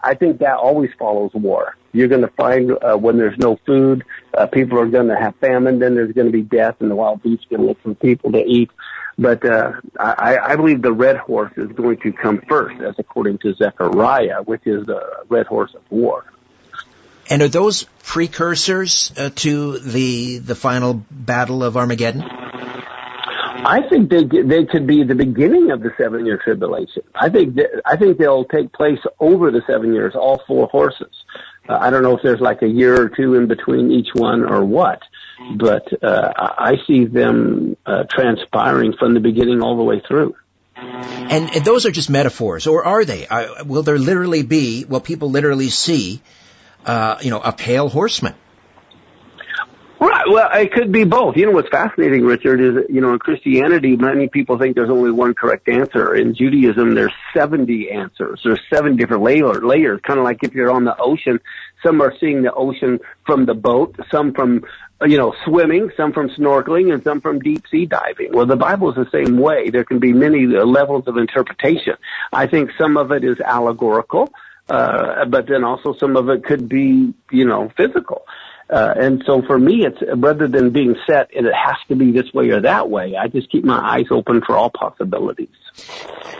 I 0.02 0.14
think 0.14 0.38
that 0.38 0.56
always 0.56 0.90
follows 0.98 1.32
war. 1.34 1.76
You're 1.94 2.08
going 2.08 2.22
to 2.22 2.28
find 2.28 2.72
uh, 2.72 2.96
when 2.96 3.16
there's 3.16 3.38
no 3.38 3.56
food, 3.64 4.04
uh, 4.36 4.46
people 4.46 4.78
are 4.80 4.86
going 4.86 5.08
to 5.08 5.16
have 5.16 5.36
famine. 5.36 5.78
Then 5.78 5.94
there's 5.94 6.12
going 6.12 6.26
to 6.26 6.32
be 6.32 6.42
death, 6.42 6.76
and 6.80 6.90
the 6.90 6.96
wild 6.96 7.22
beasts 7.22 7.46
going 7.48 7.62
to 7.62 7.68
look 7.68 7.80
for 7.82 7.94
people 7.94 8.32
to 8.32 8.44
eat. 8.44 8.70
But 9.16 9.46
uh, 9.46 9.74
I, 9.98 10.38
I 10.38 10.56
believe 10.56 10.82
the 10.82 10.92
red 10.92 11.16
horse 11.16 11.52
is 11.56 11.70
going 11.70 11.98
to 11.98 12.12
come 12.12 12.42
first, 12.48 12.80
as 12.82 12.96
according 12.98 13.38
to 13.38 13.54
Zechariah, 13.54 14.42
which 14.42 14.66
is 14.66 14.84
the 14.86 15.00
red 15.28 15.46
horse 15.46 15.72
of 15.74 15.82
war. 15.88 16.24
And 17.30 17.40
are 17.42 17.48
those 17.48 17.84
precursors 18.02 19.12
uh, 19.16 19.30
to 19.36 19.78
the 19.78 20.38
the 20.38 20.54
final 20.54 20.94
battle 21.10 21.62
of 21.62 21.76
Armageddon? 21.76 22.22
I 22.22 23.82
think 23.88 24.10
they 24.10 24.24
they 24.24 24.64
could 24.66 24.86
be 24.86 25.04
the 25.04 25.14
beginning 25.14 25.70
of 25.70 25.80
the 25.80 25.90
seven 25.96 26.26
year 26.26 26.38
tribulation. 26.42 27.02
I 27.14 27.30
think 27.30 27.54
that, 27.54 27.82
I 27.86 27.96
think 27.96 28.18
they'll 28.18 28.44
take 28.44 28.72
place 28.72 28.98
over 29.20 29.50
the 29.50 29.62
seven 29.66 29.94
years, 29.94 30.14
all 30.14 30.42
four 30.46 30.66
horses. 30.66 31.23
Uh, 31.68 31.78
I 31.80 31.90
don't 31.90 32.02
know 32.02 32.16
if 32.16 32.22
there's 32.22 32.40
like 32.40 32.62
a 32.62 32.68
year 32.68 33.00
or 33.00 33.08
two 33.08 33.34
in 33.34 33.46
between 33.46 33.90
each 33.90 34.08
one 34.14 34.44
or 34.44 34.64
what, 34.64 35.02
but 35.56 35.86
uh, 36.02 36.32
I 36.36 36.74
see 36.86 37.06
them 37.06 37.76
uh, 37.86 38.04
transpiring 38.10 38.94
from 38.98 39.14
the 39.14 39.20
beginning 39.20 39.62
all 39.62 39.76
the 39.76 39.82
way 39.82 40.02
through. 40.06 40.36
And, 40.76 41.54
and 41.54 41.64
those 41.64 41.86
are 41.86 41.90
just 41.90 42.10
metaphors, 42.10 42.66
or 42.66 42.84
are 42.84 43.04
they? 43.04 43.26
Uh, 43.26 43.64
will 43.64 43.82
there 43.82 43.98
literally 43.98 44.42
be? 44.42 44.84
Will 44.84 45.00
people 45.00 45.30
literally 45.30 45.70
see? 45.70 46.20
Uh, 46.84 47.16
you 47.22 47.30
know, 47.30 47.40
a 47.40 47.52
pale 47.52 47.88
horseman. 47.88 48.34
Right. 50.00 50.24
Well, 50.28 50.50
it 50.52 50.72
could 50.72 50.90
be 50.90 51.04
both. 51.04 51.36
You 51.36 51.46
know 51.46 51.52
what's 51.52 51.68
fascinating, 51.68 52.24
Richard, 52.24 52.60
is 52.60 52.84
you 52.88 53.00
know 53.00 53.12
in 53.12 53.18
Christianity, 53.18 53.96
many 53.96 54.28
people 54.28 54.58
think 54.58 54.74
there's 54.74 54.90
only 54.90 55.10
one 55.10 55.34
correct 55.34 55.68
answer. 55.68 56.14
In 56.14 56.34
Judaism, 56.34 56.94
there's 56.94 57.12
70 57.32 57.90
answers. 57.90 58.40
There's 58.44 58.60
seven 58.72 58.96
different 58.96 59.22
layer, 59.22 59.54
layers. 59.64 60.00
Kind 60.02 60.18
of 60.18 60.24
like 60.24 60.42
if 60.42 60.52
you're 60.54 60.70
on 60.70 60.84
the 60.84 60.96
ocean, 60.98 61.40
some 61.84 62.00
are 62.00 62.12
seeing 62.18 62.42
the 62.42 62.52
ocean 62.52 63.00
from 63.24 63.46
the 63.46 63.54
boat, 63.54 63.96
some 64.10 64.34
from 64.34 64.64
you 65.06 65.16
know 65.16 65.34
swimming, 65.44 65.90
some 65.96 66.12
from 66.12 66.28
snorkeling, 66.30 66.92
and 66.92 67.02
some 67.04 67.20
from 67.20 67.38
deep 67.38 67.64
sea 67.70 67.86
diving. 67.86 68.32
Well, 68.32 68.46
the 68.46 68.56
Bible 68.56 68.90
is 68.90 68.96
the 68.96 69.10
same 69.10 69.38
way. 69.38 69.70
There 69.70 69.84
can 69.84 70.00
be 70.00 70.12
many 70.12 70.46
levels 70.46 71.06
of 71.06 71.16
interpretation. 71.16 71.94
I 72.32 72.46
think 72.46 72.70
some 72.78 72.96
of 72.96 73.12
it 73.12 73.24
is 73.24 73.40
allegorical. 73.40 74.32
Uh, 74.66 75.26
but 75.26 75.46
then 75.46 75.62
also 75.62 75.94
some 76.00 76.16
of 76.16 76.30
it 76.30 76.42
could 76.42 76.70
be, 76.70 77.12
you 77.30 77.44
know, 77.44 77.70
physical. 77.76 78.24
Uh, 78.68 78.94
and 78.96 79.22
so 79.26 79.42
for 79.42 79.58
me, 79.58 79.84
it's 79.84 79.98
rather 80.16 80.48
than 80.48 80.70
being 80.70 80.96
set 81.06 81.30
and 81.36 81.46
it 81.46 81.54
has 81.54 81.76
to 81.88 81.96
be 81.96 82.12
this 82.12 82.32
way 82.32 82.48
or 82.50 82.62
that 82.62 82.88
way, 82.88 83.14
I 83.14 83.28
just 83.28 83.50
keep 83.50 83.64
my 83.64 83.78
eyes 83.78 84.06
open 84.10 84.40
for 84.40 84.56
all 84.56 84.70
possibilities. 84.70 85.48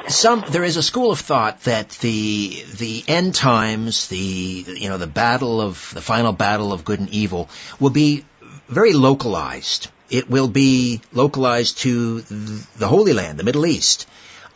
Some, 0.09 0.45
there 0.49 0.65
is 0.65 0.77
a 0.77 0.83
school 0.83 1.11
of 1.11 1.21
thought 1.21 1.61
that 1.65 1.91
the, 1.91 2.65
the 2.77 3.05
end 3.09 3.35
times, 3.35 4.09
the, 4.09 4.17
you 4.17 4.89
know, 4.89 4.97
the 4.97 5.07
battle 5.07 5.61
of, 5.61 5.91
the 5.95 6.01
final 6.01 6.33
battle 6.33 6.73
of 6.73 6.85
good 6.85 7.01
and 7.01 7.11
evil 7.11 7.51
will 7.79 7.91
be 7.91 8.25
very 8.69 8.95
localized. 8.95 9.89
It 10.11 10.31
will 10.31 10.49
be 10.49 11.01
localized 11.13 11.79
to 11.79 12.21
the 12.21 12.87
Holy 12.87 13.13
Land, 13.13 13.39
the 13.39 13.45
Middle 13.45 13.67
East. 13.67 14.07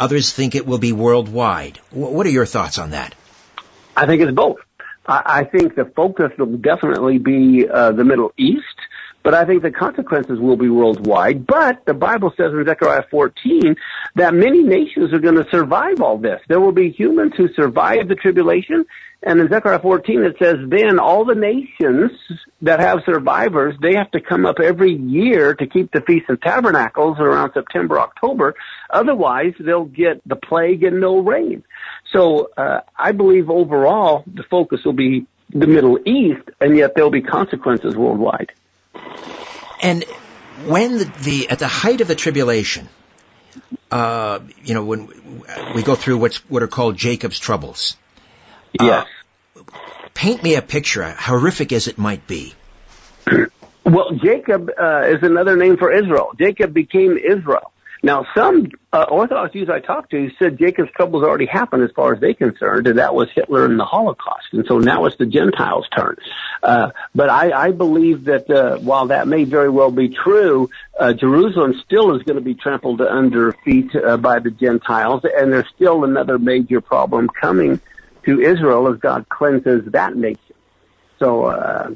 Others 0.01 0.33
think 0.33 0.55
it 0.55 0.66
will 0.66 0.79
be 0.79 0.93
worldwide. 0.93 1.79
What 1.91 2.27
are 2.27 2.31
your 2.31 2.47
thoughts 2.47 2.79
on 2.79 2.91
that? 2.91 3.14
I 3.97 4.07
think 4.07 4.23
it's 4.23 4.33
both. 4.33 4.59
I, 5.09 5.23
I 5.41 5.45
think 5.45 5.75
the 5.75 5.87
focus 5.97 6.31
will 6.39 6.57
definitely 6.59 7.19
be 7.19 7.67
uh, 7.69 7.93
the 7.93 8.05
Middle 8.05 8.33
East, 8.37 8.63
but 9.23 9.35
I 9.35 9.45
think 9.45 9.63
the 9.63 9.71
consequences 9.71 10.39
will 10.39 10.57
be 10.57 10.69
worldwide. 10.69 11.47
But 11.47 11.85
the 11.87 11.95
Bible 11.95 12.33
says 12.37 12.53
in 12.53 12.65
Zechariah 12.65 13.05
14 13.11 13.77
that 14.15 14.35
many 14.35 14.63
nations 14.63 15.13
are 15.13 15.19
going 15.19 15.35
to 15.35 15.47
survive 15.51 16.01
all 16.01 16.19
this. 16.19 16.41
There 16.49 16.61
will 16.61 16.73
be 16.73 16.91
humans 16.91 17.33
who 17.37 17.53
survive 17.55 18.09
the 18.09 18.15
tribulation. 18.15 18.87
And 19.21 19.41
in 19.41 19.49
Zechariah 19.49 19.81
14 19.81 20.23
it 20.23 20.37
says, 20.41 20.57
then 20.69 21.01
all 21.01 21.25
the 21.25 21.35
nations 21.35 22.13
that 22.63 22.79
have 22.79 23.01
survivors, 23.05 23.75
they 23.83 23.97
have 23.97 24.11
to 24.13 24.21
come 24.21 24.47
up 24.47 24.61
every 24.61 24.95
year 24.95 25.55
to 25.55 25.67
keep 25.67 25.91
the 25.91 26.01
Feast 26.03 26.31
of 26.31 26.41
Tabernacles 26.41 27.19
around 27.19 27.51
September, 27.53 27.99
October. 27.99 28.55
Otherwise 28.91 29.55
they'll 29.59 29.85
get 29.85 30.23
the 30.25 30.37
plague 30.37 30.85
and 30.85 31.01
no 31.01 31.19
rain. 31.19 31.65
So 32.13 32.51
uh, 32.57 32.81
I 32.97 33.13
believe 33.13 33.51
overall 33.51 34.25
the 34.27 34.43
focus 34.43 34.85
will 34.85 34.95
be 34.95 35.27
the 35.51 35.67
Middle 35.67 35.99
East, 36.07 36.49
and 36.61 36.77
yet 36.77 36.95
there'll 36.95 37.11
be 37.11 37.23
consequences 37.23 37.97
worldwide. 37.97 38.53
And 39.83 40.05
when 40.67 40.99
the, 40.99 41.05
the 41.23 41.51
at 41.51 41.59
the 41.59 41.69
height 41.69 42.01
of 42.01 42.09
the 42.09 42.15
tribulation, 42.15 42.89
uh, 43.91 44.41
you 44.65 44.75
know, 44.75 44.85
when 44.85 45.09
we 45.75 45.83
go 45.83 45.95
through 45.95 46.19
what's 46.19 46.39
what 46.49 46.63
are 46.63 46.69
called 46.69 46.97
Jacob's 46.97 47.39
troubles. 47.39 47.97
Yes. 48.81 49.07
Uh, 49.57 49.63
paint 50.15 50.43
me 50.43 50.57
a 50.57 50.63
picture, 50.63 51.11
horrific 51.11 51.73
as 51.73 51.89
it 51.89 51.97
might 51.97 52.27
be. 52.27 52.55
Well, 53.85 54.13
Jacob 54.23 54.71
uh, 54.79 55.03
is 55.07 55.23
another 55.23 55.57
name 55.57 55.79
for 55.79 55.91
Israel. 55.91 56.33
Jacob 56.39 56.75
became 56.75 57.17
Israel. 57.17 57.73
Now, 58.03 58.27
some 58.35 58.69
uh, 58.93 59.07
Orthodox 59.11 59.53
Jews 59.53 59.69
I 59.69 59.81
talked 59.81 60.13
to 60.13 60.31
said 60.39 60.59
Jacob's 60.59 60.91
troubles 60.93 61.25
already 61.25 61.47
happened 61.47 61.83
as 61.83 61.91
far 61.91 62.15
as 62.15 62.21
they 62.21 62.33
concerned, 62.33 62.87
and 62.87 62.99
that 62.99 63.15
was 63.15 63.29
Hitler 63.35 63.65
and 63.65 63.79
the 63.79 63.85
Holocaust. 63.85 64.47
And 64.53 64.65
so 64.67 64.79
now 64.79 65.07
it's 65.07 65.17
the 65.17 65.27
Gentiles' 65.27 65.87
turn. 65.95 66.17
Uh, 66.63 66.91
but 67.15 67.29
I, 67.29 67.51
I 67.51 67.71
believe 67.73 68.25
that 68.25 68.49
uh, 68.49 68.79
while 68.79 69.09
that 69.09 69.27
may 69.27 69.45
very 69.45 69.69
well 69.69 69.91
be 69.91 70.11
true, 70.11 70.71
uh, 70.99 71.13
Jerusalem 71.13 71.75
still 71.85 72.15
is 72.15 72.23
going 72.23 72.37
to 72.37 72.43
be 72.43 72.55
trampled 72.55 73.01
under 73.01 73.53
feet 73.65 73.91
uh, 73.97 74.17
by 74.17 74.39
the 74.39 74.51
Gentiles, 74.51 75.23
and 75.25 75.53
there's 75.53 75.69
still 75.75 76.05
another 76.05 76.39
major 76.39 76.81
problem 76.81 77.29
coming 77.29 77.81
to 78.25 78.41
Israel 78.41 78.93
as 78.93 79.01
God 79.01 79.29
cleanses 79.29 79.91
that 79.93 80.15
nation. 80.15 80.41
So, 81.19 81.47
uh, 81.47 81.95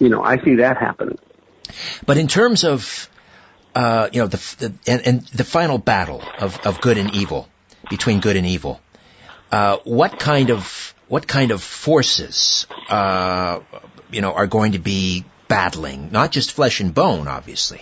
you 0.00 0.08
know, 0.08 0.22
I 0.22 0.42
see 0.42 0.56
that 0.56 0.78
happening. 0.78 1.18
But 2.04 2.16
in 2.16 2.26
terms 2.26 2.64
of 2.64 3.08
uh, 3.78 4.10
you 4.12 4.20
know, 4.20 4.26
the, 4.26 4.56
the 4.58 4.92
and, 4.92 5.06
and, 5.06 5.22
the 5.28 5.44
final 5.44 5.78
battle 5.78 6.20
of, 6.40 6.58
of 6.66 6.80
good 6.80 6.98
and 6.98 7.14
evil 7.14 7.48
between 7.88 8.18
good 8.18 8.34
and 8.34 8.44
evil. 8.44 8.80
Uh, 9.52 9.76
what 9.84 10.18
kind 10.18 10.50
of 10.50 10.92
what 11.06 11.28
kind 11.28 11.52
of 11.52 11.62
forces, 11.62 12.66
uh, 12.88 13.60
you 14.10 14.20
know, 14.20 14.32
are 14.32 14.48
going 14.48 14.72
to 14.72 14.80
be 14.80 15.24
battling? 15.46 16.10
Not 16.10 16.32
just 16.32 16.50
flesh 16.50 16.80
and 16.80 16.92
bone, 16.92 17.28
obviously. 17.28 17.80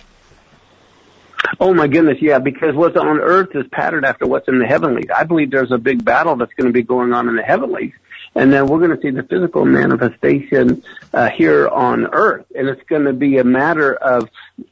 Oh 1.59 1.73
my 1.73 1.87
goodness, 1.87 2.19
yeah, 2.21 2.37
because 2.37 2.75
what's 2.75 2.95
on 2.95 3.19
earth 3.19 3.55
is 3.55 3.65
patterned 3.71 4.05
after 4.05 4.27
what's 4.27 4.47
in 4.47 4.59
the 4.59 4.67
heavenlies. 4.67 5.09
I 5.13 5.23
believe 5.23 5.49
there's 5.49 5.71
a 5.71 5.79
big 5.79 6.05
battle 6.05 6.35
that's 6.35 6.53
going 6.53 6.67
to 6.67 6.73
be 6.73 6.83
going 6.83 7.11
on 7.11 7.27
in 7.27 7.35
the 7.35 7.41
heavenlies, 7.41 7.93
and 8.35 8.53
then 8.53 8.67
we're 8.67 8.85
going 8.85 8.95
to 8.95 9.01
see 9.01 9.09
the 9.09 9.23
physical 9.23 9.65
manifestation 9.65 10.83
uh, 11.11 11.29
here 11.31 11.67
on 11.67 12.05
earth, 12.13 12.45
and 12.55 12.69
it's 12.69 12.83
going 12.83 13.05
to 13.05 13.13
be 13.13 13.39
a 13.39 13.43
matter 13.43 13.95
of 13.95 14.29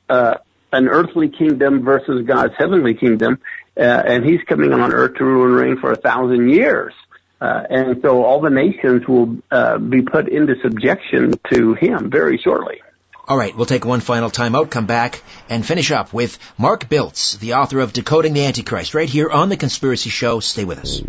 uh, 0.07 0.35
an 0.75 0.87
earthly 0.87 1.29
kingdom 1.29 1.83
versus 1.83 2.25
God's 2.25 2.53
heavenly 2.57 2.93
kingdom, 2.93 3.39
uh, 3.77 3.81
and 3.81 4.25
He's 4.25 4.41
coming 4.47 4.73
on 4.73 4.93
earth 4.93 5.15
to 5.15 5.25
rule 5.25 5.45
and 5.45 5.55
reign 5.55 5.77
for 5.79 5.91
a 5.91 5.95
thousand 5.95 6.49
years. 6.49 6.93
Uh, 7.41 7.63
and 7.69 8.01
so 8.01 8.23
all 8.23 8.41
the 8.41 8.49
nations 8.49 9.07
will 9.07 9.37
uh, 9.51 9.77
be 9.77 10.01
put 10.01 10.29
into 10.29 10.55
subjection 10.61 11.33
to 11.51 11.73
Him 11.73 12.09
very 12.09 12.37
shortly. 12.37 12.81
All 13.27 13.37
right, 13.37 13.55
we'll 13.55 13.65
take 13.65 13.85
one 13.85 14.01
final 14.01 14.29
time 14.29 14.55
out, 14.55 14.69
come 14.69 14.85
back, 14.85 15.23
and 15.49 15.65
finish 15.65 15.91
up 15.91 16.13
with 16.13 16.37
Mark 16.59 16.87
Biltz, 16.87 17.37
the 17.37 17.53
author 17.55 17.79
of 17.79 17.91
Decoding 17.91 18.33
the 18.33 18.45
Antichrist, 18.45 18.93
right 18.93 19.09
here 19.09 19.31
on 19.31 19.49
The 19.49 19.57
Conspiracy 19.57 20.11
Show. 20.11 20.39
Stay 20.41 20.63
with 20.63 20.77
us. 20.77 21.01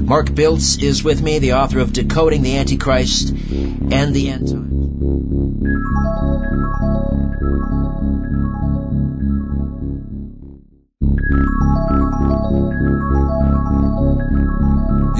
Mark 0.00 0.32
Biltz 0.32 0.78
is 0.78 1.02
with 1.02 1.20
me, 1.20 1.40
the 1.40 1.54
author 1.54 1.80
of 1.80 1.92
Decoding 1.92 2.42
the 2.42 2.56
Antichrist 2.58 3.30
and 3.30 4.14
the 4.14 4.30
End 4.30 4.48
Times. 4.48 4.72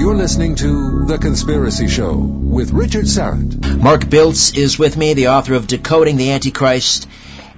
You're 0.03 0.15
listening 0.15 0.55
to 0.55 1.05
The 1.05 1.17
Conspiracy 1.17 1.87
Show 1.87 2.13
with 2.13 2.71
Richard 2.71 3.05
Syrett. 3.05 3.81
Mark 3.81 4.09
Biltz 4.09 4.51
is 4.51 4.77
with 4.77 4.97
me, 4.97 5.13
the 5.13 5.29
author 5.29 5.53
of 5.53 5.65
Decoding 5.65 6.17
the 6.17 6.31
Antichrist 6.31 7.07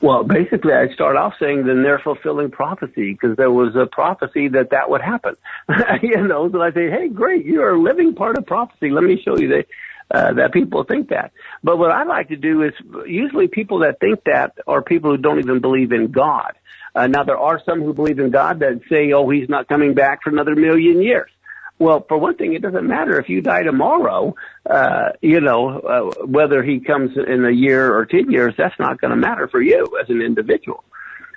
Well, 0.00 0.22
basically, 0.22 0.72
I 0.72 0.92
start 0.94 1.16
off 1.16 1.34
saying 1.40 1.66
then 1.66 1.82
they're 1.82 1.98
fulfilling 1.98 2.50
prophecy 2.50 3.12
because 3.12 3.36
there 3.36 3.50
was 3.50 3.74
a 3.74 3.86
prophecy 3.86 4.48
that 4.48 4.70
that 4.70 4.88
would 4.90 5.00
happen. 5.00 5.36
you 6.02 6.22
know, 6.26 6.50
so 6.50 6.60
I 6.60 6.72
say, 6.72 6.90
hey, 6.90 7.08
great, 7.08 7.44
you 7.44 7.62
are 7.62 7.76
living 7.76 8.14
part 8.14 8.38
of 8.38 8.46
prophecy. 8.46 8.90
Let 8.90 9.04
me 9.04 9.20
show 9.22 9.38
you 9.38 9.48
that. 9.48 9.66
Uh, 10.10 10.34
that 10.34 10.52
people 10.52 10.84
think 10.84 11.08
that. 11.08 11.32
But 11.64 11.78
what 11.78 11.90
I 11.90 12.04
like 12.04 12.28
to 12.28 12.36
do 12.36 12.62
is 12.62 12.74
usually 13.06 13.48
people 13.48 13.78
that 13.78 14.00
think 14.00 14.22
that 14.24 14.52
are 14.66 14.82
people 14.82 15.10
who 15.10 15.16
don't 15.16 15.38
even 15.38 15.60
believe 15.60 15.92
in 15.92 16.12
God. 16.12 16.52
Uh, 16.94 17.06
now 17.06 17.24
there 17.24 17.38
are 17.38 17.60
some 17.64 17.82
who 17.82 17.92
believe 17.92 18.18
in 18.18 18.30
God 18.30 18.60
that 18.60 18.80
say, 18.88 19.12
oh, 19.12 19.28
he's 19.28 19.48
not 19.48 19.68
coming 19.68 19.94
back 19.94 20.22
for 20.22 20.30
another 20.30 20.54
million 20.54 21.02
years. 21.02 21.30
Well, 21.78 22.04
for 22.06 22.16
one 22.16 22.36
thing, 22.36 22.54
it 22.54 22.62
doesn't 22.62 22.86
matter 22.86 23.18
if 23.18 23.28
you 23.28 23.40
die 23.40 23.64
tomorrow, 23.64 24.36
uh, 24.68 25.10
you 25.20 25.40
know, 25.40 25.80
uh, 25.80 26.24
whether 26.24 26.62
he 26.62 26.78
comes 26.78 27.16
in 27.16 27.44
a 27.44 27.50
year 27.50 27.96
or 27.96 28.06
10 28.06 28.30
years, 28.30 28.54
that's 28.56 28.78
not 28.78 29.00
going 29.00 29.10
to 29.10 29.16
matter 29.16 29.48
for 29.48 29.60
you 29.60 29.98
as 30.00 30.08
an 30.08 30.22
individual. 30.22 30.84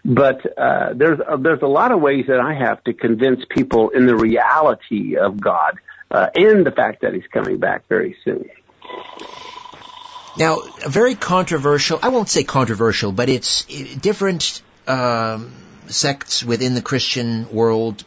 But, 0.05 0.45
uh, 0.57 0.93
there's, 0.93 1.19
uh, 1.19 1.37
there's 1.37 1.63
a 1.63 1.67
lot 1.67 1.91
of 1.91 2.01
ways 2.01 2.25
that 2.27 2.39
I 2.39 2.53
have 2.53 2.83
to 2.83 2.93
convince 2.93 3.41
people 3.49 3.89
in 3.89 4.05
the 4.05 4.15
reality 4.15 5.17
of 5.17 5.41
God, 5.41 5.79
uh, 6.11 6.27
and 6.35 6.65
the 6.65 6.71
fact 6.71 7.01
that 7.01 7.15
he's 7.15 7.27
coming 7.33 7.57
back 7.57 7.87
very 7.89 8.15
soon. 8.23 8.45
Now, 10.37 10.59
a 10.85 10.89
very 10.89 11.15
controversial, 11.15 11.97
I 12.01 12.09
won't 12.09 12.29
say 12.29 12.43
controversial, 12.43 13.11
but 13.11 13.27
it's 13.27 13.65
different 13.65 14.61
um, 14.87 15.53
sects 15.87 16.43
within 16.43 16.73
the 16.73 16.81
Christian 16.81 17.51
world 17.51 18.03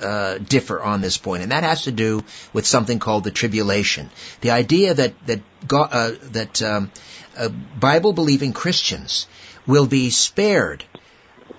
uh, 0.00 0.38
differ 0.38 0.82
on 0.82 1.00
this 1.00 1.18
point, 1.18 1.42
and 1.42 1.52
that 1.52 1.62
has 1.62 1.82
to 1.82 1.92
do 1.92 2.24
with 2.52 2.66
something 2.66 2.98
called 2.98 3.24
the 3.24 3.30
tribulation. 3.30 4.10
The 4.40 4.50
idea 4.50 4.94
that 4.94 5.26
that 5.26 5.40
God, 5.66 5.88
uh, 5.92 6.12
that 6.32 6.62
um, 6.62 6.90
uh, 7.36 7.48
Bible 7.48 8.12
believing 8.12 8.52
Christians 8.52 9.26
will 9.66 9.86
be 9.86 10.10
spared 10.10 10.84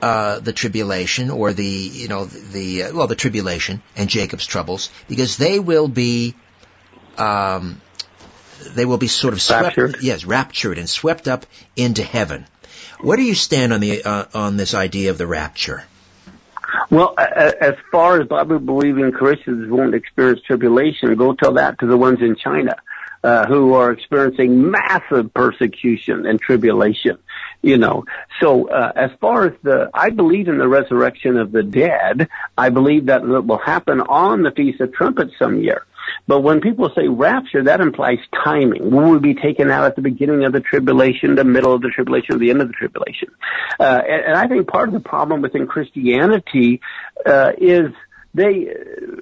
uh, 0.02 0.40
the 0.40 0.54
tribulation 0.54 1.30
or 1.30 1.54
the 1.54 1.66
you 1.66 2.08
know 2.08 2.26
the 2.26 2.84
uh, 2.84 2.94
well 2.96 3.08
the 3.08 3.16
tribulation 3.16 3.82
and 3.96 4.10
Jacob's 4.10 4.46
troubles 4.46 4.90
because 5.08 5.38
they 5.38 5.60
will 5.60 5.88
be 5.88 6.36
um, 7.18 7.80
they 8.74 8.86
will 8.86 8.98
be 8.98 9.08
sort 9.08 9.34
of 9.34 9.42
swept 9.42 9.78
raptured. 9.78 9.98
yes 10.02 10.26
raptured 10.26 10.78
and 10.78 10.90
swept 10.90 11.28
up 11.28 11.46
into 11.76 12.04
heaven. 12.04 12.48
Where 13.00 13.18
do 13.18 13.24
you 13.24 13.36
stand 13.36 13.74
on 13.74 13.80
the 13.80 14.04
uh, 14.04 14.26
on 14.34 14.58
this 14.58 14.74
idea 14.74 15.12
of 15.12 15.18
the 15.18 15.28
rapture? 15.28 15.84
Well, 16.90 17.16
as 17.18 17.76
far 17.92 18.22
as 18.22 18.28
Bible 18.28 18.60
believing 18.60 19.12
Christians 19.12 19.70
won't 19.70 19.94
experience 19.94 20.42
tribulation, 20.42 21.16
go 21.16 21.34
tell 21.34 21.54
that 21.54 21.80
to 21.80 21.88
the 21.88 21.98
ones 21.98 22.22
in 22.22 22.36
China. 22.36 22.76
Uh, 23.24 23.46
who 23.46 23.74
are 23.74 23.92
experiencing 23.92 24.72
massive 24.72 25.32
persecution 25.32 26.26
and 26.26 26.42
tribulation, 26.42 27.20
you 27.62 27.78
know. 27.78 28.04
So, 28.40 28.68
uh, 28.68 28.92
as 28.96 29.12
far 29.22 29.46
as 29.46 29.54
the, 29.62 29.92
I 29.94 30.10
believe 30.10 30.48
in 30.48 30.58
the 30.58 30.68
resurrection 30.68 31.38
of 31.38 31.52
the 31.52 31.62
dead. 31.62 32.30
I 32.58 32.70
believe 32.70 33.06
that 33.06 33.22
it 33.22 33.46
will 33.46 33.60
happen 33.60 34.02
on 34.02 34.42
the 34.42 34.50
Feast 34.50 34.82
of 34.82 34.92
Trumpets 34.92 35.34
some 35.38 35.62
year. 35.62 35.86
But 36.28 36.42
when 36.42 36.62
people 36.62 36.90
say 36.96 37.08
rapture, 37.08 37.64
that 37.64 37.82
implies 37.82 38.20
timing. 38.44 38.92
Will 38.92 39.12
we 39.12 39.20
be 39.20 39.34
taken 39.34 39.70
out 39.70 39.86
at 39.86 39.96
the 39.96 40.02
beginning 40.02 40.46
of 40.46 40.54
the 40.54 40.60
tribulation, 40.60 41.36
the 41.36 41.44
middle 41.44 41.74
of 41.74 41.82
the 41.82 41.90
tribulation, 41.90 42.36
or 42.36 42.40
the 42.40 42.50
end 42.50 42.62
of 42.62 42.68
the 42.68 42.74
tribulation? 42.74 43.30
Uh, 43.80 44.02
and, 44.08 44.26
and, 44.26 44.36
I 44.36 44.48
think 44.48 44.68
part 44.68 44.88
of 44.88 44.94
the 44.94 45.00
problem 45.00 45.42
within 45.42 45.68
Christianity 45.68 46.82
uh, 47.26 47.52
is 47.58 47.92
they 48.34 48.74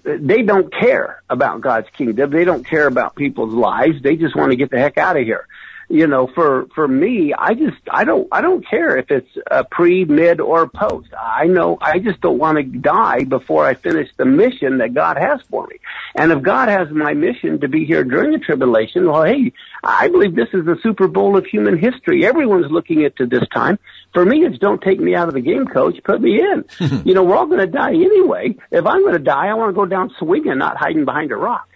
they 0.04 0.44
don't 0.44 0.72
care 0.74 1.24
about 1.30 1.62
God's 1.62 1.88
kingdom. 1.98 2.30
They 2.30 2.46
don't 2.46 2.66
care 2.66 2.88
about 2.88 3.16
people's 3.16 3.54
lives. 3.54 4.02
They 4.04 4.16
just 4.16 4.36
want 4.36 4.52
to 4.52 4.58
get 4.58 4.70
the 4.70 4.80
heck 4.80 4.98
out 4.98 5.18
of 5.18 5.24
here 5.24 5.48
you 5.90 6.06
know, 6.06 6.28
for, 6.28 6.68
for 6.76 6.88
me, 6.88 7.34
I 7.34 7.56
just, 7.56 7.78
I 7.90 8.04
don't, 8.04 8.28
I 8.32 8.42
don't 8.42 8.66
care 8.66 8.98
if 8.98 9.10
it's 9.10 9.30
a 9.50 9.64
pre, 9.64 10.06
mid, 10.06 10.40
or 10.40 10.70
post. 10.70 11.10
I 11.20 11.46
know, 11.46 11.80
I 11.82 11.98
just 11.98 12.22
don't 12.22 12.38
want 12.38 12.58
to 12.58 12.64
die 12.64 13.24
before 13.24 13.66
I 13.66 13.74
finish 13.74 14.08
the 14.16 14.26
mission 14.26 14.78
that 14.78 14.94
God 14.94 15.18
has 15.18 15.42
for 15.50 15.66
me. 15.66 15.78
And 16.16 16.32
if 16.32 16.44
God 16.44 16.70
has 16.70 16.90
my 16.92 17.14
mission 17.14 17.62
to 17.62 17.68
be 17.68 17.86
here 17.86 18.04
during 18.04 18.32
the 18.32 18.38
tribulation, 18.38 19.10
well, 19.10 19.24
hey, 19.24 19.52
I 19.84 20.10
believe 20.10 20.36
this 20.36 20.50
is 20.54 20.64
the 20.64 20.78
Super 20.84 21.08
Bowl 21.08 21.38
of 21.38 21.46
human 21.48 21.78
history. 21.78 22.26
Everyone's 22.26 22.72
looking 22.72 23.04
at 23.04 23.16
to 23.18 23.26
this 23.26 23.48
time. 23.52 23.80
For 24.14 24.24
me, 24.24 24.46
it's 24.46 24.60
don't 24.60 24.82
take 24.82 25.00
me 25.00 25.16
out 25.16 25.28
of 25.28 25.34
the 25.34 25.42
game, 25.42 25.66
coach. 25.66 26.04
Put 26.04 26.22
me 26.22 26.40
in. 26.40 26.66
you 27.06 27.16
know, 27.16 27.24
we're 27.24 27.36
all 27.36 27.48
going 27.48 27.60
to 27.60 27.68
die 27.68 27.94
anyway. 27.94 28.56
If 28.72 28.86
I'm 28.86 29.02
going 29.02 29.14
to 29.14 29.20
die, 29.20 29.48
I 29.48 29.56
want 29.56 29.70
to 29.70 29.74
go 29.74 29.86
down 29.86 30.12
swinging, 30.20 30.58
not 30.58 30.78
hiding 30.78 31.06
behind 31.06 31.32
a 31.32 31.36
rock. 31.36 31.69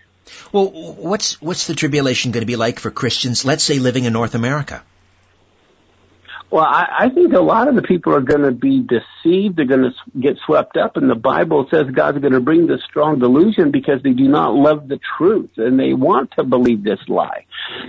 Well, 0.51 0.69
what's 0.69 1.41
what's 1.41 1.67
the 1.67 1.76
tribulation 1.76 2.32
going 2.32 2.41
to 2.41 2.47
be 2.47 2.55
like 2.55 2.80
for 2.80 2.91
Christians? 2.91 3.45
Let's 3.45 3.63
say 3.63 3.80
living 3.80 4.05
in 4.05 4.13
North 4.13 4.36
America. 4.36 4.84
Well, 6.54 6.66
I, 6.66 6.86
I 6.99 7.10
think 7.10 7.34
a 7.34 7.39
lot 7.39 7.68
of 7.68 7.74
the 7.74 7.82
people 7.82 8.14
are 8.14 8.22
going 8.22 8.43
to 8.43 8.51
be 8.51 8.80
deceived. 8.80 9.56
They're 9.56 9.66
going 9.66 9.91
to 9.91 10.20
get 10.20 10.38
swept 10.45 10.78
up, 10.78 10.97
and 10.97 11.10
the 11.10 11.16
Bible 11.16 11.68
says 11.72 11.86
God's 11.91 12.20
going 12.20 12.34
to 12.34 12.41
bring 12.41 12.68
this 12.68 12.84
strong 12.84 13.18
delusion 13.18 13.72
because 13.72 14.04
they 14.04 14.12
do 14.12 14.28
not 14.28 14.54
love 14.54 14.88
the 14.88 14.99
truth 15.18 15.49
and 15.58 15.80
they 15.80 15.93
want 15.93 16.30
to 16.38 16.43
believe 16.43 16.84
this 16.84 16.99
lie. 17.08 17.47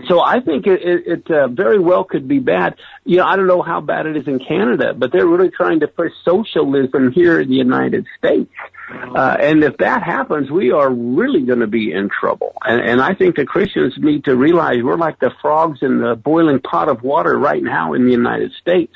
So 0.09 0.25
I 0.25 0.41
think 0.41 0.67
it, 0.67 0.81
it, 0.81 1.07
it 1.07 1.31
uh, 1.31 1.49
very 1.49 1.79
well 1.79 2.05
could 2.05 2.27
be 2.27 2.39
bad. 2.39 2.77
You 3.05 3.19
know, 3.19 3.27
I 3.27 3.37
don't 3.37 3.49
know 3.49 3.61
how 3.61 3.83
bad 3.83 4.07
it 4.07 4.17
is 4.17 4.27
in 4.27 4.39
Canada, 4.39 4.95
but 4.95 5.13
they're 5.13 5.27
really 5.27 5.51
trying 5.51 5.81
to 5.81 5.87
push 5.87 6.13
socialism 6.25 7.13
here 7.13 7.43
in 7.43 7.51
the 7.51 7.57
United 7.57 8.07
States. 8.17 8.51
Uh, 8.91 9.37
and 9.41 9.63
if 9.65 9.77
that 9.79 10.03
happens, 10.03 10.51
we 10.51 10.71
are 10.73 10.91
really 10.91 11.43
going 11.43 11.61
to 11.61 11.67
be 11.67 11.93
in 11.93 12.09
trouble. 12.09 12.55
And, 12.63 12.81
and 12.81 13.01
I 13.01 13.15
think 13.15 13.37
the 13.37 13.45
Christians 13.45 13.95
need 13.99 14.25
to 14.25 14.37
realize 14.37 14.83
we're 14.83 14.97
like 14.97 15.19
the 15.21 15.33
frogs 15.41 15.81
in 15.83 16.01
the 16.01 16.15
boiling 16.15 16.61
pot 16.61 16.89
of 16.89 17.03
water 17.03 17.39
right 17.39 17.63
now 17.63 17.93
in 17.95 18.05
the 18.07 18.13
United 18.13 18.53
States. 18.61 18.95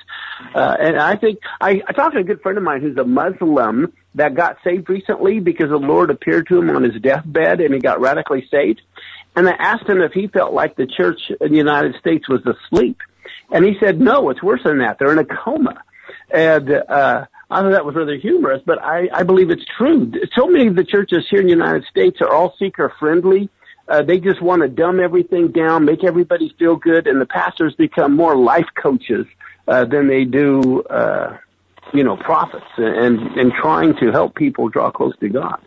Uh, 0.54 0.76
and 0.78 0.98
I 0.98 1.16
think 1.16 1.40
I, 1.60 1.82
I 1.86 1.92
talked 1.92 2.14
to 2.14 2.20
a 2.20 2.24
good 2.24 2.40
friend 2.42 2.58
of 2.58 2.64
mine 2.64 2.80
who's 2.80 2.96
a 2.96 3.04
Muslim 3.04 3.92
that 4.14 4.34
got 4.34 4.58
saved 4.64 4.88
recently 4.88 5.40
because 5.40 5.68
the 5.68 5.76
Lord 5.76 6.10
appeared 6.10 6.48
to 6.48 6.58
him 6.58 6.70
on 6.70 6.82
his 6.82 7.00
deathbed 7.00 7.60
and 7.60 7.74
he 7.74 7.80
got 7.80 8.00
radically 8.00 8.46
saved. 8.50 8.80
And 9.36 9.48
I 9.48 9.52
asked 9.52 9.88
him 9.88 10.00
if 10.00 10.12
he 10.12 10.26
felt 10.26 10.52
like 10.52 10.76
the 10.76 10.86
church 10.86 11.20
in 11.40 11.52
the 11.52 11.56
United 11.56 11.96
States 12.00 12.28
was 12.28 12.40
asleep. 12.44 12.98
And 13.50 13.64
he 13.64 13.74
said, 13.80 14.00
no, 14.00 14.30
it's 14.30 14.42
worse 14.42 14.62
than 14.64 14.78
that. 14.78 14.98
They're 14.98 15.12
in 15.12 15.18
a 15.18 15.24
coma. 15.24 15.82
And, 16.30 16.70
uh, 16.70 17.26
I 17.50 17.62
thought 17.62 17.70
that 17.70 17.84
was 17.86 17.94
rather 17.94 18.16
humorous, 18.16 18.60
but 18.66 18.82
I, 18.82 19.08
I 19.12 19.22
believe 19.22 19.50
it's 19.50 19.64
true. 19.78 20.12
So 20.36 20.48
many 20.48 20.66
of 20.66 20.76
the 20.76 20.84
churches 20.84 21.26
here 21.30 21.40
in 21.40 21.46
the 21.46 21.52
United 21.52 21.84
States 21.84 22.20
are 22.20 22.30
all 22.30 22.54
seeker 22.58 22.92
friendly. 22.98 23.48
Uh, 23.88 24.02
they 24.02 24.18
just 24.18 24.42
want 24.42 24.60
to 24.60 24.68
dumb 24.68 25.00
everything 25.00 25.48
down, 25.48 25.86
make 25.86 26.04
everybody 26.04 26.54
feel 26.58 26.76
good, 26.76 27.06
and 27.06 27.18
the 27.18 27.26
pastors 27.26 27.74
become 27.74 28.14
more 28.14 28.36
life 28.36 28.66
coaches 28.74 29.24
uh, 29.68 29.84
than 29.84 30.08
they 30.08 30.24
do, 30.24 30.82
uh, 30.82 31.36
you 31.92 32.02
know, 32.02 32.16
prophets 32.16 32.66
and 32.76 33.18
and 33.36 33.52
trying 33.52 33.94
to 33.96 34.10
help 34.10 34.34
people 34.34 34.68
draw 34.68 34.90
close 34.90 35.16
to 35.18 35.28
God. 35.28 35.60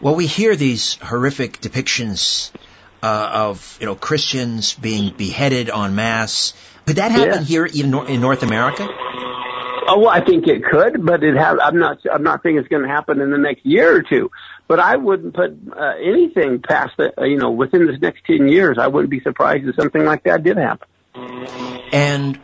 Well, 0.00 0.14
we 0.14 0.26
hear 0.26 0.54
these 0.56 0.94
horrific 0.96 1.60
depictions 1.60 2.50
uh, 3.02 3.30
of 3.32 3.78
you 3.80 3.86
know 3.86 3.94
Christians 3.94 4.74
being 4.74 5.14
beheaded 5.16 5.70
en 5.70 5.94
masse. 5.94 6.54
Could 6.86 6.96
that 6.96 7.10
happen 7.10 7.44
here 7.44 7.66
even 7.66 7.94
in 8.08 8.20
North 8.20 8.42
America? 8.42 8.86
Oh, 9.90 10.00
well, 10.00 10.10
I 10.10 10.22
think 10.22 10.46
it 10.46 10.62
could, 10.64 11.04
but 11.04 11.24
it 11.24 11.36
have. 11.36 11.58
I'm 11.62 11.78
not. 11.78 11.98
I'm 12.12 12.22
not 12.22 12.42
thinking 12.42 12.58
it's 12.58 12.68
going 12.68 12.82
to 12.82 12.88
happen 12.88 13.20
in 13.20 13.30
the 13.30 13.38
next 13.38 13.64
year 13.64 13.96
or 13.96 14.02
two. 14.02 14.30
But 14.66 14.80
I 14.80 14.96
wouldn't 14.96 15.34
put 15.34 15.56
uh, 15.74 15.94
anything 16.02 16.60
past 16.60 16.92
the. 16.98 17.18
Uh, 17.18 17.24
you 17.24 17.38
know, 17.38 17.50
within 17.50 17.86
the 17.86 17.96
next 17.96 18.24
ten 18.26 18.48
years, 18.48 18.76
I 18.78 18.88
wouldn't 18.88 19.10
be 19.10 19.20
surprised 19.20 19.66
if 19.66 19.76
something 19.76 20.04
like 20.04 20.24
that 20.24 20.42
did 20.42 20.58
happen. 20.58 20.88
And 21.92 22.38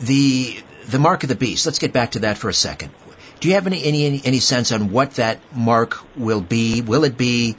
the 0.00 0.56
the 0.88 0.98
mark 0.98 1.22
of 1.22 1.28
the 1.28 1.36
beast. 1.36 1.66
Let's 1.66 1.78
get 1.78 1.92
back 1.92 2.12
to 2.12 2.20
that 2.20 2.38
for 2.38 2.48
a 2.48 2.54
second. 2.54 2.92
Do 3.40 3.48
you 3.48 3.54
have 3.54 3.66
any, 3.66 3.84
any, 3.84 4.20
any 4.24 4.38
sense 4.38 4.70
on 4.70 4.90
what 4.90 5.12
that 5.12 5.38
mark 5.54 5.98
will 6.16 6.42
be? 6.42 6.82
Will 6.82 7.04
it 7.04 7.16
be, 7.16 7.56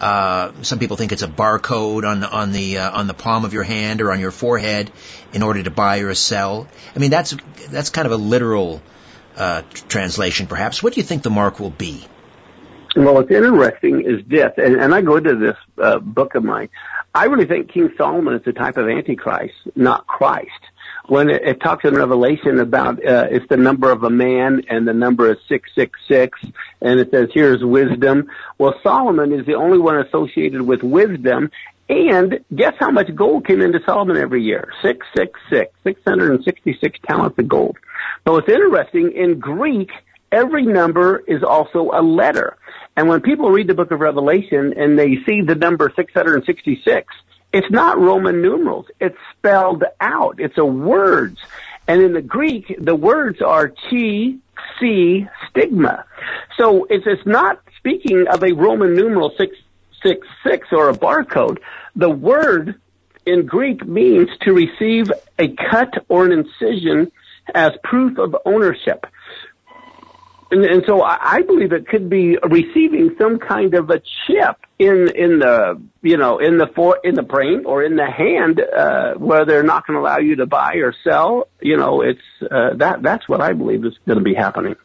uh, 0.00 0.50
some 0.62 0.80
people 0.80 0.96
think 0.96 1.12
it's 1.12 1.22
a 1.22 1.28
barcode 1.28 2.08
on 2.08 2.20
the, 2.20 2.28
on 2.28 2.50
the, 2.50 2.78
uh, 2.78 2.98
on 2.98 3.06
the 3.06 3.14
palm 3.14 3.44
of 3.44 3.52
your 3.52 3.62
hand 3.62 4.00
or 4.00 4.10
on 4.10 4.18
your 4.18 4.32
forehead 4.32 4.90
in 5.32 5.44
order 5.44 5.62
to 5.62 5.70
buy 5.70 5.98
or 5.98 6.14
sell? 6.14 6.66
I 6.96 6.98
mean, 6.98 7.10
that's, 7.10 7.36
that's 7.68 7.90
kind 7.90 8.06
of 8.06 8.12
a 8.12 8.16
literal, 8.16 8.82
uh, 9.36 9.62
translation 9.88 10.48
perhaps. 10.48 10.82
What 10.82 10.94
do 10.94 11.00
you 11.00 11.06
think 11.06 11.22
the 11.22 11.30
mark 11.30 11.60
will 11.60 11.70
be? 11.70 12.04
Well, 12.96 13.14
what's 13.14 13.30
interesting 13.30 14.04
is 14.04 14.26
this, 14.26 14.50
and, 14.56 14.80
and 14.80 14.92
I 14.92 15.00
go 15.00 15.16
into 15.16 15.36
this 15.36 15.56
uh, 15.78 16.00
book 16.00 16.34
of 16.34 16.42
mine. 16.42 16.70
I 17.14 17.26
really 17.26 17.46
think 17.46 17.70
King 17.70 17.92
Solomon 17.96 18.34
is 18.34 18.42
a 18.46 18.52
type 18.52 18.76
of 18.76 18.88
Antichrist, 18.88 19.54
not 19.76 20.08
Christ. 20.08 20.50
When 21.06 21.30
it, 21.30 21.42
it 21.42 21.60
talks 21.60 21.84
in 21.84 21.94
Revelation 21.94 22.60
about 22.60 23.04
uh, 23.04 23.26
it's 23.30 23.46
the 23.48 23.56
number 23.56 23.90
of 23.90 24.04
a 24.04 24.10
man 24.10 24.62
and 24.68 24.86
the 24.86 24.92
number 24.92 25.30
is 25.30 25.38
six 25.48 25.70
six 25.74 25.98
six, 26.06 26.38
and 26.80 27.00
it 27.00 27.10
says 27.10 27.28
here's 27.32 27.64
wisdom. 27.64 28.28
Well, 28.58 28.74
Solomon 28.82 29.32
is 29.32 29.46
the 29.46 29.54
only 29.54 29.78
one 29.78 29.96
associated 29.96 30.62
with 30.62 30.82
wisdom, 30.82 31.50
and 31.88 32.44
guess 32.54 32.74
how 32.78 32.90
much 32.90 33.14
gold 33.14 33.46
came 33.46 33.60
into 33.60 33.80
Solomon 33.84 34.16
every 34.16 34.42
year? 34.42 34.72
Six 34.82 35.06
six 35.16 35.38
six, 35.50 35.72
six 35.82 36.00
hundred 36.06 36.32
and 36.32 36.44
sixty 36.44 36.78
six 36.80 36.98
talents 37.06 37.38
of 37.38 37.48
gold. 37.48 37.78
But 38.24 38.32
what's 38.32 38.48
interesting 38.48 39.12
in 39.12 39.38
Greek, 39.40 39.90
every 40.30 40.64
number 40.64 41.18
is 41.26 41.42
also 41.42 41.90
a 41.92 42.02
letter. 42.02 42.56
And 42.96 43.08
when 43.08 43.20
people 43.20 43.50
read 43.50 43.66
the 43.66 43.74
book 43.74 43.90
of 43.90 44.00
Revelation 44.00 44.74
and 44.76 44.98
they 44.98 45.16
see 45.26 45.42
the 45.42 45.54
number 45.54 45.92
666, 45.94 47.14
it's 47.52 47.70
not 47.70 47.98
Roman 47.98 48.42
numerals. 48.42 48.86
It's 49.00 49.18
spelled 49.36 49.84
out. 50.00 50.38
It's 50.38 50.58
a 50.58 50.64
words. 50.64 51.38
And 51.88 52.02
in 52.02 52.12
the 52.12 52.22
Greek, 52.22 52.74
the 52.78 52.94
words 52.94 53.42
are 53.42 53.68
chi, 53.68 54.34
xi, 54.78 55.28
stigma. 55.48 56.04
So 56.56 56.84
it's, 56.84 57.06
it's 57.06 57.26
not 57.26 57.60
speaking 57.76 58.26
of 58.28 58.44
a 58.44 58.52
Roman 58.52 58.94
numeral 58.94 59.30
666 59.36 60.68
or 60.72 60.90
a 60.90 60.94
barcode. 60.94 61.58
The 61.96 62.10
word 62.10 62.80
in 63.26 63.46
Greek 63.46 63.84
means 63.86 64.28
to 64.42 64.52
receive 64.52 65.10
a 65.38 65.48
cut 65.48 66.04
or 66.08 66.24
an 66.24 66.32
incision 66.32 67.10
as 67.54 67.72
proof 67.82 68.18
of 68.18 68.36
ownership. 68.44 69.06
And, 70.50 70.64
and 70.64 70.82
so 70.86 71.02
I, 71.02 71.18
I 71.20 71.42
believe 71.42 71.72
it 71.72 71.86
could 71.86 72.10
be 72.10 72.36
receiving 72.42 73.14
some 73.18 73.38
kind 73.38 73.74
of 73.74 73.88
a 73.90 74.00
chip 74.00 74.56
in 74.78 75.08
in 75.14 75.38
the 75.38 75.80
you 76.02 76.16
know 76.16 76.38
in 76.38 76.58
the 76.58 76.66
for 76.74 76.98
in 77.04 77.14
the 77.14 77.22
brain 77.22 77.64
or 77.66 77.84
in 77.84 77.96
the 77.96 78.10
hand 78.10 78.60
uh, 78.60 79.14
where 79.14 79.44
they're 79.44 79.62
not 79.62 79.86
going 79.86 79.96
to 79.96 80.00
allow 80.00 80.18
you 80.18 80.36
to 80.36 80.46
buy 80.46 80.74
or 80.76 80.94
sell. 81.04 81.48
You 81.60 81.76
know, 81.76 82.02
it's 82.02 82.20
uh, 82.42 82.74
that 82.76 83.02
that's 83.02 83.28
what 83.28 83.40
I 83.40 83.52
believe 83.52 83.84
is 83.84 83.96
going 84.06 84.18
to 84.18 84.24
be 84.24 84.34
happening. 84.34 84.76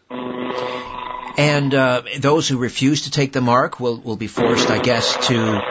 And 1.38 1.74
uh, 1.74 2.03
those 2.20 2.47
who 2.47 2.57
refuse 2.57 3.03
to 3.03 3.11
take 3.11 3.34
the 3.34 3.41
mark 3.41 3.80
will 3.80 3.99
will 3.99 4.18
be 4.18 4.28
forced, 4.28 4.70
I 4.70 4.80
guess, 4.80 5.28
to 5.28 5.61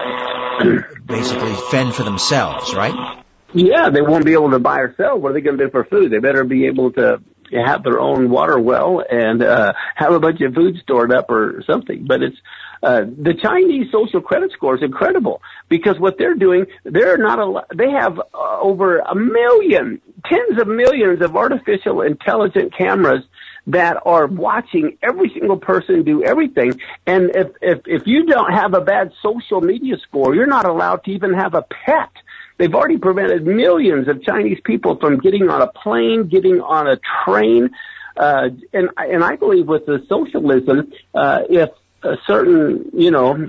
basically 1.06 1.54
fend 1.70 1.94
for 1.94 2.02
themselves, 2.02 2.74
right? 2.74 3.22
Yeah, 3.52 3.90
they 3.90 4.02
won't 4.02 4.24
be 4.24 4.32
able 4.32 4.50
to 4.50 4.58
buy 4.58 4.80
or 4.80 4.94
sell. 4.96 5.16
What 5.18 5.30
are 5.30 5.34
they 5.34 5.40
going 5.40 5.56
to 5.58 5.66
do 5.66 5.70
for 5.70 5.84
food? 5.84 6.10
They 6.10 6.18
better 6.18 6.42
be 6.42 6.66
able 6.66 6.90
to 6.92 7.22
have 7.52 7.82
their 7.82 8.00
own 8.00 8.30
water 8.30 8.58
well 8.58 9.02
and 9.08 9.42
uh, 9.42 9.72
have 9.94 10.12
a 10.12 10.20
bunch 10.20 10.40
of 10.40 10.54
food 10.54 10.76
stored 10.82 11.12
up 11.12 11.30
or 11.30 11.62
something. 11.66 12.04
But 12.06 12.22
it's 12.22 12.36
uh, 12.82 13.00
the 13.00 13.34
Chinese 13.34 13.90
social 13.90 14.20
credit 14.20 14.52
score 14.52 14.76
is 14.76 14.82
incredible 14.82 15.40
because 15.68 15.98
what 15.98 16.18
they're 16.18 16.34
doing, 16.34 16.66
they're 16.84 17.16
not 17.16 17.38
a, 17.38 17.74
they 17.74 17.90
have 17.90 18.18
uh, 18.18 18.60
over 18.60 18.98
a 18.98 19.14
million, 19.14 20.02
tens 20.26 20.60
of 20.60 20.68
millions 20.68 21.22
of 21.22 21.34
artificial 21.34 22.02
intelligent 22.02 22.76
cameras 22.76 23.24
that 23.66 23.96
are 24.04 24.26
watching 24.26 24.98
every 25.02 25.30
single 25.30 25.56
person 25.56 26.04
do 26.04 26.22
everything. 26.22 26.78
And 27.06 27.34
if, 27.34 27.48
if, 27.62 27.80
if 27.86 28.02
you 28.06 28.26
don't 28.26 28.52
have 28.52 28.74
a 28.74 28.80
bad 28.80 29.12
social 29.22 29.60
media 29.60 29.96
score, 30.06 30.34
you're 30.34 30.46
not 30.46 30.66
allowed 30.66 31.04
to 31.04 31.10
even 31.12 31.32
have 31.32 31.54
a 31.54 31.62
pet. 31.62 32.10
They've 32.56 32.74
already 32.74 32.98
prevented 32.98 33.46
millions 33.46 34.08
of 34.08 34.22
Chinese 34.22 34.60
people 34.64 34.96
from 34.96 35.18
getting 35.18 35.48
on 35.48 35.60
a 35.60 35.66
plane, 35.66 36.28
getting 36.28 36.60
on 36.60 36.86
a 36.86 36.98
train. 37.24 37.70
Uh, 38.16 38.50
and, 38.72 38.90
and 38.96 39.24
I 39.24 39.36
believe 39.36 39.66
with 39.66 39.86
the 39.86 40.04
socialism, 40.08 40.92
uh, 41.14 41.40
if 41.50 41.70
a 42.04 42.16
certain, 42.26 42.90
you 42.92 43.10
know, 43.10 43.48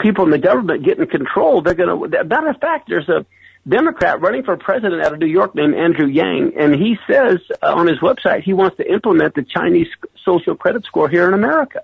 people 0.00 0.24
in 0.24 0.30
the 0.30 0.38
government 0.38 0.84
get 0.84 0.98
in 0.98 1.06
control, 1.06 1.62
they're 1.62 1.74
going 1.74 2.10
to, 2.10 2.24
matter 2.24 2.48
of 2.48 2.58
fact, 2.58 2.88
there's 2.88 3.08
a 3.08 3.24
Democrat 3.66 4.20
running 4.20 4.42
for 4.42 4.56
president 4.56 5.04
out 5.04 5.12
of 5.12 5.20
New 5.20 5.26
York 5.26 5.54
named 5.54 5.74
Andrew 5.76 6.08
Yang, 6.08 6.54
and 6.58 6.74
he 6.74 6.98
says 7.08 7.38
uh, 7.62 7.72
on 7.72 7.86
his 7.86 8.00
website 8.00 8.42
he 8.42 8.52
wants 8.52 8.76
to 8.78 8.92
implement 8.92 9.36
the 9.36 9.44
Chinese 9.44 9.86
social 10.24 10.56
credit 10.56 10.84
score 10.84 11.08
here 11.08 11.28
in 11.28 11.34
America. 11.34 11.82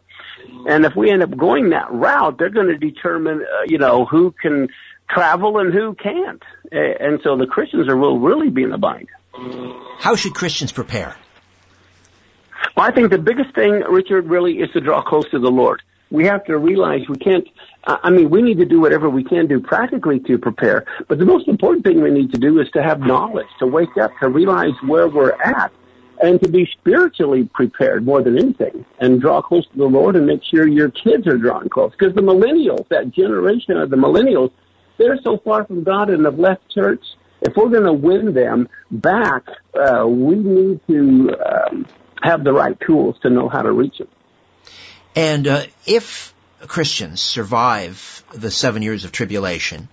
And 0.66 0.84
if 0.84 0.96
we 0.96 1.10
end 1.10 1.22
up 1.22 1.36
going 1.36 1.70
that 1.70 1.90
route, 1.92 2.36
they're 2.36 2.50
going 2.50 2.66
to 2.66 2.78
determine, 2.78 3.42
uh, 3.42 3.62
you 3.66 3.78
know, 3.78 4.04
who 4.04 4.32
can 4.42 4.68
travel 5.08 5.58
and 5.58 5.72
who 5.72 5.94
can't. 5.94 6.42
And 6.70 7.20
so 7.22 7.36
the 7.36 7.46
Christians 7.46 7.88
are 7.88 7.96
will 7.96 8.18
really 8.18 8.50
be 8.50 8.62
in 8.62 8.72
a 8.72 8.78
bind. 8.78 9.08
How 9.98 10.16
should 10.16 10.34
Christians 10.34 10.72
prepare? 10.72 11.16
Well, 12.76 12.86
I 12.86 12.92
think 12.92 13.10
the 13.10 13.18
biggest 13.18 13.54
thing, 13.54 13.72
Richard, 13.88 14.26
really 14.26 14.60
is 14.60 14.70
to 14.72 14.80
draw 14.80 15.02
close 15.02 15.28
to 15.30 15.38
the 15.38 15.50
Lord. 15.50 15.82
We 16.10 16.24
have 16.24 16.44
to 16.46 16.56
realize 16.56 17.02
we 17.08 17.18
can't, 17.18 17.46
I 17.84 18.10
mean, 18.10 18.30
we 18.30 18.40
need 18.40 18.58
to 18.58 18.64
do 18.64 18.80
whatever 18.80 19.10
we 19.10 19.24
can 19.24 19.46
do 19.46 19.60
practically 19.60 20.20
to 20.20 20.38
prepare, 20.38 20.86
but 21.06 21.18
the 21.18 21.26
most 21.26 21.48
important 21.48 21.84
thing 21.84 22.00
we 22.00 22.10
need 22.10 22.32
to 22.32 22.38
do 22.38 22.60
is 22.60 22.70
to 22.70 22.82
have 22.82 23.00
knowledge, 23.00 23.48
to 23.58 23.66
wake 23.66 23.96
up, 24.00 24.12
to 24.20 24.28
realize 24.28 24.72
where 24.86 25.08
we're 25.08 25.32
at, 25.32 25.70
and 26.22 26.40
to 26.42 26.48
be 26.48 26.66
spiritually 26.80 27.44
prepared 27.52 28.06
more 28.06 28.22
than 28.22 28.38
anything, 28.38 28.86
and 28.98 29.20
draw 29.20 29.42
close 29.42 29.66
to 29.68 29.76
the 29.76 29.84
Lord 29.84 30.16
and 30.16 30.26
make 30.26 30.42
sure 30.42 30.66
your 30.66 30.90
kids 30.90 31.26
are 31.26 31.36
drawn 31.36 31.68
close. 31.68 31.92
Because 31.92 32.14
the 32.14 32.22
millennials, 32.22 32.88
that 32.88 33.10
generation 33.10 33.76
of 33.76 33.90
the 33.90 33.96
millennials, 33.96 34.50
they're 34.98 35.18
so 35.22 35.38
far 35.38 35.64
from 35.64 35.84
God 35.84 36.10
and 36.10 36.24
have 36.24 36.38
left 36.38 36.68
church. 36.70 37.02
If 37.40 37.56
we're 37.56 37.68
going 37.68 37.84
to 37.84 37.92
win 37.92 38.34
them 38.34 38.68
back, 38.90 39.44
uh, 39.72 40.06
we 40.06 40.34
need 40.34 40.80
to 40.88 41.36
um, 41.46 41.86
have 42.20 42.42
the 42.44 42.52
right 42.52 42.78
tools 42.80 43.16
to 43.22 43.30
know 43.30 43.48
how 43.48 43.62
to 43.62 43.72
reach 43.72 43.98
them. 43.98 44.08
And 45.14 45.46
uh, 45.46 45.62
if 45.86 46.34
Christians 46.66 47.20
survive 47.20 48.24
the 48.34 48.50
seven 48.50 48.82
years 48.82 49.04
of 49.04 49.12
tribulation 49.12 49.88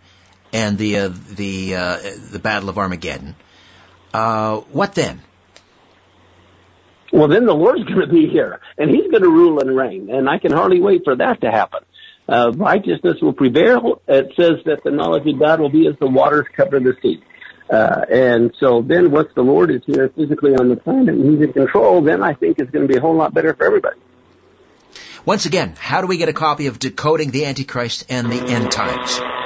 and 0.51 0.77
the 0.77 0.97
uh, 0.97 1.09
the 1.09 1.75
uh, 1.75 1.97
the 2.31 2.39
battle 2.39 2.69
of 2.69 2.77
Armageddon, 2.77 3.35
uh, 4.13 4.57
what 4.57 4.95
then? 4.95 5.21
Well, 7.13 7.27
then 7.27 7.45
the 7.45 7.53
Lord's 7.53 7.83
going 7.83 8.01
to 8.01 8.07
be 8.07 8.27
here, 8.27 8.59
and 8.77 8.89
He's 8.89 9.09
going 9.09 9.23
to 9.23 9.29
rule 9.29 9.59
and 9.59 9.75
reign, 9.75 10.09
and 10.09 10.27
I 10.27 10.39
can 10.39 10.51
hardly 10.51 10.81
wait 10.81 11.03
for 11.03 11.15
that 11.15 11.41
to 11.41 11.51
happen 11.51 11.81
uh, 12.27 12.51
righteousness 12.55 13.21
will 13.21 13.33
prevail. 13.33 14.01
It 14.07 14.33
says 14.35 14.63
that 14.65 14.83
the 14.83 14.91
knowledge 14.91 15.27
of 15.27 15.39
God 15.39 15.59
will 15.59 15.69
be 15.69 15.87
as 15.87 15.95
the 15.99 16.07
waters 16.07 16.45
cover 16.55 16.79
the 16.79 16.95
sea. 17.01 17.23
Uh, 17.69 18.05
and 18.11 18.53
so 18.59 18.81
then 18.81 19.11
once 19.11 19.29
the 19.35 19.41
Lord 19.41 19.71
is 19.71 19.81
here 19.85 20.09
physically 20.15 20.55
on 20.55 20.69
the 20.69 20.75
planet 20.75 21.15
and 21.15 21.31
He's 21.31 21.41
in 21.41 21.53
control, 21.53 22.01
then 22.01 22.21
I 22.23 22.33
think 22.33 22.59
it's 22.59 22.69
going 22.69 22.87
to 22.87 22.91
be 22.91 22.97
a 22.97 23.01
whole 23.01 23.15
lot 23.15 23.33
better 23.33 23.53
for 23.53 23.65
everybody. 23.65 23.99
Once 25.25 25.47
again, 25.47 25.75
how 25.79 26.01
do 26.01 26.07
we 26.07 26.17
get 26.17 26.29
a 26.29 26.33
copy 26.33 26.67
of 26.67 26.77
Decoding 26.77 27.31
the 27.31 27.45
Antichrist 27.45 28.05
and 28.09 28.31
the 28.31 28.39
End 28.47 28.71
Times? 28.71 29.44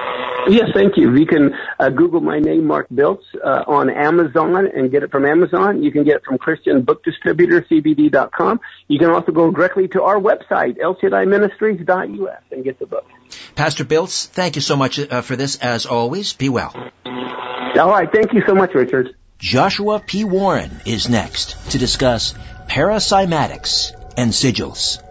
Yes, 0.50 0.70
thank 0.74 0.97
you. 0.97 1.16
You 1.16 1.28
can 1.28 1.54
uh, 1.80 1.89
Google 1.89 2.22
my 2.22 2.39
name, 2.39 2.66
Mark 2.66 2.88
Biltz, 2.93 3.24
uh, 3.43 3.64
on 3.68 3.89
Amazon 3.89 4.66
and 4.66 4.89
get 4.89 5.04
it 5.04 5.12
from 5.12 5.26
Amazon. 5.26 5.84
You 5.84 5.91
can 5.91 6.04
get 6.04 6.18
it 6.18 6.26
from 6.26 6.39
Christian 6.39 6.82
Book 6.82 7.04
Distributor, 7.04 7.62
CBD.com. 7.62 8.60
You 8.88 8.97
can 8.97 9.12
also 9.12 9.32
go 9.32 9.52
directly 9.52 9.88
to 9.89 10.04
our 10.04 10.20
website, 10.20 10.80
elshaddaiministries.us, 10.80 12.41
and 12.52 12.64
get 12.64 12.80
the 12.80 12.88
book. 12.88 13.06
Pastor 13.56 13.86
Biltz, 13.86 14.26
thank 14.26 14.56
you 14.56 14.62
so 14.62 14.76
much 14.76 15.00
uh, 15.00 15.22
for 15.22 15.36
this, 15.36 15.58
as 15.58 15.86
always. 15.86 16.34
Be 16.34 16.50
well. 16.50 16.74
All 17.06 17.89
right. 17.89 18.12
Thank 18.12 18.34
you 18.34 18.41
so 18.47 18.56
much, 18.56 18.74
Richard. 18.74 19.16
Joshua 19.38 20.00
P. 20.00 20.24
Warren 20.24 20.72
is 20.86 21.08
next 21.08 21.72
to 21.72 21.78
discuss 21.78 22.34
paracymatics 22.68 23.93
and 24.18 24.32
sigils. 24.32 25.02